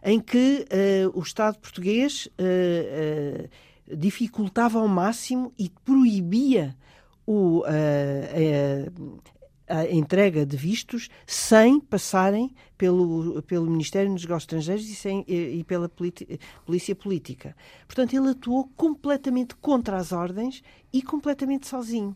em 0.03 0.19
que 0.19 0.65
uh, 0.71 1.19
o 1.19 1.21
Estado 1.21 1.59
português 1.59 2.27
dificultava 3.87 4.79
ao 4.79 4.87
máximo 4.87 5.53
e 5.55 5.69
proibia 5.69 6.75
o, 7.27 7.63
a 9.67 9.85
entrega 9.85 10.45
de 10.45 10.55
vistos 10.55 11.09
sem 11.25 11.79
passarem 11.79 12.53
pelo, 12.77 13.41
pelo 13.43 13.69
Ministério 13.69 14.11
dos 14.11 14.23
Negócios 14.23 14.43
Estrangeiros 14.43 14.89
e, 14.89 14.95
sem, 14.95 15.25
e, 15.27 15.59
e 15.59 15.63
pela 15.63 15.89
Polícia 16.65 16.95
Política. 16.95 17.55
Portanto, 17.87 18.15
ele 18.15 18.29
atuou 18.29 18.69
completamente 18.75 19.55
contra 19.55 19.97
as 19.97 20.11
ordens 20.11 20.61
e 20.93 21.01
completamente 21.01 21.67
sozinho. 21.67 22.15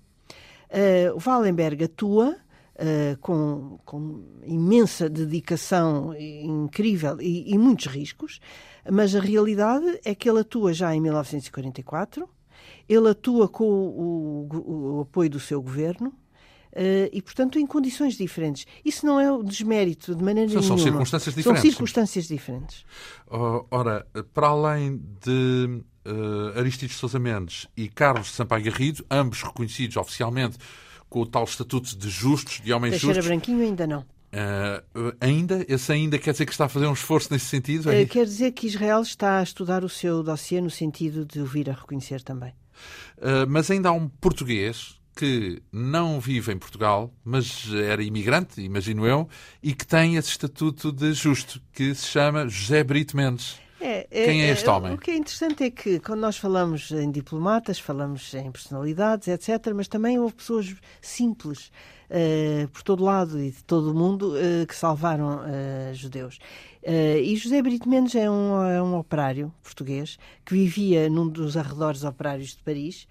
Uh, 0.70 1.18
Wallenberg 1.26 1.84
atua 1.84 2.38
uh, 2.76 3.18
com, 3.20 3.80
com, 3.84 4.24
imensa 4.44 5.10
dedicação 5.10 6.14
incrível 6.16 7.20
e, 7.20 7.52
e 7.52 7.58
muitos 7.58 7.88
riscos, 7.88 8.40
mas 8.92 9.16
a 9.16 9.20
realidade 9.20 10.00
é 10.06 10.14
que 10.14 10.30
ele 10.30 10.40
atua 10.40 10.74
já 10.74 10.94
em 10.94 11.02
1944, 11.02 12.30
ele 12.88 13.10
atua 13.10 13.48
com 13.48 13.66
o, 13.66 14.48
o, 14.52 14.98
o 14.98 15.02
apoio 15.02 15.30
do 15.30 15.40
seu 15.40 15.62
governo, 15.62 16.14
e, 17.12 17.22
portanto, 17.22 17.58
em 17.58 17.66
condições 17.66 18.16
diferentes. 18.16 18.66
Isso 18.86 19.06
não 19.06 19.20
é 19.20 19.32
o 19.32 19.44
desmérito, 19.44 20.16
de 20.16 20.24
maneira 20.24 20.50
são, 20.50 20.62
nenhuma. 20.62 20.78
São 20.78 20.86
circunstâncias 20.86 21.36
diferentes. 21.36 21.62
São 21.62 21.72
circunstâncias 21.72 22.28
diferentes. 22.28 22.86
Ora, 23.72 24.06
para 24.34 24.48
além 24.48 25.02
de 25.22 25.84
uh, 26.06 26.58
Aristides 26.58 26.98
Sousa 26.98 27.20
Mendes 27.20 27.68
e 27.76 27.88
Carlos 27.88 28.32
Sampaio 28.32 28.64
Garrido, 28.64 29.06
ambos 29.10 29.42
reconhecidos 29.42 29.98
oficialmente 29.98 30.58
com 31.10 31.22
o 31.22 31.26
tal 31.26 31.44
estatuto 31.44 31.98
de 31.98 32.10
justos, 32.10 32.62
de 32.62 32.72
homens 32.72 32.92
Teixeira 32.92 33.16
justos. 33.16 33.28
Branquinho 33.28 33.64
ainda 33.64 33.88
não. 33.88 34.02
Uh, 34.02 35.16
ainda? 35.20 35.66
Esse 35.68 35.92
ainda 35.92 36.20
quer 36.20 36.34
dizer 36.34 36.46
que 36.46 36.52
está 36.52 36.66
a 36.66 36.70
fazer 36.70 36.86
um 36.86 36.94
esforço 36.94 37.34
nesse 37.34 37.46
sentido? 37.46 37.90
Uh, 37.90 38.08
quer 38.08 38.26
dizer 38.26 38.52
que 38.52 38.68
Israel 38.68 39.02
está 39.02 39.40
a 39.40 39.44
estudar 39.44 39.84
o 39.84 39.90
seu 39.90 40.22
dossiê 40.22 40.62
no 40.62 40.70
sentido 40.70 41.26
de 41.26 41.42
o 41.42 41.46
vir 41.46 41.70
a 41.70 41.74
reconhecer 41.74 42.22
também. 42.22 42.54
Uh, 43.18 43.46
mas 43.48 43.72
ainda 43.72 43.90
há 43.90 43.92
um 43.92 44.08
português 44.08 44.99
que 45.20 45.62
não 45.70 46.18
vive 46.18 46.54
em 46.54 46.58
Portugal, 46.58 47.14
mas 47.26 47.68
era 47.74 48.02
imigrante, 48.02 48.62
imagino 48.62 49.06
eu, 49.06 49.28
e 49.62 49.74
que 49.74 49.86
tem 49.86 50.16
esse 50.16 50.30
estatuto 50.30 50.94
de 50.94 51.12
justo, 51.12 51.62
que 51.74 51.94
se 51.94 52.08
chama 52.08 52.48
José 52.48 52.86
Brito 52.86 53.18
Mendes. 53.18 53.60
É, 53.82 54.08
é, 54.10 54.26
Quem 54.26 54.44
é 54.44 54.50
este 54.50 54.66
é, 54.66 54.72
homem? 54.72 54.94
O 54.94 54.98
que 54.98 55.12
é 55.12 55.18
interessante 55.18 55.66
é 55.66 55.70
que 55.70 56.00
quando 56.00 56.22
nós 56.22 56.38
falamos 56.38 56.90
em 56.92 57.12
diplomatas, 57.12 57.80
falamos 57.80 58.34
em 58.34 58.50
personalidades, 58.50 59.28
etc., 59.28 59.74
mas 59.76 59.90
também 59.90 60.18
houve 60.18 60.36
pessoas 60.36 60.74
simples 61.02 61.70
uh, 62.10 62.68
por 62.70 62.84
todo 62.84 63.04
lado 63.04 63.40
e 63.40 63.52
de 63.52 63.64
todo 63.64 63.92
o 63.92 63.94
mundo 63.94 64.34
uh, 64.34 64.66
que 64.68 64.76
salvaram 64.76 65.40
uh, 65.40 65.94
judeus. 65.94 66.40
e 67.24 67.36
José 67.36 67.62
Brito 67.62 67.88
Mendes 67.88 68.16
é 68.16 68.30
um, 68.30 68.62
é 68.64 68.82
um, 68.82 68.98
operário 68.98 69.54
português 69.62 70.18
que 70.46 70.54
vivia 70.54 71.10
num 71.10 71.28
dos 71.28 71.56
arredores 71.56 72.04
operários 72.04 72.56
de 72.56 72.64
Paris, 72.64 73.08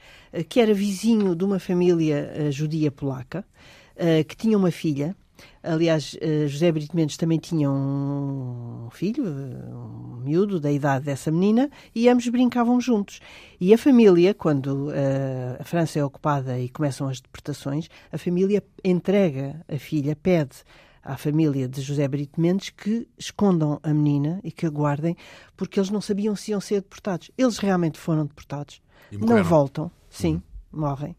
que 0.48 0.60
era 0.60 0.74
vizinho 0.74 1.34
de 1.36 1.44
uma 1.44 1.58
família 1.58 2.50
judia 2.50 2.90
polaca, 2.90 3.44
que 4.26 4.36
tinha 4.36 4.56
uma 4.56 4.70
filha 4.70 5.14
Aliás, 5.62 6.16
eh, 6.20 6.46
José 6.46 6.70
Brito 6.72 6.94
Mendes 6.94 7.16
também 7.16 7.38
tinha 7.38 7.70
um 7.70 8.88
filho, 8.90 9.24
um 9.24 10.20
miúdo 10.24 10.60
da 10.60 10.70
idade 10.70 11.04
dessa 11.04 11.30
menina, 11.30 11.70
e 11.94 12.08
ambos 12.08 12.28
brincavam 12.28 12.80
juntos. 12.80 13.20
E 13.60 13.72
a 13.74 13.78
família, 13.78 14.34
quando 14.34 14.90
eh, 14.92 15.56
a 15.58 15.64
França 15.64 15.98
é 15.98 16.04
ocupada 16.04 16.58
e 16.58 16.68
começam 16.68 17.08
as 17.08 17.20
deportações, 17.20 17.88
a 18.12 18.18
família 18.18 18.62
entrega 18.84 19.64
a 19.68 19.78
filha, 19.78 20.16
pede 20.16 20.56
à 21.02 21.16
família 21.16 21.66
de 21.66 21.80
José 21.80 22.06
Brito 22.06 22.40
Mendes 22.40 22.70
que 22.70 23.08
escondam 23.18 23.80
a 23.82 23.94
menina 23.94 24.40
e 24.44 24.52
que 24.52 24.66
a 24.66 24.70
guardem, 24.70 25.16
porque 25.56 25.78
eles 25.78 25.90
não 25.90 26.00
sabiam 26.00 26.36
se 26.36 26.50
iam 26.50 26.60
ser 26.60 26.82
deportados. 26.82 27.30
Eles 27.36 27.58
realmente 27.58 27.98
foram 27.98 28.26
deportados. 28.26 28.80
Não 29.10 29.42
voltam, 29.42 29.90
sim, 30.10 30.34
uhum. 30.70 30.80
morrem. 30.80 31.16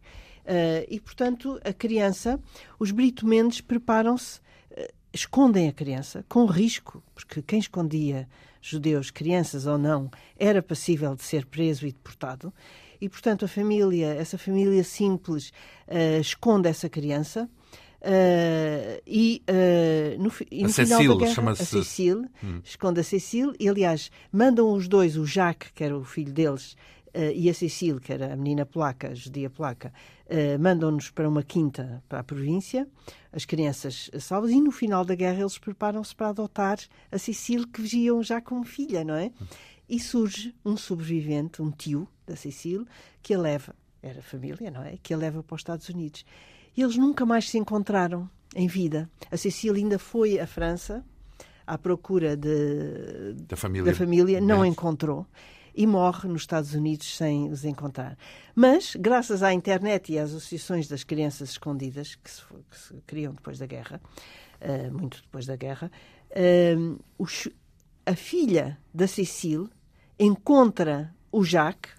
Uh, 0.50 0.84
e, 0.90 1.00
portanto, 1.00 1.62
a 1.64 1.72
criança, 1.72 2.40
os 2.80 2.90
Brito 2.90 3.24
Mendes 3.24 3.62
preparam-se, 3.62 4.40
uh, 4.72 4.92
escondem 5.14 5.68
a 5.68 5.72
criança, 5.72 6.26
com 6.28 6.48
risco, 6.48 7.04
porque 7.14 7.44
quem 7.44 7.60
escondia 7.60 8.28
judeus, 8.60 9.12
crianças 9.12 9.68
ou 9.68 9.78
não, 9.78 10.10
era 10.36 10.60
passível 10.64 11.16
de 11.16 11.22
ser 11.22 11.46
preso 11.46 11.86
e 11.86 11.92
deportado. 11.92 12.52
E, 13.00 13.08
portanto, 13.08 13.46
a 13.46 13.48
família, 13.48 14.08
essa 14.08 14.40
família 14.40 14.84
simples, 14.84 15.54
uh, 15.88 16.20
esconde 16.20 16.68
essa 16.68 16.90
criança. 16.90 17.48
Uh, 18.02 18.96
e 19.06 19.44
uh, 19.50 20.22
no, 20.24 20.32
e 20.50 20.64
no 20.64 20.70
a 20.70 20.74
final 20.74 21.00
Cecil, 21.00 21.18
da 21.18 21.26
guerra, 21.26 21.52
a 21.52 21.56
Cecil, 21.56 22.26
hum. 22.42 22.62
esconde 22.64 23.02
a 23.02 23.04
Cecil 23.04 23.54
e 23.60 23.68
aliás 23.68 24.10
mandam 24.32 24.72
os 24.72 24.88
dois, 24.88 25.18
o 25.18 25.26
Jacques, 25.26 25.72
que 25.76 25.84
era 25.84 25.98
o 25.98 26.06
filho 26.06 26.32
deles, 26.32 26.78
e 27.36 27.50
a 27.50 27.54
Cecil, 27.54 28.00
que 28.00 28.14
era 28.14 28.34
a 28.34 28.36
menina 28.36 28.66
polaca, 28.66 29.10
a 29.10 29.14
judia 29.14 29.50
polaca, 29.50 29.94
uh, 30.26 30.60
mandam-nos 30.60 31.10
para 31.10 31.28
uma 31.28 31.44
quinta 31.44 32.04
para 32.08 32.20
a 32.20 32.24
província, 32.24 32.88
as 33.32 33.46
crianças 33.46 34.10
salvas, 34.20 34.52
e 34.52 34.62
no 34.62 34.72
final 34.72 35.04
da 35.04 35.16
guerra 35.16 35.42
eles 35.42 35.58
preparam-se 35.58 36.16
para 36.16 36.30
adotar 36.30 36.80
a 37.12 37.18
Cecil, 37.18 37.68
que 37.68 37.82
vigiam 37.82 38.22
já 38.24 38.42
como 38.42 38.64
filha, 38.64 39.04
não 39.04 39.16
é? 39.16 39.32
E 39.88 40.00
surge 40.00 40.54
um 40.64 40.78
sobrevivente, 40.78 41.62
um 41.62 41.72
tio 41.72 42.08
da 42.26 42.36
Cecil, 42.36 42.86
que 43.22 43.34
a 43.34 43.40
leva, 43.40 43.76
era 44.02 44.22
família, 44.22 44.70
não 44.70 44.84
é? 44.84 44.98
Que 45.02 45.14
a 45.14 45.18
leva 45.18 45.42
para 45.42 45.56
os 45.56 45.62
Estados 45.62 45.90
Unidos. 45.90 46.26
E 46.78 46.82
eles 46.82 46.96
nunca 46.96 47.26
mais 47.26 47.50
se 47.50 47.58
encontraram 47.58 48.30
em 48.56 48.68
vida. 48.68 49.10
A 49.32 49.38
Cecil 49.38 49.74
ainda 49.74 49.98
foi 49.98 50.40
à 50.40 50.46
França 50.46 51.04
à 51.66 51.78
procura 51.78 52.36
de, 52.36 53.34
da 53.48 53.56
família, 53.56 53.92
da 53.92 53.96
família 53.96 54.42
não 54.42 54.66
encontrou 54.66 55.28
e 55.74 55.86
morre 55.88 56.28
nos 56.28 56.42
Estados 56.42 56.74
Unidos 56.74 57.16
sem 57.16 57.50
os 57.50 57.66
encontrar. 57.66 58.18
Mas, 58.56 58.96
graças 58.96 59.44
à 59.44 59.54
internet 59.54 60.12
e 60.12 60.20
às 60.20 60.30
associações 60.30 60.88
das 60.88 61.04
crianças 61.04 61.52
escondidas, 61.52 62.16
que 62.16 62.30
se, 62.30 62.42
que 62.70 62.78
se 62.78 62.94
criam 63.06 63.34
depois 63.34 63.58
da 63.58 63.66
guerra, 63.66 64.02
uh, 64.62 64.94
muito 64.94 65.22
depois 65.22 65.46
da 65.46 65.56
guerra, 65.56 65.92
uh, 66.32 67.00
os, 67.18 67.48
a 68.06 68.16
filha 68.16 68.78
da 68.94 69.08
Cecile 69.08 69.70
encontra 70.20 71.14
o 71.32 71.44
Jacques, 71.44 71.99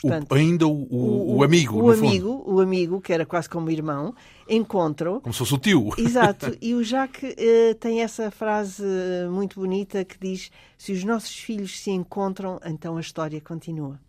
Portanto, 0.00 0.30
o, 0.30 0.34
ainda 0.34 0.66
o, 0.66 0.86
o, 0.90 1.36
o, 1.36 1.42
amigo, 1.42 1.82
o 1.82 1.90
amigo, 1.90 2.38
fundo. 2.38 2.54
o 2.54 2.60
amigo 2.60 3.00
que 3.00 3.12
era 3.12 3.26
quase 3.26 3.48
como 3.48 3.70
irmão, 3.70 4.14
encontra 4.48 5.18
como 5.20 5.32
se 5.32 5.38
fosse 5.38 5.54
o 5.54 5.58
tio. 5.58 5.90
Exato. 5.98 6.56
E 6.60 6.74
o 6.74 6.82
Jacques 6.82 7.32
uh, 7.32 7.74
tem 7.76 8.02
essa 8.02 8.30
frase 8.30 8.84
muito 9.30 9.60
bonita 9.60 10.04
que 10.04 10.18
diz: 10.18 10.50
se 10.76 10.92
os 10.92 11.04
nossos 11.04 11.36
filhos 11.36 11.80
se 11.80 11.90
encontram, 11.90 12.60
então 12.64 12.96
a 12.96 13.00
história 13.00 13.40
continua. 13.40 14.00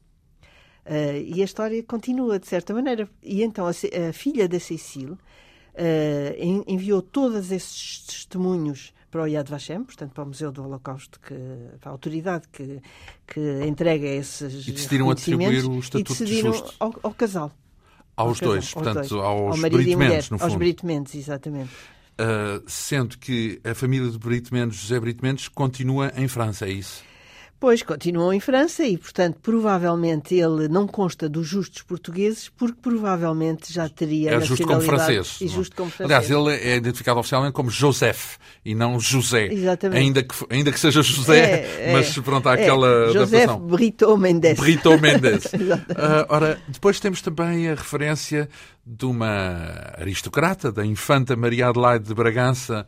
Uh, 0.85 1.21
e 1.25 1.41
a 1.41 1.45
história 1.45 1.81
continua 1.83 2.39
de 2.39 2.47
certa 2.47 2.73
maneira. 2.73 3.09
E 3.21 3.43
então 3.43 3.65
a, 3.65 3.69
a 3.69 4.13
filha 4.13 4.47
da 4.47 4.59
Cecile 4.59 5.11
uh, 5.11 6.63
enviou 6.67 7.01
todos 7.01 7.51
esses 7.51 8.05
testemunhos 8.05 8.93
para 9.09 9.23
o 9.23 9.27
Yad 9.27 9.49
Vashem, 9.49 9.83
portanto 9.83 10.11
para 10.11 10.23
o 10.23 10.27
Museu 10.27 10.51
do 10.51 10.63
Holocausto, 10.63 11.19
que, 11.19 11.35
para 11.79 11.89
a 11.89 11.91
autoridade 11.91 12.47
que, 12.51 12.81
que 13.27 13.63
entrega 13.65 14.07
esses 14.07 14.67
E 14.67 14.71
decidiram 14.71 15.09
atribuir 15.09 15.65
o 15.65 15.79
estatuto 15.79 16.11
decidiram 16.11 16.51
de 16.51 16.57
justo. 16.57 16.75
Ao, 16.79 16.93
ao 17.03 17.13
casal. 17.13 17.51
Aos 18.15 18.41
ao 18.41 18.49
dois, 18.49 18.73
casal, 18.73 18.83
portanto, 18.83 19.09
dois. 19.09 19.23
aos 19.23 19.63
ao 19.63 19.69
Brito 19.69 19.97
Mendes, 19.97 20.29
no 20.29 20.37
fundo. 20.37 20.49
Aos 20.49 20.57
Brito 20.57 20.85
Mendes, 20.85 21.15
exatamente. 21.15 21.71
Uh, 22.19 22.61
sendo 22.67 23.17
que 23.17 23.61
a 23.63 23.73
família 23.73 24.09
de 24.09 24.17
Brito 24.17 24.53
Mendes, 24.53 24.77
José 24.77 24.99
Brito 24.99 25.23
Mendes, 25.23 25.47
continua 25.47 26.11
em 26.15 26.27
França, 26.27 26.67
é 26.67 26.71
isso? 26.71 27.08
Pois, 27.59 27.83
continuou 27.83 28.31
em 28.31 28.39
França 28.39 28.85
e, 28.85 28.97
portanto, 28.97 29.37
provavelmente 29.41 30.33
ele 30.33 30.69
não 30.69 30.87
consta 30.87 31.27
dos 31.27 31.45
justos 31.45 31.81
portugueses, 31.81 32.47
porque 32.47 32.77
provavelmente 32.81 33.73
já 33.73 33.89
teria 33.89 34.31
é 34.31 34.39
justo 34.39 34.65
como 34.65 34.79
francês. 34.79 35.37
E 35.41 35.47
justo 35.49 35.75
como 35.75 35.91
francês. 35.91 36.29
Aliás, 36.29 36.31
ele 36.31 36.55
é 36.55 36.77
identificado 36.77 37.19
oficialmente 37.19 37.51
como 37.51 37.69
Joseph 37.69 38.37
e 38.63 38.73
não 38.73 38.97
José. 38.97 39.47
Exatamente. 39.51 39.99
Ainda 39.99 40.23
que, 40.23 40.35
ainda 40.49 40.71
que 40.71 40.79
seja 40.79 41.01
José, 41.01 41.65
é, 41.65 41.91
mas 41.91 42.17
pronto, 42.19 42.47
há 42.47 42.55
é, 42.55 42.61
aquela 42.61 43.11
Joseph 43.11 43.57
Brito 43.57 44.17
Mendes. 44.17 44.57
Brito 44.57 44.97
Mendes. 44.97 45.45
uh, 45.51 46.25
ora, 46.29 46.61
depois 46.65 46.97
temos 47.01 47.21
também 47.21 47.67
a 47.67 47.75
referência 47.75 48.47
de 48.85 49.05
uma 49.05 49.93
aristocrata, 49.97 50.71
da 50.71 50.85
infanta 50.85 51.35
Maria 51.35 51.67
Adelaide 51.67 52.05
de 52.05 52.13
Bragança, 52.13 52.87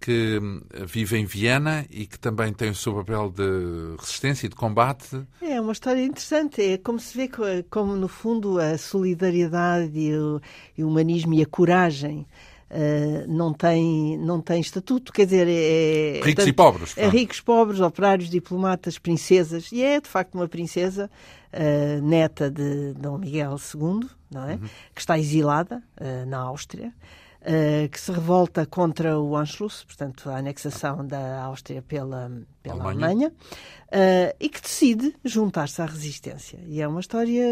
que 0.00 0.38
hum, 0.40 0.62
vive 0.86 1.18
em 1.18 1.26
Viena 1.26 1.84
e 1.90 2.06
que 2.06 2.18
também 2.18 2.52
tem 2.52 2.70
o 2.70 2.74
seu 2.74 2.94
papel 2.94 3.30
de 3.30 3.96
resistência 3.98 4.46
e 4.46 4.48
de 4.48 4.56
combate. 4.56 5.22
É 5.42 5.60
uma 5.60 5.72
história 5.72 6.02
interessante. 6.02 6.62
É 6.62 6.78
como 6.78 6.98
se 6.98 7.16
vê 7.16 7.30
como, 7.68 7.94
no 7.94 8.08
fundo, 8.08 8.58
a 8.58 8.78
solidariedade 8.78 9.98
e 9.98 10.16
o, 10.16 10.40
e 10.76 10.82
o 10.82 10.88
humanismo 10.88 11.34
e 11.34 11.42
a 11.42 11.46
coragem 11.46 12.26
Uh, 12.72 13.26
não 13.26 13.52
tem 13.52 14.16
não 14.16 14.40
tem 14.40 14.60
estatuto, 14.60 15.12
quer 15.12 15.24
dizer, 15.24 15.48
é, 15.48 16.18
é 16.18 16.22
ricos 16.22 16.46
e 16.46 16.52
pobres. 16.52 16.96
É 16.96 17.08
ricos, 17.08 17.40
pobres, 17.40 17.80
operários, 17.80 18.30
diplomatas, 18.30 18.96
princesas, 18.96 19.72
e 19.72 19.82
é 19.82 20.00
de 20.00 20.08
facto 20.08 20.36
uma 20.36 20.46
princesa 20.46 21.10
uh, 21.52 22.00
neta 22.00 22.48
de 22.48 22.94
Dom 22.94 23.18
Miguel 23.18 23.56
II, 23.74 24.08
não 24.30 24.48
é? 24.48 24.52
Uhum. 24.52 24.68
Que 24.94 25.00
está 25.00 25.18
exilada 25.18 25.82
uh, 26.00 26.24
na 26.26 26.38
Áustria. 26.38 26.94
Uh, 27.40 27.88
que 27.88 27.98
se 27.98 28.12
revolta 28.12 28.66
contra 28.66 29.18
o 29.18 29.34
Anschluss, 29.34 29.82
portanto, 29.82 30.28
a 30.28 30.36
anexação 30.36 31.06
da 31.06 31.42
Áustria 31.42 31.80
pela, 31.80 32.30
pela 32.62 32.84
Alemanha, 32.84 33.06
Alemanha 33.06 33.28
uh, 33.30 34.36
e 34.38 34.46
que 34.50 34.60
decide 34.60 35.16
juntar-se 35.24 35.80
à 35.80 35.86
resistência. 35.86 36.58
E 36.66 36.82
é 36.82 36.86
uma 36.86 37.00
história 37.00 37.42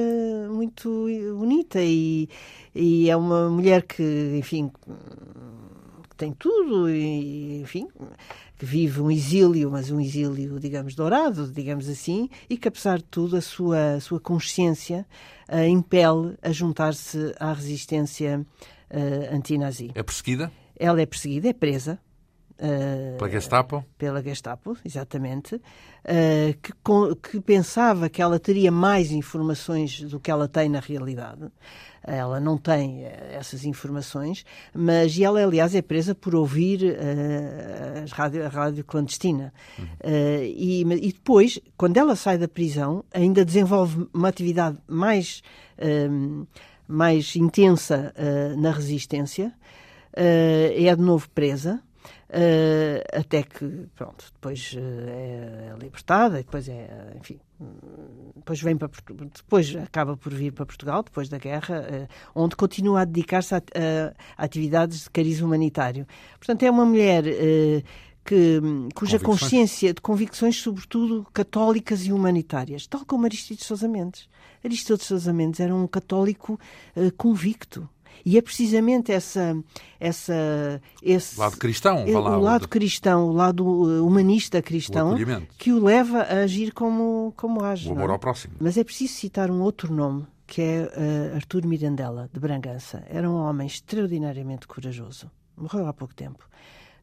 muito 0.51 1.07
bonita 1.39 1.81
e, 1.83 2.29
e 2.75 3.09
é 3.09 3.17
uma 3.17 3.49
mulher 3.49 3.83
que, 3.85 4.37
enfim, 4.39 4.71
tem 6.19 6.33
tudo 6.33 6.91
e, 6.91 7.63
enfim, 7.63 7.89
que 8.59 8.67
vive 8.67 9.01
um 9.01 9.11
exílio, 9.11 9.71
mas 9.71 9.91
um 9.91 10.01
exílio, 10.01 10.61
digamos, 10.61 10.95
dourado, 10.95 11.51
digamos 11.51 11.89
assim, 11.89 12.29
e 12.51 12.59
que, 12.59 12.69
apesar 12.69 12.99
de 12.99 13.05
tudo, 13.05 13.37
a 13.37 13.41
sua, 13.41 13.95
a 13.95 14.01
sua 14.01 14.21
consciência 14.21 15.07
a 15.49 15.67
impele 15.67 16.37
a 16.43 16.53
juntar-se 16.53 17.35
à 17.41 17.53
resistência 17.53 18.45
uh, 18.91 19.35
antinazi. 19.35 19.91
É 19.95 20.03
perseguida? 20.03 20.51
Ela 20.79 21.03
é 21.03 21.07
perseguida, 21.07 21.49
é 21.49 21.53
presa. 21.53 21.99
Uh, 22.61 23.17
pela 23.19 23.31
Gestapo? 23.31 23.85
Pela 23.97 24.23
Gestapo, 24.23 24.77
exatamente. 24.85 25.55
Uh, 25.55 26.59
que, 26.61 26.73
com, 26.83 27.15
que, 27.15 27.41
pensava 27.41 28.09
que 28.09 28.21
ela 28.21 28.39
teria 28.41 28.73
mais 28.73 29.13
informações 29.13 30.01
do 30.03 30.19
que 30.19 30.31
ela 30.31 30.49
tem 30.49 30.69
na 30.69 30.81
realidade. 30.81 31.47
Ela 32.03 32.41
não 32.41 32.57
tem 32.57 33.05
essas 33.05 33.65
informações, 33.65 34.45
mas 34.73 35.19
ela, 35.21 35.43
aliás, 35.43 35.75
é 35.75 35.83
presa 35.83 36.15
por 36.15 36.35
ouvir 36.35 36.83
uh, 36.83 38.11
a, 38.11 38.15
rádio, 38.17 38.45
a 38.45 38.49
rádio 38.49 38.85
clandestina. 38.85 39.53
Uhum. 39.79 39.87
E, 40.43 40.81
e, 40.83 41.13
depois, 41.13 41.61
quando 41.77 41.97
ela 41.99 42.17
sai 42.17 42.39
da 42.39 42.49
prisão, 42.49 43.05
ainda 43.13 43.45
desenvolve 43.45 44.09
uma 44.13 44.29
atividade 44.29 44.79
mais 44.89 45.43
mais 46.89 47.37
intensa 47.37 48.15
uh, 48.17 48.61
na 48.61 48.73
resistência, 48.73 49.53
uh, 50.15 50.87
é 50.87 50.97
de 50.97 51.03
novo 51.03 51.29
presa. 51.31 51.83
Uh, 52.31 53.19
até 53.19 53.43
que, 53.43 53.87
pronto, 53.95 54.31
depois 54.35 54.77
é 54.77 55.75
libertada 55.81 56.37
depois 56.37 56.69
é, 56.69 57.15
enfim, 57.19 57.41
depois 58.37 58.61
vem 58.61 58.77
para 58.77 58.91
depois 59.35 59.75
acaba 59.77 60.15
por 60.15 60.35
vir 60.35 60.53
para 60.53 60.67
Portugal 60.67 61.03
depois 61.03 61.31
da 61.31 61.39
guerra, 61.39 62.07
onde 62.35 62.55
continua 62.55 63.01
a 63.01 63.05
dedicar-se 63.07 63.55
a, 63.55 63.59
a, 63.59 64.45
atividades 64.45 65.05
de 65.05 65.11
cariz 65.11 65.41
humanitário. 65.41 66.07
Portanto, 66.39 66.63
é 66.65 66.71
uma 66.71 66.85
mulher 66.85 67.25
que, 68.29 68.61
cuja 68.95 69.19
consciência 69.19 69.95
de 69.95 70.01
convicções, 70.03 70.61
sobretudo 70.61 71.27
católicas 71.33 72.05
e 72.05 72.13
humanitárias, 72.13 72.87
tal 72.87 73.05
como 73.07 73.25
Aristides 73.25 73.65
Sousa 73.67 73.89
Mendes. 73.89 74.29
Aristides 74.63 75.07
Sousa 75.07 75.33
Mendes 75.33 75.61
era 75.61 75.75
um 75.75 75.87
católico 75.87 76.61
convicto 77.17 77.89
e 78.25 78.37
é 78.37 78.43
precisamente 78.43 79.13
essa, 79.13 79.57
essa, 79.99 80.83
esse 81.03 81.39
lado 81.39 81.57
cristão, 81.57 82.05
o 82.05 82.41
lado 82.41 82.63
de... 82.63 82.69
cristão, 82.69 83.29
o 83.29 83.33
lado 83.33 83.65
uh, 83.65 84.07
humanista 84.07 84.61
cristão, 84.61 85.15
o 85.15 85.47
que 85.57 85.73
o 85.73 85.83
leva 85.83 86.23
a 86.23 86.41
agir 86.41 86.73
como, 86.73 87.33
como 87.37 87.65
age. 87.65 87.89
O 87.89 87.93
amor 87.93 88.11
ao 88.11 88.19
próximo. 88.19 88.55
Mas 88.61 88.77
é 88.77 88.85
preciso 88.85 89.15
citar 89.15 89.51
um 89.51 89.61
outro 89.61 89.93
nome, 89.93 90.27
que 90.47 90.61
é 90.61 91.33
uh, 91.33 91.37
Artur 91.37 91.67
Mirandela, 91.67 92.29
de 92.33 92.41
Bragança. 92.41 93.05
Era 93.09 93.31
um 93.31 93.37
homem 93.37 93.67
extraordinariamente 93.67 94.67
corajoso. 94.67 95.31
Morreu 95.57 95.87
há 95.87 95.93
pouco 95.93 96.15
tempo, 96.15 96.45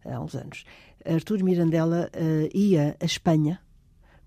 há 0.06 0.20
uns 0.20 0.36
anos. 0.36 0.64
Artur 1.06 1.44
Mirandela 1.44 2.10
uh, 2.14 2.58
ia 2.58 2.96
à 3.00 3.06
Espanha 3.06 3.60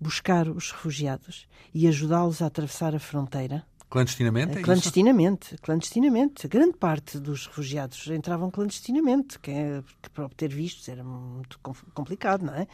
buscar 0.00 0.48
os 0.48 0.70
refugiados 0.70 1.48
e 1.74 1.88
ajudá-los 1.88 2.40
a 2.40 2.46
atravessar 2.46 2.94
a 2.94 2.98
fronteira 2.98 3.64
Clandestinamente? 3.90 4.58
É 4.58 4.62
clandestinamente, 4.62 5.54
isso? 5.54 5.62
clandestinamente. 5.62 6.46
Grande 6.46 6.76
parte 6.76 7.18
dos 7.18 7.46
refugiados 7.46 8.06
entravam 8.08 8.50
clandestinamente, 8.50 9.38
que, 9.38 9.50
é, 9.50 9.82
que 10.02 10.10
para 10.10 10.26
obter 10.26 10.50
vistos 10.50 10.88
era 10.88 11.02
muito 11.02 11.58
complicado, 11.94 12.44
não 12.44 12.54
é? 12.54 12.66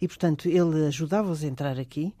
E, 0.00 0.06
portanto, 0.06 0.48
ele 0.48 0.86
ajudava-os 0.86 1.42
a 1.42 1.46
entrar 1.46 1.78
aqui, 1.78 2.14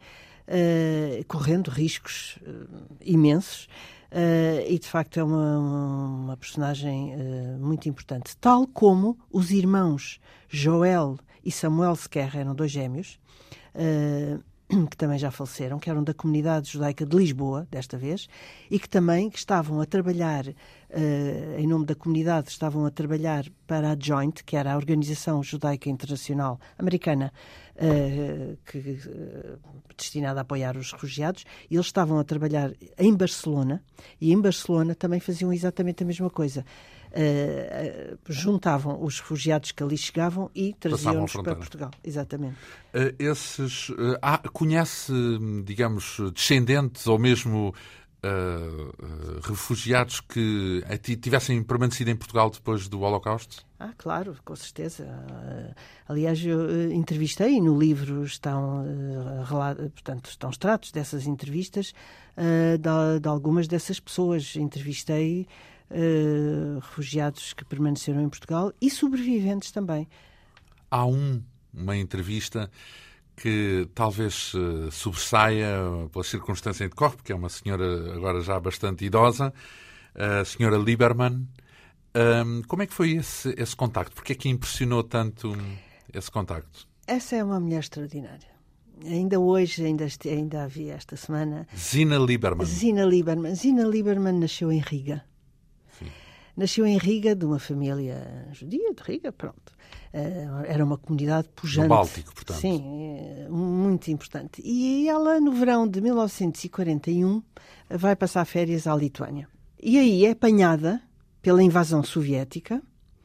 uh, 0.48 1.24
correndo 1.28 1.68
riscos 1.68 2.38
uh, 2.42 2.96
imensos. 3.00 3.68
Uh, 4.10 4.66
e 4.68 4.76
de 4.76 4.88
facto 4.88 5.20
é 5.20 5.22
uma, 5.22 5.58
uma 5.58 6.36
personagem 6.36 7.14
muito 7.60 7.88
importante. 7.88 8.36
Tal 8.38 8.66
como 8.66 9.16
os 9.30 9.52
irmãos 9.52 10.20
Joel 10.48 11.16
e 11.44 11.50
Samuel 11.50 11.96
Sequer 11.96 12.36
eram 12.36 12.54
dois 12.54 12.70
gêmeos, 12.70 13.18
que 14.90 14.96
também 14.96 15.18
já 15.18 15.30
faleceram, 15.30 15.78
que 15.78 15.90
eram 15.90 16.02
da 16.02 16.14
comunidade 16.14 16.70
judaica 16.70 17.04
de 17.04 17.16
Lisboa, 17.16 17.66
desta 17.70 17.98
vez, 17.98 18.28
e 18.70 18.78
que 18.78 18.88
também 18.88 19.30
estavam 19.34 19.80
a 19.80 19.86
trabalhar, 19.86 20.46
uh, 20.46 21.58
em 21.58 21.66
nome 21.66 21.86
da 21.86 21.94
comunidade, 21.94 22.50
estavam 22.50 22.86
a 22.86 22.90
trabalhar 22.90 23.44
para 23.66 23.92
a 23.92 23.96
Joint, 23.98 24.44
que 24.44 24.56
era 24.56 24.72
a 24.72 24.76
Organização 24.76 25.42
Judaica 25.42 25.90
Internacional 25.90 26.60
Americana, 26.78 27.32
uh, 27.76 28.56
que, 28.64 29.00
destinada 29.96 30.40
a 30.40 30.42
apoiar 30.42 30.76
os 30.76 30.92
refugiados, 30.92 31.44
e 31.68 31.74
eles 31.74 31.86
estavam 31.86 32.18
a 32.18 32.24
trabalhar 32.24 32.72
em 32.96 33.14
Barcelona, 33.14 33.82
e 34.20 34.32
em 34.32 34.40
Barcelona 34.40 34.94
também 34.94 35.18
faziam 35.18 35.52
exatamente 35.52 36.04
a 36.04 36.06
mesma 36.06 36.30
coisa. 36.30 36.64
Uh, 37.10 38.16
juntavam 38.28 39.02
os 39.02 39.18
refugiados 39.18 39.72
que 39.72 39.82
ali 39.82 39.98
chegavam 39.98 40.48
e 40.54 40.74
traziam-nos 40.74 41.32
para 41.32 41.56
Portugal. 41.56 41.90
Exatamente. 42.04 42.54
Uh, 42.94 43.14
esses, 43.18 43.88
uh, 43.88 44.16
há, 44.22 44.38
conhece, 44.38 45.12
digamos, 45.64 46.18
descendentes 46.32 47.06
ou 47.06 47.18
mesmo 47.18 47.74
refugiados 49.42 50.20
que 50.20 50.84
tivessem 51.22 51.62
permanecido 51.62 52.10
em 52.10 52.14
Portugal 52.14 52.50
depois 52.50 52.86
do 52.86 53.00
Holocausto? 53.00 53.64
Ah, 53.78 53.94
claro, 53.96 54.36
com 54.44 54.54
certeza. 54.54 55.08
aliás, 56.06 56.44
eu 56.44 56.92
entrevistei 56.92 57.58
no 57.62 57.78
livro 57.78 58.22
estão, 58.22 58.84
portanto, 59.94 60.28
estão 60.28 60.50
extratos 60.50 60.92
dessas 60.92 61.26
entrevistas 61.26 61.94
de, 62.36 63.20
de 63.20 63.26
algumas 63.26 63.66
dessas 63.66 63.98
pessoas. 63.98 64.54
Entrevistei 64.54 65.46
uh, 65.90 66.78
refugiados 66.80 67.52
que 67.52 67.64
permaneceram 67.64 68.22
em 68.22 68.28
Portugal 68.28 68.72
e 68.80 68.90
sobreviventes 68.90 69.70
também. 69.70 70.08
Há 70.90 71.06
um, 71.06 71.42
uma 71.72 71.96
entrevista 71.96 72.70
que 73.36 73.88
talvez 73.94 74.52
uh, 74.54 74.90
sobressaia 74.90 75.74
pela 76.12 76.24
circunstância 76.24 76.84
em 76.84 76.88
que 76.88 76.94
decorre, 76.94 77.16
porque 77.16 77.32
é 77.32 77.34
uma 77.34 77.48
senhora 77.48 78.14
agora 78.14 78.40
já 78.40 78.58
bastante 78.60 79.04
idosa, 79.04 79.52
a 80.14 80.44
senhora 80.44 80.76
Lieberman. 80.76 81.46
Um, 82.14 82.62
como 82.62 82.82
é 82.82 82.86
que 82.86 82.92
foi 82.92 83.12
esse, 83.12 83.54
esse 83.56 83.74
contacto? 83.74 84.14
Porque 84.14 84.32
é 84.32 84.36
que 84.36 84.48
impressionou 84.48 85.04
tanto 85.04 85.56
esse 86.12 86.30
contacto? 86.30 86.88
Essa 87.06 87.36
é 87.36 87.44
uma 87.44 87.60
mulher 87.60 87.80
extraordinária. 87.80 88.50
Ainda 89.04 89.40
hoje, 89.40 89.84
ainda, 89.84 90.06
ainda 90.26 90.64
havia 90.64 90.94
esta 90.94 91.16
semana. 91.16 91.66
Zina 91.74 92.18
Lieberman. 92.18 92.66
Zina 92.66 93.04
Lieberman. 93.04 93.54
Zina 93.54 93.84
Lieberman 93.84 94.38
nasceu 94.38 94.70
em 94.70 94.80
Riga. 94.80 95.24
Nasceu 96.56 96.86
em 96.86 96.98
Riga, 96.98 97.34
de 97.34 97.44
uma 97.44 97.58
família 97.58 98.48
judia 98.52 98.92
de 98.92 99.02
Riga, 99.02 99.32
pronto. 99.32 99.72
Eh, 100.12 100.46
era 100.66 100.84
uma 100.84 100.98
comunidade 100.98 101.48
pujante. 101.54 101.88
No 101.88 101.94
Báltico, 101.94 102.34
portanto. 102.34 102.58
Sim, 102.58 102.82
eh, 103.18 103.48
muito 103.48 104.10
importante. 104.10 104.60
E 104.64 105.08
ela, 105.08 105.40
no 105.40 105.52
verão 105.52 105.86
de 105.86 106.00
1941, 106.00 107.42
vai 107.88 108.16
passar 108.16 108.44
férias 108.44 108.86
à 108.86 108.94
Lituânia. 108.94 109.48
E 109.80 109.98
aí 109.98 110.26
é 110.26 110.32
apanhada 110.32 111.00
pela 111.40 111.62
invasão 111.62 112.02
soviética, 112.02 112.82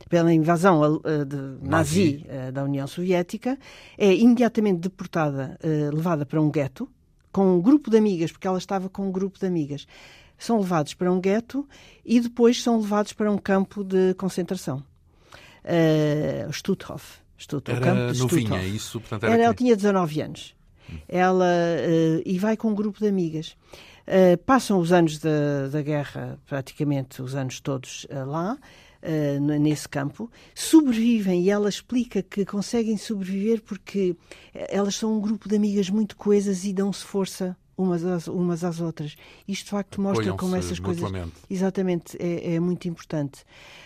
pela 0.10 0.32
invasão 0.32 1.02
de, 1.28 1.68
nazi, 1.68 2.26
da 2.54 2.64
União 2.64 2.86
Soviética, 2.88 3.58
é 3.98 4.14
imediatamente 4.14 4.80
deportada, 4.82 5.58
levada 5.92 6.26
para 6.26 6.40
um 6.40 6.50
gueto, 6.50 6.88
com 7.32 7.58
um 7.58 7.62
grupo 7.62 7.90
de 7.90 7.98
amigas, 7.98 8.32
porque 8.32 8.48
ela 8.48 8.58
estava 8.58 8.88
com 8.88 9.08
um 9.08 9.12
grupo 9.12 9.38
de 9.38 9.46
amigas 9.46 9.86
são 10.38 10.60
levados 10.60 10.94
para 10.94 11.12
um 11.12 11.20
gueto 11.20 11.68
e 12.04 12.20
depois 12.20 12.62
são 12.62 12.80
levados 12.80 13.14
para 13.14 13.32
um 13.32 13.38
campo 13.38 13.84
de 13.84 14.14
concentração. 14.16 14.84
Uh, 15.64 16.52
Stutthof. 16.52 17.20
Stutthof, 17.38 17.76
era 17.76 17.86
campo 17.86 18.14
de 18.14 18.20
novinha, 18.20 18.48
Stutthof. 18.48 18.76
isso? 18.76 19.00
Portanto, 19.00 19.24
era, 19.24 19.34
era 19.34 19.44
ela 19.44 19.54
tinha 19.54 19.76
19 19.76 20.22
anos. 20.22 20.56
Hum. 20.90 20.98
Ela, 21.08 21.46
uh, 21.46 22.22
e 22.26 22.38
vai 22.38 22.56
com 22.56 22.70
um 22.70 22.76
grupo 22.76 23.00
de 23.00 23.08
amigas. 23.08 23.56
Uh, 24.06 24.38
passam 24.46 24.80
os 24.80 24.92
anos 24.92 25.18
da, 25.18 25.68
da 25.72 25.82
guerra, 25.82 26.40
praticamente 26.46 27.24
os 27.24 27.34
anos 27.34 27.60
todos 27.60 28.06
uh, 28.06 28.24
lá, 28.30 28.56
uh, 29.02 29.60
nesse 29.60 29.90
campo, 29.90 30.30
sobrevivem 30.54 31.42
e 31.42 31.50
ela 31.50 31.68
explica 31.68 32.22
que 32.22 32.46
conseguem 32.46 32.98
sobreviver 32.98 33.64
porque 33.64 34.16
elas 34.54 34.96
são 34.96 35.18
um 35.18 35.20
grupo 35.20 35.50
de 35.50 35.56
amigas 35.56 35.90
muito 35.90 36.16
coesas 36.16 36.66
e 36.66 36.72
dão-se 36.72 37.04
força 37.04 37.58
umas 37.78 38.06
às, 38.06 38.28
umas 38.28 38.64
às 38.64 38.80
outras. 38.80 39.16
Isto 39.48 39.66
de 39.66 39.72
facto 39.72 40.02
mostra 40.02 40.34
como 40.34 40.56
essas 40.56 40.80
coisas. 40.80 41.12
Exatamente, 41.50 42.18
é, 42.20 42.56
é 42.56 42.60
muito 42.60 42.88
importante. 42.88 43.44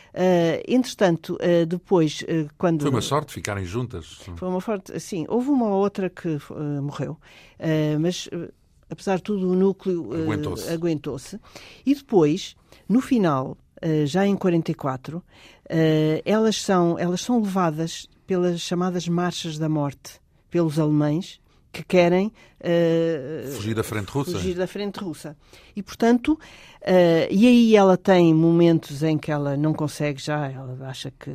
Uh, 0.09 0.63
entretanto, 0.67 1.35
uh, 1.35 1.65
depois, 1.65 2.21
uh, 2.21 2.49
quando. 2.57 2.81
Foi 2.81 2.89
uma 2.89 3.01
sorte 3.01 3.33
ficarem 3.33 3.63
juntas. 3.63 4.19
Foi 4.35 4.47
uma 4.47 4.61
sorte, 4.61 4.99
sim. 4.99 5.25
Houve 5.27 5.49
uma 5.49 5.67
ou 5.67 5.81
outra 5.81 6.09
que 6.09 6.39
morreu, 6.81 7.17
mas 7.99 8.29
apesar 8.89 9.17
de 9.17 9.23
tudo, 9.23 9.49
o 9.49 9.55
núcleo 9.55 10.09
aguentou-se. 10.23 10.69
Aguentou 10.69 11.19
e 11.85 11.93
depois, 11.93 12.55
no 12.87 13.01
final, 13.01 13.57
já 14.05 14.25
em 14.25 14.35
44, 14.35 15.23
elas, 16.25 16.61
são, 16.61 16.97
elas 16.97 17.21
são 17.21 17.39
levadas 17.41 18.07
pelas 18.25 18.59
chamadas 18.59 19.07
marchas 19.07 19.57
da 19.57 19.69
morte 19.69 20.19
pelos 20.49 20.79
alemães 20.79 21.39
que 21.72 21.84
querem 21.84 22.28
uh, 22.28 23.51
fugir 23.51 23.76
da 23.76 23.84
frente 23.84 24.09
russa. 24.09 24.32
Fugir 24.32 24.55
da 24.55 24.67
frente 24.67 24.99
russa. 24.99 25.38
E, 25.76 25.84
portanto, 25.84 26.34
uh, 26.34 27.28
e 27.30 27.47
aí 27.47 27.76
ela 27.76 27.95
tem 27.95 28.34
momentos 28.34 29.03
em 29.03 29.17
que 29.17 29.32
ela 29.32 29.55
não 29.55 29.74
consegue 29.74 30.20
já, 30.22 30.47
ela 30.49 30.88
acha 30.88 31.11
que 31.11 31.30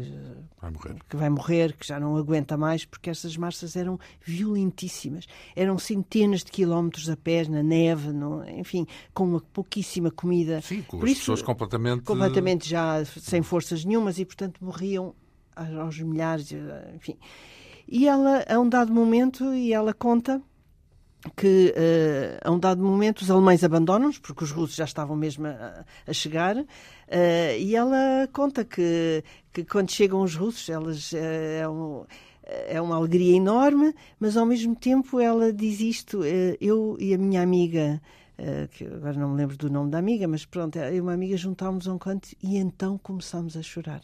vai 0.61 0.71
morrer, 0.71 0.97
que, 1.09 1.17
vai 1.17 1.31
morrer, 1.31 1.77
que 1.77 1.87
já 1.87 2.01
não 2.01 2.17
aguenta 2.17 2.57
mais, 2.57 2.85
porque 2.85 3.11
essas 3.11 3.37
marchas 3.37 3.77
eram 3.77 3.99
violentíssimas. 4.25 5.27
Eram 5.55 5.79
centenas 5.79 6.43
de 6.43 6.51
quilómetros 6.51 7.09
a 7.09 7.17
pé, 7.17 7.49
na 7.49 7.63
neve, 7.63 8.13
no, 8.13 8.45
enfim, 8.49 8.87
com 9.13 9.25
uma 9.25 9.41
pouquíssima 9.41 10.11
comida. 10.11 10.61
Sim, 10.63 10.83
com 10.83 10.99
Por 10.99 11.07
as 11.07 11.13
isso, 11.13 11.21
pessoas 11.21 11.43
completamente... 11.43 12.03
Completamente 12.03 12.69
já 12.69 13.05
sem 13.05 13.41
forças 13.41 13.85
nenhumas 13.85 14.19
e, 14.19 14.25
portanto, 14.25 14.59
morriam 14.61 15.15
aos 15.55 15.99
milhares, 16.01 16.53
enfim... 16.95 17.17
E 17.89 18.09
ela, 18.09 18.45
a 18.49 18.59
um 18.59 18.69
dado 18.69 18.93
momento, 18.93 19.55
e 19.55 19.73
ela 19.73 19.93
conta 19.93 20.43
que 21.37 21.75
uh, 21.77 22.49
a 22.49 22.51
um 22.51 22.59
dado 22.59 22.83
momento 22.83 23.23
os 23.23 23.31
alemães 23.31 23.65
abandonam-nos, 23.65 24.19
porque 24.19 24.45
os 24.45 24.51
russos 24.51 24.77
já 24.77 24.85
estavam 24.85 25.17
mesmo 25.17 25.47
a, 25.47 25.85
a 26.07 26.13
chegar, 26.13 26.57
uh, 26.57 26.67
e 27.59 27.75
ela 27.75 28.29
conta 28.33 28.65
que, 28.65 29.25
que 29.53 29.65
quando 29.65 29.91
chegam 29.91 30.21
os 30.21 30.35
russos, 30.35 30.69
elas 30.69 31.13
uh, 31.13 31.17
é, 31.17 31.69
um, 31.69 32.05
é 32.45 32.81
uma 32.81 32.97
alegria 32.97 33.37
enorme, 33.37 33.95
mas 34.21 34.37
ao 34.37 34.45
mesmo 34.45 34.77
tempo 34.77 35.19
ela 35.19 35.53
diz 35.53 35.81
isto, 35.81 36.21
eu 36.61 36.97
e 37.01 37.15
a 37.15 37.19
minha 37.19 37.43
amiga, 37.43 38.03
que 38.73 38.85
agora 38.85 39.15
não 39.15 39.31
me 39.31 39.37
lembro 39.37 39.57
do 39.57 39.71
nome 39.71 39.91
da 39.91 39.99
amiga, 39.99 40.29
mas 40.29 40.45
pronto, 40.45 40.77
eu 40.77 40.97
e 40.97 41.01
uma 41.01 41.15
amiga 41.15 41.39
juntámos 41.39 41.89
a 41.89 41.95
um 41.95 41.99
canto 41.99 42.29
e 42.43 42.59
então 42.59 42.99
começámos 42.99 43.57
a 43.57 43.63
chorar. 43.63 44.03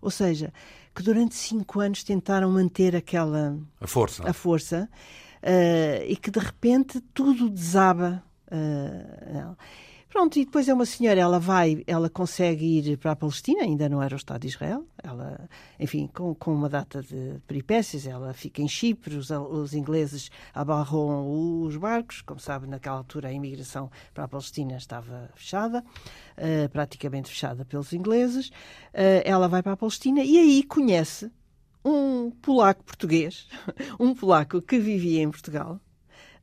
Ou 0.00 0.10
seja, 0.10 0.52
que 0.98 1.04
durante 1.04 1.36
cinco 1.36 1.78
anos 1.78 2.02
tentaram 2.02 2.50
manter 2.50 2.96
aquela 2.96 3.56
a 3.80 3.86
força, 3.86 4.28
a 4.28 4.32
força 4.32 4.90
uh, 5.44 6.04
e 6.04 6.16
que 6.16 6.28
de 6.28 6.40
repente 6.40 7.00
tudo 7.14 7.48
desaba. 7.48 8.24
Uh, 8.50 9.56
Pronto, 10.08 10.38
e 10.38 10.44
depois 10.46 10.66
é 10.68 10.74
uma 10.74 10.86
senhora, 10.86 11.20
ela 11.20 11.38
vai, 11.38 11.84
ela 11.86 12.08
consegue 12.08 12.78
ir 12.78 12.96
para 12.96 13.12
a 13.12 13.16
Palestina, 13.16 13.62
ainda 13.62 13.90
não 13.90 14.02
era 14.02 14.14
o 14.14 14.16
Estado 14.16 14.40
de 14.40 14.48
Israel, 14.48 14.86
ela, 15.02 15.48
enfim, 15.78 16.08
com, 16.12 16.34
com 16.34 16.54
uma 16.54 16.68
data 16.68 17.02
de 17.02 17.38
peripécias, 17.46 18.06
ela 18.06 18.32
fica 18.32 18.62
em 18.62 18.68
Chipre, 18.68 19.16
os, 19.16 19.30
os 19.30 19.74
ingleses 19.74 20.30
abarram 20.54 21.62
os 21.62 21.76
barcos, 21.76 22.22
como 22.22 22.40
sabe, 22.40 22.66
naquela 22.66 22.96
altura 22.96 23.28
a 23.28 23.32
imigração 23.32 23.90
para 24.14 24.24
a 24.24 24.28
Palestina 24.28 24.78
estava 24.78 25.28
fechada, 25.34 25.84
uh, 26.38 26.68
praticamente 26.70 27.28
fechada 27.28 27.66
pelos 27.66 27.92
ingleses, 27.92 28.48
uh, 28.48 29.22
ela 29.24 29.46
vai 29.46 29.62
para 29.62 29.72
a 29.72 29.76
Palestina 29.76 30.24
e 30.24 30.38
aí 30.38 30.62
conhece 30.62 31.30
um 31.84 32.30
polaco 32.30 32.82
português, 32.82 33.46
um 34.00 34.14
polaco 34.14 34.62
que 34.62 34.78
vivia 34.78 35.22
em 35.22 35.30
Portugal, 35.30 35.78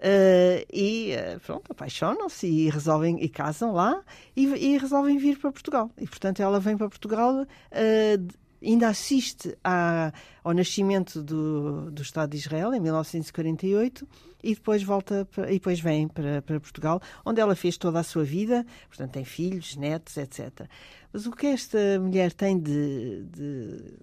Uh, 0.05 0.61
e 0.71 1.15
uh, 1.15 1.39
pronto, 1.39 1.63
apaixonam-se 1.71 2.45
e 2.45 2.69
resolvem 2.69 3.23
e 3.23 3.27
casam 3.27 3.71
lá 3.71 4.03
e, 4.35 4.45
e, 4.45 4.77
resolvem 4.77 5.17
vir 5.17 5.39
para 5.39 5.51
Portugal. 5.51 5.89
E 5.97 6.05
portanto 6.05 6.41
ela 6.41 6.59
vem 6.59 6.77
para 6.77 6.87
Portugal, 6.87 7.41
uh, 7.41 8.27
ainda 8.63 8.87
assiste 8.87 9.57
à, 9.63 10.13
ao 10.43 10.53
nascimento 10.53 11.23
do, 11.23 11.89
do 11.89 12.03
Estado 12.03 12.29
de 12.29 12.37
Israel 12.37 12.71
em 12.75 12.79
1948 12.79 14.07
e 14.43 14.53
depois 14.53 14.83
volta 14.83 15.25
para, 15.25 15.49
e 15.49 15.55
depois 15.55 15.79
vem 15.79 16.07
para, 16.07 16.39
para 16.43 16.59
Portugal, 16.59 17.01
onde 17.25 17.41
ela 17.41 17.55
fez 17.55 17.75
toda 17.75 17.99
a 17.99 18.03
sua 18.03 18.23
vida, 18.23 18.63
portanto 18.87 19.11
tem 19.11 19.25
filhos, 19.25 19.75
netos, 19.75 20.17
etc. 20.17 20.69
Mas 21.11 21.25
o 21.25 21.31
que 21.31 21.47
esta 21.47 21.99
mulher 21.99 22.31
tem 22.31 22.59
de, 22.59 23.23
de, 23.23 23.93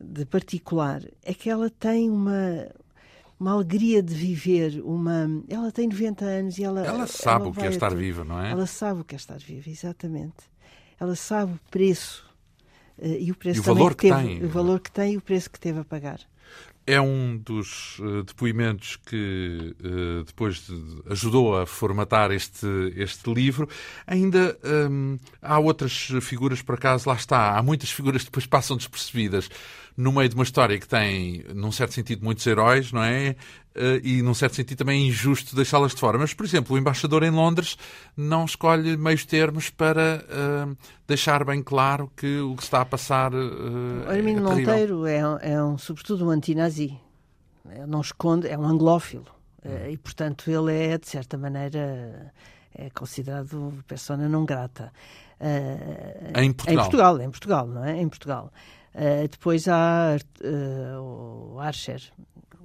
de 0.00 0.26
particular 0.26 1.02
é 1.22 1.32
que 1.32 1.48
ela 1.48 1.70
tem 1.70 2.10
uma 2.10 2.66
uma 3.38 3.52
alegria 3.52 4.02
de 4.02 4.14
viver, 4.14 4.80
uma 4.84 5.28
ela 5.48 5.70
tem 5.72 5.88
90 5.88 6.24
anos 6.24 6.58
e 6.58 6.64
ela 6.64 6.84
ela 6.86 7.06
sabe 7.06 7.42
ela 7.42 7.50
o 7.50 7.54
que 7.54 7.62
é 7.62 7.68
estar 7.68 7.94
viva, 7.94 8.24
não 8.24 8.40
é? 8.40 8.50
Ela 8.50 8.66
sabe 8.66 9.00
o 9.00 9.04
que 9.04 9.14
é 9.14 9.16
estar 9.16 9.38
viva, 9.38 9.68
exatamente. 9.68 10.54
Ela 10.98 11.16
sabe 11.16 11.52
o 11.52 11.60
preço 11.70 12.24
uh, 12.98 13.06
e 13.06 13.30
o 13.30 13.34
preço 13.34 13.58
e 13.58 13.60
o 13.60 13.62
valor 13.62 13.94
que, 13.94 14.08
que 14.08 14.14
teve, 14.14 14.28
tem. 14.28 14.44
o 14.44 14.48
valor 14.48 14.80
que 14.80 14.90
tem 14.90 15.14
e 15.14 15.16
o 15.16 15.20
preço 15.20 15.50
que 15.50 15.58
teve 15.58 15.80
a 15.80 15.84
pagar. 15.84 16.20
É 16.86 17.00
um 17.00 17.38
dos 17.38 17.98
uh, 17.98 18.22
depoimentos 18.24 18.96
que 18.96 19.74
uh, 19.80 20.22
depois 20.24 20.66
de, 20.66 21.02
ajudou 21.10 21.58
a 21.58 21.66
formatar 21.66 22.30
este, 22.30 22.66
este 22.94 23.32
livro. 23.32 23.66
Ainda 24.06 24.56
um, 24.90 25.18
há 25.40 25.58
outras 25.58 26.10
figuras, 26.20 26.60
por 26.60 26.74
acaso, 26.74 27.08
lá 27.08 27.16
está. 27.16 27.56
Há 27.56 27.62
muitas 27.62 27.90
figuras 27.90 28.22
que 28.22 28.26
depois 28.26 28.44
passam 28.44 28.76
despercebidas 28.76 29.48
no 29.96 30.12
meio 30.12 30.28
de 30.28 30.34
uma 30.34 30.44
história 30.44 30.78
que 30.78 30.88
tem, 30.88 31.44
num 31.54 31.70
certo 31.70 31.94
sentido, 31.94 32.24
muitos 32.24 32.44
heróis, 32.46 32.92
não 32.92 33.02
é? 33.02 33.36
Uh, 33.76 33.98
e, 34.04 34.22
num 34.22 34.34
certo 34.34 34.56
sentido, 34.56 34.78
também 34.78 35.02
é 35.02 35.06
injusto 35.08 35.54
deixá-las 35.54 35.94
de 35.94 36.00
fora. 36.00 36.18
Mas, 36.18 36.34
por 36.34 36.44
exemplo, 36.44 36.74
o 36.74 36.78
embaixador 36.78 37.22
em 37.22 37.30
Londres 37.30 37.76
não 38.16 38.44
escolhe 38.44 38.96
meios 38.96 39.24
termos 39.24 39.70
para 39.70 40.24
uh, 40.24 40.76
deixar 41.06 41.44
bem 41.44 41.62
claro 41.62 42.10
que 42.16 42.38
o 42.38 42.56
que 42.56 42.62
está 42.62 42.80
a 42.80 42.84
passar. 42.84 43.32
Uh, 43.32 44.08
Armindo 44.08 44.40
é 44.40 44.42
Monteiro 44.42 45.06
é, 45.06 45.18
é 45.42 45.62
um, 45.62 45.78
sobretudo 45.78 46.26
um 46.26 46.30
antinazi. 46.30 46.98
Não 47.88 48.00
esconde, 48.00 48.46
é 48.46 48.58
um 48.58 48.64
anglófilo. 48.64 49.26
Hum. 49.64 49.90
E, 49.90 49.96
portanto, 49.96 50.50
ele 50.50 50.72
é, 50.72 50.98
de 50.98 51.08
certa 51.08 51.38
maneira, 51.38 52.32
é 52.74 52.90
considerado 52.90 53.72
persona 53.88 54.28
não 54.28 54.44
grata. 54.44 54.92
em 56.36 56.52
Portugal. 56.52 56.74
Em 56.74 56.76
Portugal, 56.76 57.20
em 57.20 57.30
Portugal, 57.30 57.66
não 57.66 57.84
é? 57.84 58.00
Em 58.00 58.08
Portugal. 58.08 58.52
Uh, 58.94 59.28
depois 59.28 59.66
há 59.66 60.16
uh, 60.42 61.54
o 61.54 61.58
Archer. 61.58 62.00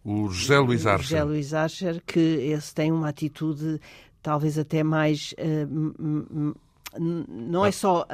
O 0.03 0.30
José 0.30 0.59
Luís 0.59 0.86
Archer. 0.86 1.07
José 1.07 1.23
Luís 1.23 1.53
Archer, 1.53 2.03
que 2.05 2.19
esse 2.19 2.73
tem 2.73 2.91
uma 2.91 3.09
atitude 3.09 3.82
talvez 4.21 4.57
até 4.57 4.84
mais. 4.84 5.34
Uh, 5.34 6.53
não 6.97 7.63
é 7.63 7.71
só 7.71 8.07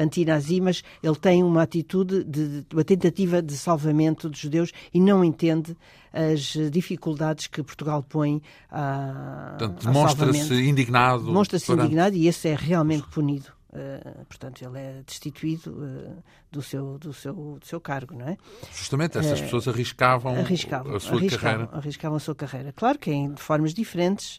antinazi, 0.00 0.60
mas 0.60 0.84
ele 1.02 1.16
tem 1.16 1.42
uma 1.42 1.62
atitude 1.62 2.22
de, 2.22 2.64
uma 2.72 2.84
tentativa 2.84 3.42
de 3.42 3.56
salvamento 3.56 4.28
dos 4.28 4.38
judeus 4.38 4.70
e 4.94 5.00
não 5.00 5.24
entende 5.24 5.76
as 6.12 6.56
dificuldades 6.70 7.48
que 7.48 7.60
Portugal 7.60 8.04
põe 8.08 8.40
a. 8.70 9.56
Portanto, 9.58 9.84
demonstra-se 9.84 10.54
indignado. 10.54 11.24
Demonstra-se 11.24 11.72
indignado 11.72 12.14
e 12.14 12.28
esse 12.28 12.48
é 12.48 12.54
realmente 12.54 13.08
punido. 13.08 13.52
Uh, 13.72 14.26
portanto, 14.26 14.62
ele 14.62 14.78
é 14.78 15.02
destituído 15.02 15.70
uh, 15.70 16.22
do, 16.50 16.60
seu, 16.60 16.98
do, 16.98 17.10
seu, 17.14 17.32
do 17.32 17.66
seu 17.66 17.80
cargo, 17.80 18.14
não 18.14 18.28
é? 18.28 18.36
Justamente, 18.70 19.16
essas 19.16 19.40
uh, 19.40 19.44
pessoas 19.44 19.66
arriscavam, 19.66 20.36
arriscavam, 20.36 20.94
a 20.94 21.00
sua 21.00 21.16
arriscavam, 21.16 21.50
carreira. 21.50 21.78
Arriscavam 21.78 22.16
a 22.16 22.20
sua 22.20 22.34
carreira. 22.34 22.72
Claro 22.72 22.98
que 22.98 23.10
em, 23.10 23.32
de 23.32 23.40
formas 23.40 23.72
diferentes, 23.72 24.38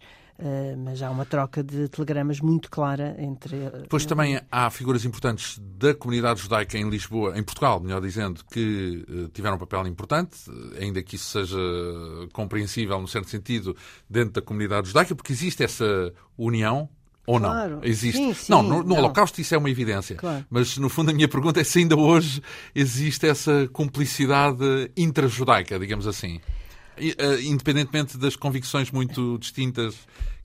mas 0.83 1.01
há 1.01 1.09
uma 1.09 1.25
troca 1.25 1.63
de 1.63 1.87
telegramas 1.87 2.39
muito 2.39 2.69
clara 2.69 3.15
entre... 3.17 3.57
Depois 3.81 4.05
também 4.05 4.39
há 4.51 4.69
figuras 4.69 5.05
importantes 5.05 5.59
da 5.59 5.95
comunidade 5.95 6.41
judaica 6.41 6.77
em 6.77 6.89
Lisboa, 6.89 7.37
em 7.37 7.43
Portugal, 7.43 7.79
melhor 7.79 8.01
dizendo, 8.01 8.43
que 8.51 9.05
tiveram 9.31 9.55
um 9.55 9.59
papel 9.59 9.87
importante, 9.87 10.35
ainda 10.79 11.01
que 11.01 11.15
isso 11.15 11.29
seja 11.29 11.57
compreensível, 12.33 12.99
no 12.99 13.07
certo 13.07 13.29
sentido, 13.29 13.75
dentro 14.09 14.33
da 14.33 14.41
comunidade 14.41 14.87
judaica, 14.87 15.15
porque 15.15 15.31
existe 15.31 15.63
essa 15.63 16.11
união 16.37 16.89
ou 17.25 17.39
claro. 17.39 17.75
não? 17.77 17.83
Existe. 17.83 18.17
Sim, 18.17 18.33
sim, 18.33 18.51
não, 18.51 18.61
no, 18.61 18.77
no 18.77 18.83
não. 18.83 18.97
Holocausto 18.97 19.39
isso 19.39 19.55
é 19.55 19.57
uma 19.57 19.69
evidência. 19.69 20.15
Claro. 20.15 20.45
Mas, 20.49 20.77
no 20.77 20.89
fundo, 20.89 21.11
a 21.11 21.13
minha 21.13 21.27
pergunta 21.27 21.61
é 21.61 21.63
se 21.63 21.79
ainda 21.79 21.95
hoje 21.95 22.41
existe 22.75 23.27
essa 23.27 23.67
cumplicidade 23.71 24.91
intrajudaica, 24.95 25.79
digamos 25.79 26.07
assim. 26.07 26.41
Independentemente 27.43 28.17
das 28.17 28.35
convicções 28.35 28.91
muito 28.91 29.37
distintas 29.39 29.95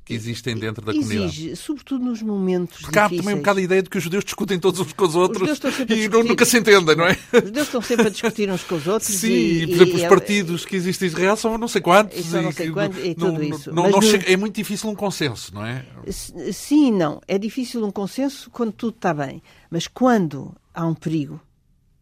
que 0.09 0.15
existem 0.15 0.57
dentro 0.57 0.83
da 0.83 0.91
Exige, 0.91 1.19
comunidade. 1.19 1.57
sobretudo 1.57 2.03
nos 2.03 2.23
momentos 2.23 2.81
Porque 2.81 2.99
há 2.99 3.03
difíceis. 3.03 3.21
também 3.21 3.35
um 3.35 3.39
bocado 3.39 3.59
a 3.59 3.63
ideia 3.63 3.83
de 3.83 3.91
que 3.91 3.99
os 3.99 4.03
judeus 4.03 4.25
discutem 4.25 4.59
todos 4.59 4.81
uns 4.81 4.95
com 4.95 5.05
os 5.05 5.15
outros 5.15 5.51
os 5.51 5.91
e 5.91 6.09
nunca 6.09 6.47
se 6.47 6.57
entendem, 6.57 6.97
não 6.97 7.05
é? 7.05 7.19
Os 7.31 7.45
judeus 7.45 7.67
estão 7.67 7.83
sempre 7.83 8.07
a 8.07 8.11
discutir 8.11 8.51
uns 8.51 8.63
com 8.63 8.77
os 8.77 8.87
outros. 8.87 9.13
Sim, 9.13 9.29
e, 9.29 9.63
e 9.65 9.67
por 9.67 9.75
exemplo, 9.75 9.99
e, 9.99 10.03
os 10.03 10.09
partidos 10.09 10.65
que 10.65 10.77
existem 10.77 11.09
em 11.09 11.11
Israel 11.11 11.37
são 11.37 11.59
não 11.59 11.69
sei 11.69 11.83
quantos. 11.83 12.19
E 12.19 12.23
são 12.23 12.41
não 12.41 12.53
sei 12.53 12.71
quantos 12.71 13.05
e 13.05 13.15
tudo 13.15 13.33
não, 13.35 13.43
isso. 13.43 13.71
Não, 13.71 13.91
não 13.91 14.01
chega, 14.01 14.33
é 14.33 14.37
muito 14.39 14.57
difícil 14.57 14.89
um 14.89 14.95
consenso, 14.95 15.53
não 15.55 15.67
é? 15.67 15.85
Sim 16.11 16.89
e 16.89 16.91
não. 16.91 17.21
É 17.29 17.37
difícil 17.37 17.85
um 17.85 17.91
consenso 17.91 18.49
quando 18.51 18.73
tudo 18.73 18.95
está 18.95 19.13
bem. 19.13 19.43
Mas 19.71 19.87
quando 19.87 20.55
há 20.73 20.87
um 20.87 20.95
perigo, 20.95 21.39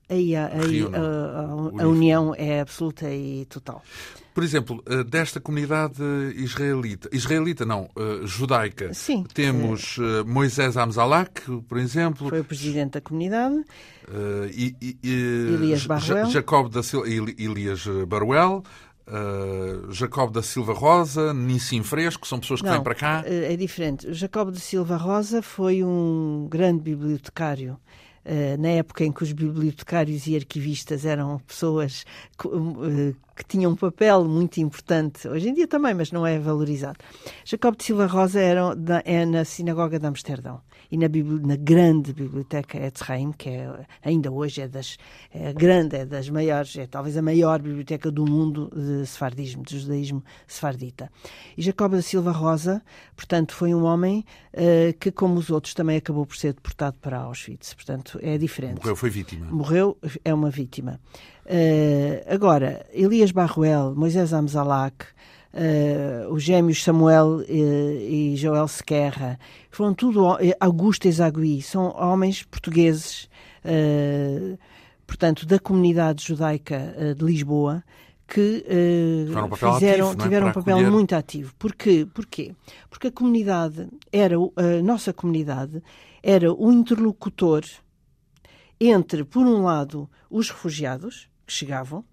aí, 0.08 0.36
a, 0.36 0.46
aí 0.46 0.82
a, 0.82 1.80
a, 1.80 1.84
a 1.84 1.88
união 1.88 2.34
é 2.36 2.60
absoluta 2.60 3.10
e 3.10 3.44
total. 3.46 3.82
Por 4.34 4.44
exemplo, 4.44 4.84
desta 5.08 5.40
comunidade 5.40 6.02
israelita, 6.34 7.08
israelita 7.10 7.64
não, 7.64 7.88
judaica, 8.24 8.92
Sim. 8.92 9.24
temos 9.32 9.96
Moisés 10.26 10.76
Amzalak, 10.76 11.40
por 11.66 11.78
exemplo. 11.78 12.28
Foi 12.28 12.40
o 12.40 12.44
presidente 12.44 12.92
da 12.92 13.00
comunidade. 13.00 13.54
Uh, 14.06 14.46
e, 14.52 14.76
e, 15.02 15.06
Elias 15.54 15.86
Baruel. 15.86 16.30
Jacob 16.30 16.70
da 16.70 16.82
Silva, 16.82 17.08
Elias 17.08 17.86
Baruel. 18.06 18.62
Uh, 19.08 19.92
Jacob 19.92 20.32
da 20.32 20.42
Silva 20.42 20.72
Rosa, 20.72 21.32
Nissim 21.32 21.82
Fresco, 21.84 22.26
são 22.26 22.40
pessoas 22.40 22.60
que 22.60 22.66
não, 22.66 22.74
vêm 22.74 22.82
para 22.82 22.94
cá. 22.94 23.22
É 23.24 23.56
diferente. 23.56 24.12
Jacob 24.12 24.50
da 24.50 24.58
Silva 24.58 24.96
Rosa 24.96 25.40
foi 25.40 25.84
um 25.84 26.48
grande 26.50 26.82
bibliotecário 26.82 27.78
na 28.58 28.68
época 28.68 29.04
em 29.04 29.12
que 29.12 29.22
os 29.22 29.32
bibliotecários 29.32 30.26
e 30.26 30.36
arquivistas 30.36 31.04
eram 31.04 31.38
pessoas 31.40 32.04
que, 32.38 32.48
uh, 32.48 33.16
que, 33.36 33.44
tinham 33.44 33.72
um 33.72 33.76
papel 33.76 34.24
muito 34.24 34.58
importante, 34.58 35.28
hoje 35.28 35.48
em 35.48 35.54
dia 35.54 35.68
também, 35.68 35.94
mas 35.94 36.10
não 36.10 36.26
é 36.26 36.38
valorizado. 36.38 36.98
Jacob 37.44 37.76
de 37.76 37.84
Silva 37.84 38.06
Rosa 38.06 38.40
era 38.40 38.76
é 39.04 39.24
na 39.24 39.44
Sinagoga 39.44 39.98
de 39.98 40.06
Amsterdão 40.06 40.60
e 40.90 40.96
na, 40.96 41.06
na 41.08 41.56
grande 41.56 42.12
biblioteca 42.12 42.78
Etzheim, 42.78 43.32
que 43.32 43.48
é, 43.48 43.86
ainda 44.02 44.30
hoje 44.30 44.62
é 44.62 44.68
das 44.68 44.96
é 45.32 45.52
grande, 45.52 45.96
é 45.96 46.04
das 46.04 46.28
maiores, 46.28 46.76
é 46.76 46.86
talvez 46.86 47.16
a 47.16 47.22
maior 47.22 47.60
biblioteca 47.60 48.10
do 48.10 48.24
mundo 48.24 48.70
de 48.74 49.06
sefardismo, 49.06 49.62
de 49.64 49.78
judaísmo 49.78 50.22
sefardita. 50.46 51.10
E 51.56 51.62
Jacob 51.62 51.92
da 51.92 52.02
Silva 52.02 52.30
Rosa, 52.30 52.82
portanto, 53.14 53.54
foi 53.54 53.74
um 53.74 53.84
homem 53.84 54.24
uh, 54.54 54.96
que, 54.98 55.10
como 55.10 55.38
os 55.38 55.50
outros, 55.50 55.74
também 55.74 55.96
acabou 55.96 56.26
por 56.26 56.36
ser 56.36 56.54
deportado 56.54 56.96
para 57.00 57.18
Auschwitz. 57.18 57.74
Portanto, 57.74 58.18
é 58.22 58.38
diferente. 58.38 58.78
Morreu, 58.78 58.96
foi 58.96 59.10
vítima. 59.10 59.46
Morreu, 59.50 59.98
é 60.24 60.32
uma 60.32 60.50
vítima. 60.50 61.00
Uh, 61.44 62.24
agora, 62.32 62.86
Elias 62.92 63.30
Barruel, 63.30 63.94
Moisés 63.94 64.32
Amzalak, 64.32 65.06
Uh, 65.56 66.30
os 66.34 66.42
gêmeos 66.42 66.84
Samuel 66.84 67.36
uh, 67.36 67.44
e 67.48 68.36
Joel 68.36 68.68
Sequerra, 68.68 69.40
foram 69.70 69.94
tudo 69.94 70.26
Augusto 70.60 71.08
Ezagui, 71.08 71.62
são 71.62 71.96
homens 71.96 72.42
portugueses, 72.42 73.26
uh, 73.64 74.58
portanto, 75.06 75.46
da 75.46 75.58
comunidade 75.58 76.22
judaica 76.22 77.14
de 77.16 77.24
Lisboa, 77.24 77.82
que 78.28 78.66
um 79.30 79.56
fizeram, 79.56 80.08
ativo, 80.08 80.22
tiveram 80.22 80.46
é? 80.48 80.50
um 80.50 80.52
papel 80.52 80.74
acolher. 80.74 80.90
muito 80.90 81.14
ativo. 81.14 81.54
Porquê? 81.58 82.06
Porquê? 82.12 82.54
Porque 82.90 83.06
a 83.06 83.12
comunidade 83.12 83.88
era, 84.12 84.34
a 84.36 84.82
nossa 84.82 85.10
comunidade 85.10 85.82
era 86.22 86.52
o 86.52 86.70
interlocutor 86.70 87.62
entre, 88.78 89.24
por 89.24 89.46
um 89.46 89.62
lado, 89.62 90.06
os 90.28 90.50
refugiados 90.50 91.30
que 91.46 91.52
chegavam, 91.52 92.04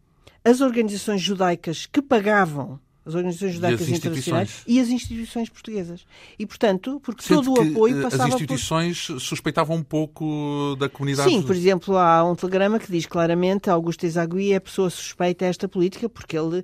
as 0.46 0.62
organizações 0.62 1.22
judaicas 1.22 1.86
que 1.86 2.02
pagavam 2.02 2.80
as 3.06 3.16
organizações 3.16 3.56
judaicas 3.56 3.88
e 3.88 3.94
internacionais 3.96 4.64
e 4.66 4.80
as 4.80 4.90
instituições 4.90 5.50
portuguesas. 5.50 6.06
E, 6.40 6.46
portanto, 6.46 7.00
porque 7.04 7.28
todo 7.28 7.54
o 7.54 7.62
apoio 7.62 8.02
passava 8.02 8.24
As 8.24 8.34
instituições 8.36 9.08
por... 9.08 9.20
suspeitavam 9.20 9.78
um 9.78 9.84
pouco 9.84 10.76
da 10.80 10.88
comunidade... 10.88 11.30
Sim, 11.30 11.42
por 11.42 11.56
exemplo, 11.56 11.98
há 11.98 12.24
um 12.24 12.36
telegrama 12.36 12.80
que 12.80 12.92
diz 12.92 13.06
claramente 13.06 13.70
Augusto 13.70 14.06
Ezagui 14.06 14.54
é 14.54 14.56
a 14.56 14.62
pessoa 14.62 14.90
suspeita 14.90 15.46
a 15.46 15.50
esta 15.50 15.68
política 15.68 16.08
porque 16.08 16.38
ele, 16.38 16.60
uh, 16.60 16.64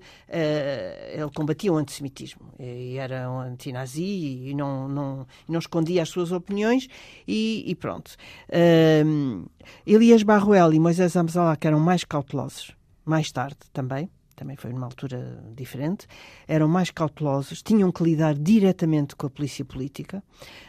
ele 1.14 1.32
combatia 1.34 1.74
o 1.74 1.78
antissemitismo 1.78 2.54
e 2.58 2.98
era 2.98 3.30
um 3.30 3.40
antinazi 3.40 4.50
e 4.50 4.54
não, 4.54 4.88
não, 4.88 5.28
não 5.48 5.60
escondia 5.60 6.02
as 6.02 6.10
suas 6.10 6.32
opiniões 6.32 6.88
e, 7.28 7.64
e 7.68 7.76
pronto. 7.76 8.16
Uh, 8.50 9.50
Elias 9.86 10.24
Barruel 10.24 10.74
e 10.74 10.80
Moisés 10.80 11.16
Amzalá, 11.16 11.56
que 11.56 11.68
eram 11.68 11.80
mais 11.80 12.04
cautelosos, 12.04 12.72
mais 13.06 13.32
tarde 13.32 13.58
também, 13.74 14.10
também 14.40 14.56
foi 14.56 14.72
numa 14.72 14.86
altura 14.86 15.44
diferente, 15.54 16.08
eram 16.48 16.68
mais 16.68 16.90
cautelosos, 16.90 17.62
tinham 17.62 17.92
que 17.92 18.02
lidar 18.02 18.34
diretamente 18.34 19.14
com 19.14 19.28
a 19.28 19.30
polícia 19.30 19.66
política 19.66 20.24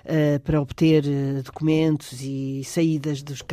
uh, 0.05 0.41
para 0.41 0.61
obter 0.61 1.05
uh, 1.05 1.43
documentos 1.45 2.21
e 2.21 2.65
saídas 2.65 3.23
dos, 3.23 3.45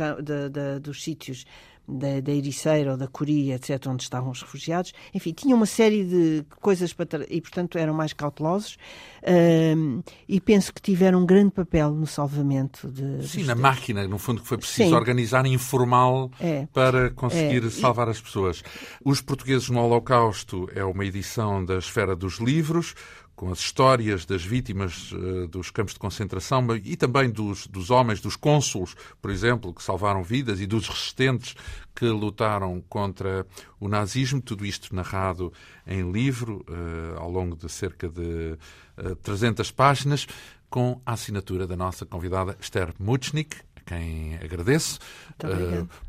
dos 0.82 1.04
sítios 1.04 1.44
da, 1.88 2.20
da 2.20 2.32
Ericeira 2.32 2.92
ou 2.92 2.96
da 2.96 3.06
Coria, 3.06 3.54
etc., 3.54 3.86
onde 3.88 4.02
estavam 4.02 4.30
os 4.30 4.42
refugiados. 4.42 4.92
Enfim, 5.14 5.32
tinham 5.32 5.56
uma 5.56 5.66
série 5.66 6.04
de 6.04 6.44
coisas 6.60 6.92
para 6.92 7.24
e, 7.30 7.40
portanto, 7.40 7.78
eram 7.78 7.94
mais 7.94 8.12
cautelosos 8.12 8.76
uh, 9.22 10.04
e 10.28 10.40
penso 10.40 10.72
que 10.72 10.82
tiveram 10.82 11.22
um 11.22 11.26
grande 11.26 11.52
papel 11.52 11.92
no 11.92 12.06
salvamento 12.06 12.88
de. 12.88 13.26
Sim, 13.26 13.44
na 13.44 13.54
máquina, 13.54 14.06
no 14.06 14.18
fundo, 14.18 14.42
que 14.42 14.48
foi 14.48 14.58
preciso 14.58 14.90
Sim. 14.90 14.94
organizar 14.94 15.46
informal 15.46 16.30
é. 16.38 16.66
para 16.72 17.10
conseguir 17.10 17.64
é. 17.64 17.70
salvar 17.70 18.08
as 18.08 18.20
pessoas. 18.20 18.62
Os 19.04 19.20
Portugueses 19.20 19.70
no 19.70 19.80
Holocausto 19.80 20.68
é 20.74 20.84
uma 20.84 21.04
edição 21.04 21.64
da 21.64 21.78
Esfera 21.78 22.14
dos 22.14 22.38
Livros 22.38 22.94
com 23.38 23.52
as 23.52 23.60
histórias 23.60 24.26
das 24.26 24.44
vítimas 24.44 25.12
uh, 25.12 25.46
dos 25.46 25.70
campos 25.70 25.94
de 25.94 26.00
concentração 26.00 26.66
e 26.84 26.96
também 26.96 27.30
dos, 27.30 27.68
dos 27.68 27.88
homens, 27.88 28.20
dos 28.20 28.34
cônsules, 28.34 28.96
por 29.22 29.30
exemplo, 29.30 29.72
que 29.72 29.80
salvaram 29.80 30.24
vidas 30.24 30.60
e 30.60 30.66
dos 30.66 30.88
resistentes 30.88 31.54
que 31.94 32.06
lutaram 32.06 32.82
contra 32.88 33.46
o 33.78 33.86
nazismo. 33.88 34.42
Tudo 34.42 34.66
isto 34.66 34.92
narrado 34.92 35.52
em 35.86 36.10
livro, 36.10 36.66
uh, 36.68 37.16
ao 37.20 37.30
longo 37.30 37.56
de 37.56 37.68
cerca 37.68 38.08
de 38.08 38.20
uh, 38.20 38.58
eh, 38.96 39.14
300 39.22 39.70
páginas, 39.70 40.26
com 40.68 41.00
a 41.06 41.12
assinatura 41.12 41.64
da 41.64 41.76
nossa 41.76 42.04
convidada 42.04 42.56
Esther 42.60 42.92
Muchnik, 42.98 43.56
a 43.76 43.80
quem 43.82 44.34
agradeço 44.34 44.98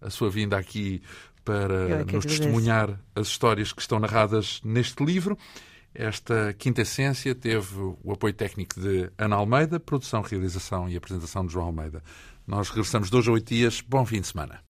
a 0.01 0.09
sua 0.09 0.31
vinda 0.31 0.57
aqui 0.57 1.03
para 1.45 2.03
nos 2.05 2.25
testemunhar 2.25 2.99
as 3.15 3.27
histórias 3.27 3.71
que 3.71 3.81
estão 3.81 3.99
narradas 3.99 4.61
neste 4.63 5.05
livro. 5.05 5.37
Esta 5.99 6.53
quinta 6.53 6.83
essência 6.83 7.35
teve 7.35 7.75
o 7.77 8.13
apoio 8.13 8.33
técnico 8.33 8.79
de 8.79 9.11
Ana 9.17 9.35
Almeida, 9.35 9.81
produção, 9.81 10.21
realização 10.21 10.87
e 10.87 10.95
apresentação 10.95 11.45
de 11.45 11.51
João 11.51 11.65
Almeida. 11.65 12.01
Nós 12.47 12.69
regressamos 12.69 13.09
dois 13.09 13.27
a 13.27 13.31
oito 13.33 13.53
dias. 13.53 13.81
Bom 13.81 14.05
fim 14.05 14.21
de 14.21 14.27
semana. 14.27 14.68